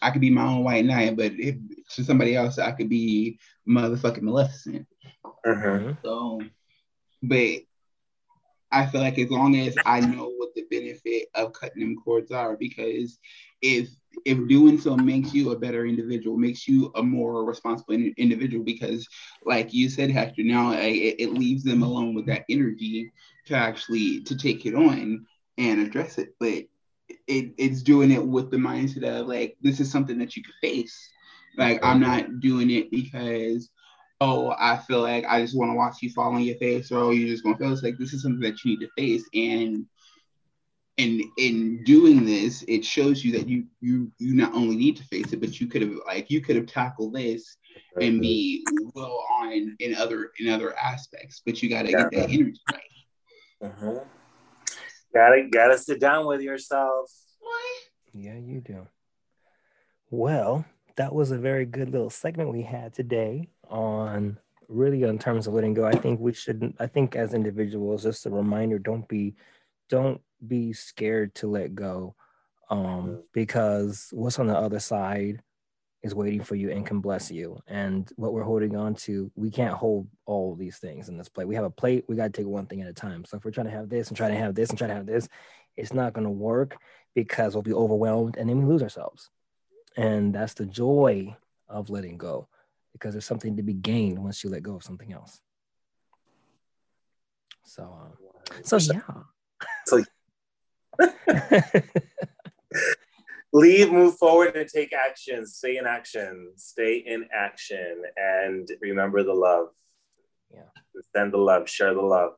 I 0.00 0.10
could 0.10 0.20
be 0.20 0.30
my 0.30 0.44
own 0.44 0.64
white 0.64 0.84
knight, 0.84 1.16
but 1.16 1.32
if 1.32 1.56
to 1.94 2.04
somebody 2.04 2.36
else, 2.36 2.58
I 2.58 2.72
could 2.72 2.88
be 2.88 3.38
motherfucking 3.68 4.22
Maleficent. 4.22 4.86
Uh-huh. 5.44 5.94
So, 6.02 6.42
but 7.22 7.60
I 8.70 8.86
feel 8.86 9.00
like 9.00 9.18
as 9.18 9.30
long 9.30 9.56
as 9.56 9.76
I 9.84 10.00
know 10.00 10.32
what 10.36 10.54
the 10.54 10.64
benefit 10.70 11.28
of 11.34 11.52
cutting 11.52 11.80
them 11.80 11.96
cords 12.02 12.30
are, 12.30 12.56
because 12.56 13.18
if 13.60 13.88
if 14.24 14.48
doing 14.48 14.78
so 14.78 14.96
makes 14.96 15.32
you 15.34 15.50
a 15.50 15.58
better 15.58 15.86
individual, 15.86 16.36
makes 16.36 16.66
you 16.68 16.90
a 16.96 17.02
more 17.02 17.44
responsible 17.44 17.94
in, 17.94 18.14
individual, 18.16 18.64
because 18.64 19.08
like 19.44 19.72
you 19.72 19.88
said, 19.88 20.10
Hector, 20.10 20.42
now 20.42 20.72
it, 20.72 21.16
it 21.18 21.32
leaves 21.32 21.64
them 21.64 21.82
alone 21.82 22.14
with 22.14 22.26
that 22.26 22.44
energy 22.48 23.12
to 23.46 23.54
actually 23.54 24.22
to 24.22 24.36
take 24.36 24.66
it 24.66 24.74
on 24.74 25.26
and 25.58 25.80
address 25.80 26.18
it. 26.18 26.34
But 26.38 26.64
it, 27.26 27.54
it's 27.58 27.82
doing 27.82 28.10
it 28.10 28.24
with 28.24 28.50
the 28.50 28.56
mindset 28.56 29.04
of 29.04 29.26
like 29.26 29.56
this 29.60 29.80
is 29.80 29.90
something 29.90 30.18
that 30.18 30.36
you 30.36 30.42
can 30.42 30.54
face. 30.60 30.96
Like 31.56 31.84
I'm 31.84 32.00
not 32.00 32.40
doing 32.40 32.70
it 32.70 32.90
because 32.90 33.68
oh 34.20 34.54
I 34.58 34.78
feel 34.78 35.00
like 35.00 35.24
I 35.28 35.42
just 35.42 35.56
want 35.56 35.70
to 35.70 35.76
watch 35.76 35.96
you 36.00 36.10
fall 36.10 36.32
on 36.34 36.42
your 36.42 36.56
face 36.56 36.90
or 36.90 36.98
oh 36.98 37.10
you're 37.10 37.28
just 37.28 37.44
gonna 37.44 37.56
feel 37.58 37.72
it's 37.72 37.82
like 37.82 37.98
this 37.98 38.12
is 38.12 38.22
something 38.22 38.40
that 38.40 38.64
you 38.64 38.72
need 38.72 38.86
to 38.86 38.90
face 38.96 39.28
and 39.34 39.86
and 40.98 41.22
in 41.38 41.82
doing 41.84 42.24
this 42.24 42.62
it 42.68 42.84
shows 42.84 43.24
you 43.24 43.32
that 43.32 43.48
you 43.48 43.64
you 43.80 44.12
you 44.18 44.34
not 44.34 44.52
only 44.52 44.76
need 44.76 44.96
to 44.96 45.04
face 45.04 45.32
it 45.32 45.40
but 45.40 45.60
you 45.60 45.66
could 45.66 45.82
have 45.82 45.94
like 46.06 46.30
you 46.30 46.40
could 46.40 46.56
have 46.56 46.66
tackled 46.66 47.14
this 47.14 47.56
and 48.00 48.20
be 48.20 48.64
well 48.94 49.24
on 49.40 49.74
in 49.80 49.94
other 49.94 50.32
in 50.38 50.48
other 50.48 50.76
aspects 50.78 51.40
but 51.44 51.62
you 51.62 51.70
got 51.70 51.82
to 51.82 51.90
yeah. 51.90 52.02
get 52.02 52.10
that 52.10 52.30
energy 52.30 52.60
right. 52.70 52.80
Uh-huh. 53.62 54.00
gotta 55.14 55.48
gotta 55.50 55.78
sit 55.78 56.00
down 56.00 56.26
with 56.26 56.40
yourself. 56.40 57.08
Yeah 58.12 58.36
you 58.36 58.60
do. 58.60 58.88
Well 60.10 60.64
that 60.96 61.14
was 61.14 61.30
a 61.30 61.38
very 61.38 61.64
good 61.64 61.90
little 61.90 62.10
segment 62.10 62.52
we 62.52 62.62
had 62.62 62.92
today 62.92 63.48
on 63.70 64.36
really 64.68 65.04
in 65.04 65.18
terms 65.18 65.46
of 65.46 65.54
letting 65.54 65.74
go. 65.74 65.84
I 65.84 65.92
think 65.92 66.20
we 66.20 66.32
should 66.32 66.74
i 66.78 66.86
think 66.86 67.16
as 67.16 67.34
individuals 67.34 68.02
just 68.02 68.26
a 68.26 68.30
reminder 68.30 68.78
don't 68.78 69.06
be 69.08 69.34
don't 69.88 70.20
be 70.46 70.72
scared 70.72 71.34
to 71.36 71.46
let 71.46 71.74
go 71.74 72.14
um, 72.70 73.22
because 73.32 74.08
what's 74.12 74.38
on 74.38 74.46
the 74.46 74.56
other 74.56 74.80
side 74.80 75.42
is 76.02 76.14
waiting 76.14 76.42
for 76.42 76.56
you 76.56 76.70
and 76.70 76.84
can 76.84 77.00
bless 77.00 77.30
you. 77.30 77.60
And 77.68 78.10
what 78.16 78.32
we're 78.32 78.42
holding 78.42 78.76
on 78.76 78.94
to, 78.96 79.30
we 79.36 79.50
can't 79.50 79.74
hold 79.74 80.08
all 80.26 80.54
these 80.54 80.78
things 80.78 81.08
in 81.08 81.16
this 81.16 81.28
plate. 81.28 81.46
We 81.46 81.54
have 81.54 81.64
a 81.64 81.70
plate, 81.70 82.04
we 82.08 82.16
got 82.16 82.32
to 82.32 82.40
take 82.40 82.46
one 82.46 82.66
thing 82.66 82.80
at 82.80 82.88
a 82.88 82.92
time. 82.92 83.24
So 83.24 83.36
if 83.36 83.44
we're 83.44 83.52
trying 83.52 83.66
to 83.66 83.72
have 83.72 83.88
this 83.88 84.08
and 84.08 84.16
try 84.16 84.28
to 84.28 84.34
have 84.34 84.54
this 84.54 84.70
and 84.70 84.78
try 84.78 84.88
to 84.88 84.94
have 84.94 85.06
this, 85.06 85.28
it's 85.76 85.92
not 85.92 86.12
going 86.12 86.24
to 86.24 86.30
work 86.30 86.76
because 87.14 87.54
we'll 87.54 87.62
be 87.62 87.72
overwhelmed 87.72 88.36
and 88.36 88.48
then 88.48 88.58
we 88.58 88.64
lose 88.64 88.82
ourselves. 88.82 89.30
And 89.96 90.34
that's 90.34 90.54
the 90.54 90.66
joy 90.66 91.36
of 91.68 91.90
letting 91.90 92.18
go 92.18 92.48
because 92.92 93.14
there's 93.14 93.26
something 93.26 93.56
to 93.56 93.62
be 93.62 93.74
gained 93.74 94.18
once 94.18 94.42
you 94.42 94.50
let 94.50 94.62
go 94.62 94.76
of 94.76 94.82
something 94.82 95.12
else. 95.12 95.40
So, 97.64 97.82
uh, 97.82 98.54
so 98.64 98.76
yeah. 98.78 99.00
So 101.00 101.12
leave, 103.52 103.92
move 103.92 104.16
forward, 104.16 104.56
and 104.56 104.68
take 104.68 104.92
action. 104.92 105.46
Stay 105.46 105.76
in 105.76 105.86
action. 105.86 106.52
Stay 106.56 107.04
in 107.06 107.28
action, 107.32 108.02
and 108.16 108.68
remember 108.80 109.22
the 109.22 109.34
love. 109.34 109.68
Yeah. 110.52 110.62
Send 111.14 111.32
the 111.32 111.38
love. 111.38 111.68
Share 111.68 111.94
the 111.94 112.02
love. 112.02 112.32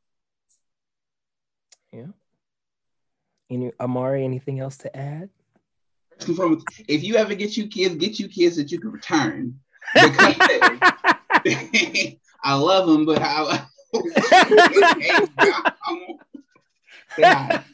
Yeah. 1.93 2.09
Any 3.51 3.73
Amari, 3.79 4.25
anything 4.25 4.61
else 4.61 4.79
to 4.79 4.97
add? 4.97 5.29
If 6.89 7.03
you 7.03 7.17
ever 7.17 7.35
get 7.35 7.55
you 7.57 7.67
kids, 7.67 7.97
get 7.97 8.19
you 8.19 8.29
kids 8.29 8.57
that 8.57 8.73
you 8.73 8.81
can 8.81 8.93
return. 8.93 9.61
I 12.45 12.55
love 12.55 12.87
them, 12.87 13.05
but 13.05 13.19
how 13.19 13.49
I. 13.49 13.67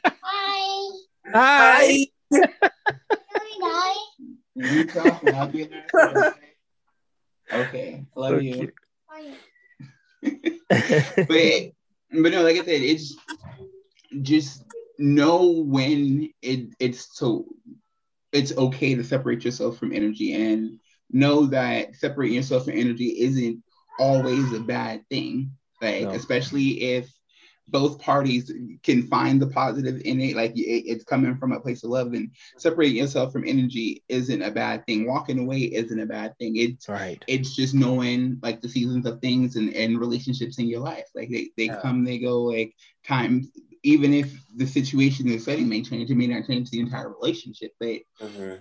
Hi. 1.33 2.07
Hi. 2.33 2.41
Hi. 5.95 6.33
Okay, 7.53 8.05
love 8.17 8.31
so 8.31 8.39
you. 8.39 8.73
but 10.23 10.29
but 11.29 12.33
no, 12.33 12.43
like 12.43 12.57
I 12.57 12.65
said, 12.65 12.83
it's 12.83 13.17
just 14.23 14.65
know 14.99 15.51
when 15.51 16.31
it 16.43 16.75
it's 16.79 17.17
so 17.17 17.47
it's 18.33 18.57
okay 18.57 18.95
to 18.95 19.05
separate 19.05 19.45
yourself 19.45 19.79
from 19.79 19.93
energy 19.93 20.35
and 20.35 20.79
know 21.11 21.47
that 21.47 21.97
separating 21.97 22.37
yourself 22.37 22.65
from 22.65 22.79
energy 22.79 23.21
isn't 23.21 23.63
always 23.99 24.53
a 24.53 24.61
bad 24.61 25.05
thing. 25.09 25.53
Like 25.83 26.03
no. 26.03 26.11
especially 26.11 26.83
if 26.95 27.11
both 27.71 27.99
parties 27.99 28.53
can 28.83 29.03
find 29.05 29.41
the 29.41 29.47
positive 29.47 30.01
in 30.05 30.21
it 30.21 30.37
like 30.37 30.57
it, 30.57 30.85
it's 30.87 31.05
coming 31.05 31.37
from 31.37 31.53
a 31.53 31.61
place 31.61 31.85
of 31.85 31.91
love 31.91 32.13
and 32.13 32.31
separating 32.59 32.97
yourself 32.97 33.33
from 33.33 33.45
energy 33.47 34.03
isn't 34.09 34.43
a 34.43 34.51
bad 34.51 34.85
thing 34.87 35.07
walking 35.07 35.39
away 35.39 35.61
isn't 35.61 36.01
a 36.01 36.07
bad 36.07 36.37
thing 36.39 36.57
it's 36.57 36.89
right 36.89 37.25
it's 37.27 37.55
just 37.55 37.75
knowing 37.75 38.39
like 38.43 38.61
the 38.61 38.69
seasons 38.69 39.07
of 39.07 39.21
things 39.21 39.57
and, 39.57 39.75
and 39.75 40.01
relationships 40.01 40.59
in 40.59 40.67
your 40.67 40.81
life 40.81 41.07
like 41.15 41.31
they, 41.31 41.51
they 41.57 41.67
yeah. 41.67 41.81
come 41.81 42.05
they 42.05 42.19
go 42.19 42.43
like 42.43 42.75
time 43.07 43.51
even 43.83 44.13
if 44.13 44.43
the 44.57 44.67
situation 44.67 45.27
the 45.27 45.39
setting 45.39 45.69
may 45.69 45.83
change 45.83 46.11
it 46.11 46.17
may 46.17 46.27
not 46.27 46.47
change 46.47 46.71
the 46.71 46.81
entire 46.81 47.11
relationship 47.11 47.73
but 47.79 48.01
mm-hmm. 48.21 48.55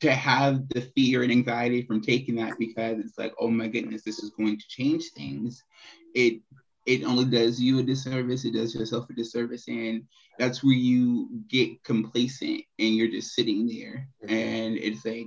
to 0.00 0.12
have 0.12 0.68
the 0.68 0.80
fear 0.94 1.22
and 1.22 1.32
anxiety 1.32 1.82
from 1.82 2.00
taking 2.00 2.36
that 2.36 2.54
because 2.58 2.98
it's 2.98 3.18
like 3.18 3.34
oh 3.38 3.48
my 3.48 3.68
goodness 3.68 4.02
this 4.04 4.20
is 4.20 4.30
going 4.30 4.58
to 4.58 4.68
change 4.68 5.04
things 5.16 5.62
it 6.14 6.40
it 6.86 7.04
only 7.04 7.24
does 7.24 7.60
you 7.60 7.78
a 7.78 7.82
disservice. 7.82 8.44
It 8.44 8.52
does 8.52 8.74
yourself 8.74 9.08
a 9.08 9.14
disservice, 9.14 9.68
and 9.68 10.04
that's 10.38 10.62
where 10.62 10.74
you 10.74 11.28
get 11.48 11.82
complacent 11.84 12.62
and 12.78 12.94
you're 12.94 13.08
just 13.08 13.34
sitting 13.34 13.66
there. 13.66 14.08
Mm-hmm. 14.24 14.34
And 14.34 14.76
it's 14.76 15.04
like 15.04 15.26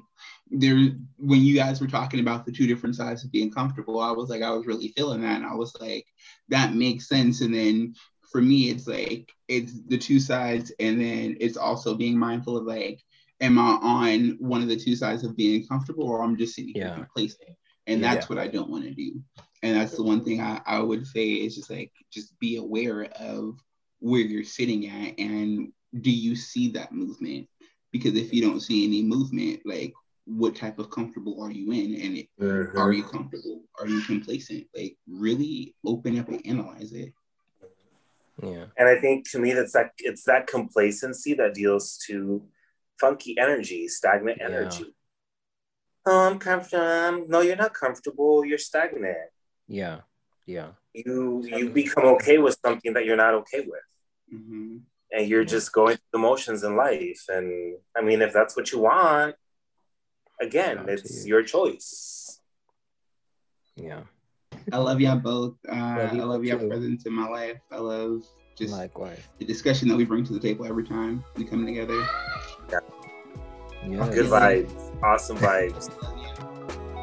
there 0.52 0.76
when 1.18 1.42
you 1.42 1.56
guys 1.56 1.82
were 1.82 1.88
talking 1.88 2.20
about 2.20 2.46
the 2.46 2.52
two 2.52 2.68
different 2.68 2.96
sides 2.96 3.24
of 3.24 3.32
being 3.32 3.52
comfortable, 3.52 4.00
I 4.00 4.12
was 4.12 4.30
like, 4.30 4.44
I 4.44 4.52
was 4.52 4.68
really 4.68 4.94
feeling 4.96 5.22
that, 5.22 5.38
and 5.38 5.46
I 5.46 5.56
was 5.56 5.76
like, 5.80 6.06
that 6.50 6.76
makes 6.76 7.08
sense. 7.08 7.42
And 7.42 7.54
then 7.54 7.96
for 8.32 8.42
me, 8.42 8.70
it's 8.70 8.88
like 8.88 9.32
it's 9.48 9.74
the 9.88 9.98
two 9.98 10.20
sides, 10.20 10.72
and 10.80 11.02
then 11.02 11.38
it's 11.40 11.58
also 11.58 11.96
being 11.96 12.20
mindful 12.20 12.58
of 12.58 12.66
like, 12.66 13.02
am 13.42 13.58
I 13.58 13.80
on 13.82 14.38
one 14.40 14.62
of 14.62 14.68
the 14.68 14.78
two 14.78 14.96
sides 14.96 15.24
of 15.24 15.36
being 15.36 15.66
comfortable, 15.66 16.08
or 16.08 16.22
I'm 16.22 16.38
just 16.38 16.56
sitting 16.56 16.76
yeah. 16.76 16.94
complacent? 16.94 17.50
And 17.88 18.04
that's 18.04 18.30
yeah. 18.30 18.36
what 18.36 18.44
I 18.44 18.48
don't 18.48 18.70
want 18.70 18.84
to 18.84 18.92
do 18.92 19.24
and 19.68 19.76
that's 19.76 19.98
the 19.98 20.04
one 20.04 20.24
thing 20.24 20.40
I, 20.40 20.62
I 20.66 20.80
would 20.80 21.06
say 21.06 21.28
is 21.28 21.56
just 21.56 21.70
like 21.70 21.92
just 22.10 22.40
be 22.40 22.56
aware 22.56 23.04
of 23.20 23.60
where 24.00 24.22
you're 24.22 24.46
sitting 24.46 24.88
at 24.88 25.20
and 25.20 25.74
do 26.02 26.10
you 26.10 26.38
see 26.38 26.70
that 26.72 26.94
movement? 26.94 27.50
Because 27.92 28.16
if 28.16 28.34
you 28.34 28.42
don't 28.42 28.62
see 28.62 28.86
any 28.86 29.02
movement 29.02 29.62
like 29.66 29.94
what 30.24 30.56
type 30.56 30.80
of 30.80 30.90
comfortable 30.90 31.42
are 31.44 31.52
you 31.52 31.72
in? 31.72 32.00
And 32.02 32.18
it, 32.18 32.28
mm-hmm. 32.40 32.78
are 32.78 32.94
you 32.94 33.04
comfortable? 33.04 33.62
Are 33.80 33.88
you 33.88 34.02
complacent? 34.02 34.68
Like 34.74 34.96
really 35.06 35.76
open 35.86 36.18
up 36.18 36.30
and 36.30 36.46
analyze 36.46 36.94
it. 36.94 37.14
Yeah. 38.42 38.66
And 38.78 38.88
i 38.88 38.96
think 39.02 39.30
to 39.32 39.40
me 39.40 39.52
that's 39.52 39.74
that 39.74 39.92
it's 39.98 40.24
that 40.26 40.46
complacency 40.48 41.34
that 41.34 41.56
deals 41.56 41.98
to 42.06 42.44
funky 43.02 43.36
energy 43.38 43.90
stagnant 43.90 44.40
energy. 44.40 44.84
Yeah. 44.86 46.14
oh 46.14 46.30
i'm 46.30 46.40
comfortable. 46.40 47.26
No 47.28 47.42
you're 47.42 47.58
not 47.58 47.74
comfortable. 47.74 48.46
You're 48.46 48.60
stagnant 48.60 49.18
yeah. 49.68 50.02
Yeah. 50.46 50.70
You 50.94 51.44
you 51.46 51.70
become 51.70 52.06
okay 52.16 52.38
with 52.38 52.58
something 52.66 52.94
that 52.94 53.06
you're 53.06 53.18
not 53.18 53.34
okay 53.36 53.60
with. 53.60 53.82
Mm-hmm. 54.34 54.78
And 55.12 55.28
you're 55.28 55.42
yeah. 55.42 55.48
just 55.48 55.72
going 55.72 55.98
through 55.98 56.14
the 56.14 56.20
motions 56.20 56.64
in 56.64 56.76
life. 56.76 57.24
And 57.30 57.78
I 57.96 58.02
mean, 58.02 58.22
if 58.22 58.34
that's 58.34 58.56
what 58.56 58.72
you 58.72 58.80
want, 58.80 59.36
again, 60.42 60.86
it's 60.88 61.26
you. 61.26 61.36
your 61.36 61.44
choice. 61.44 62.40
Yeah. 63.76 64.02
I 64.72 64.78
love 64.78 65.00
y'all 65.00 65.18
both. 65.18 65.56
Uh, 65.70 65.76
love 65.76 66.14
I 66.14 66.24
love 66.24 66.44
your 66.44 66.60
presence 66.60 67.06
in 67.06 67.14
my 67.14 67.28
life. 67.28 67.58
I 67.72 67.78
love 67.78 68.24
just 68.58 68.74
Likewise. 68.74 69.20
the 69.38 69.46
discussion 69.46 69.88
that 69.90 69.96
we 69.96 70.04
bring 70.04 70.26
to 70.26 70.34
the 70.34 70.40
table 70.40 70.66
every 70.66 70.84
time 70.84 71.24
we 71.36 71.46
come 71.46 71.66
together. 71.66 72.06
Yeah. 72.70 72.80
yeah. 73.88 74.10
Good 74.10 74.26
vibes. 74.26 75.04
Awesome 75.04 75.38
vibes. 75.38 75.92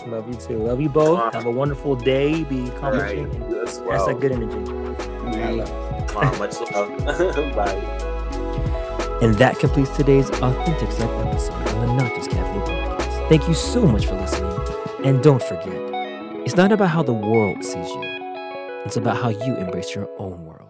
Love 0.07 0.29
you 0.29 0.35
too. 0.35 0.59
Love 0.59 0.81
you 0.81 0.89
both. 0.89 1.33
Have 1.33 1.47
a 1.47 1.51
wonderful 1.51 1.97
day. 1.97 2.45
Be 2.45 2.69
accomplishing. 2.69 3.31
Right. 3.41 3.65
That's 3.65 3.79
that 3.79 4.21
good 4.21 4.33
energy. 4.33 4.73
Wow, 6.15 6.31
much 6.39 6.61
love. 6.61 6.97
Bye. 7.57 8.05
And 9.23 9.35
that 9.37 9.59
completes 9.59 9.97
today's 9.97 10.29
Authentic 10.31 10.93
Self 10.93 11.11
episode 11.27 11.69
on 11.69 11.87
the 11.87 11.95
Not 11.95 12.15
Just 12.15 12.31
Cafe 12.31 12.71
podcast. 12.71 13.29
Thank 13.29 13.49
you 13.49 13.55
so 13.55 13.87
much 13.87 14.07
for 14.07 14.15
listening. 14.17 14.53
And 15.05 15.23
don't 15.23 15.43
forget, 15.43 15.73
it's 16.45 16.57
not 16.57 16.73
about 16.73 16.91
how 16.91 17.03
the 17.03 17.15
world 17.15 17.65
sees 17.65 17.89
you, 17.89 18.03
it's 18.85 18.97
about 18.97 19.17
how 19.17 19.31
you 19.31 19.57
embrace 19.57 19.95
your 19.95 20.09
own 20.19 20.45
world. 20.45 20.69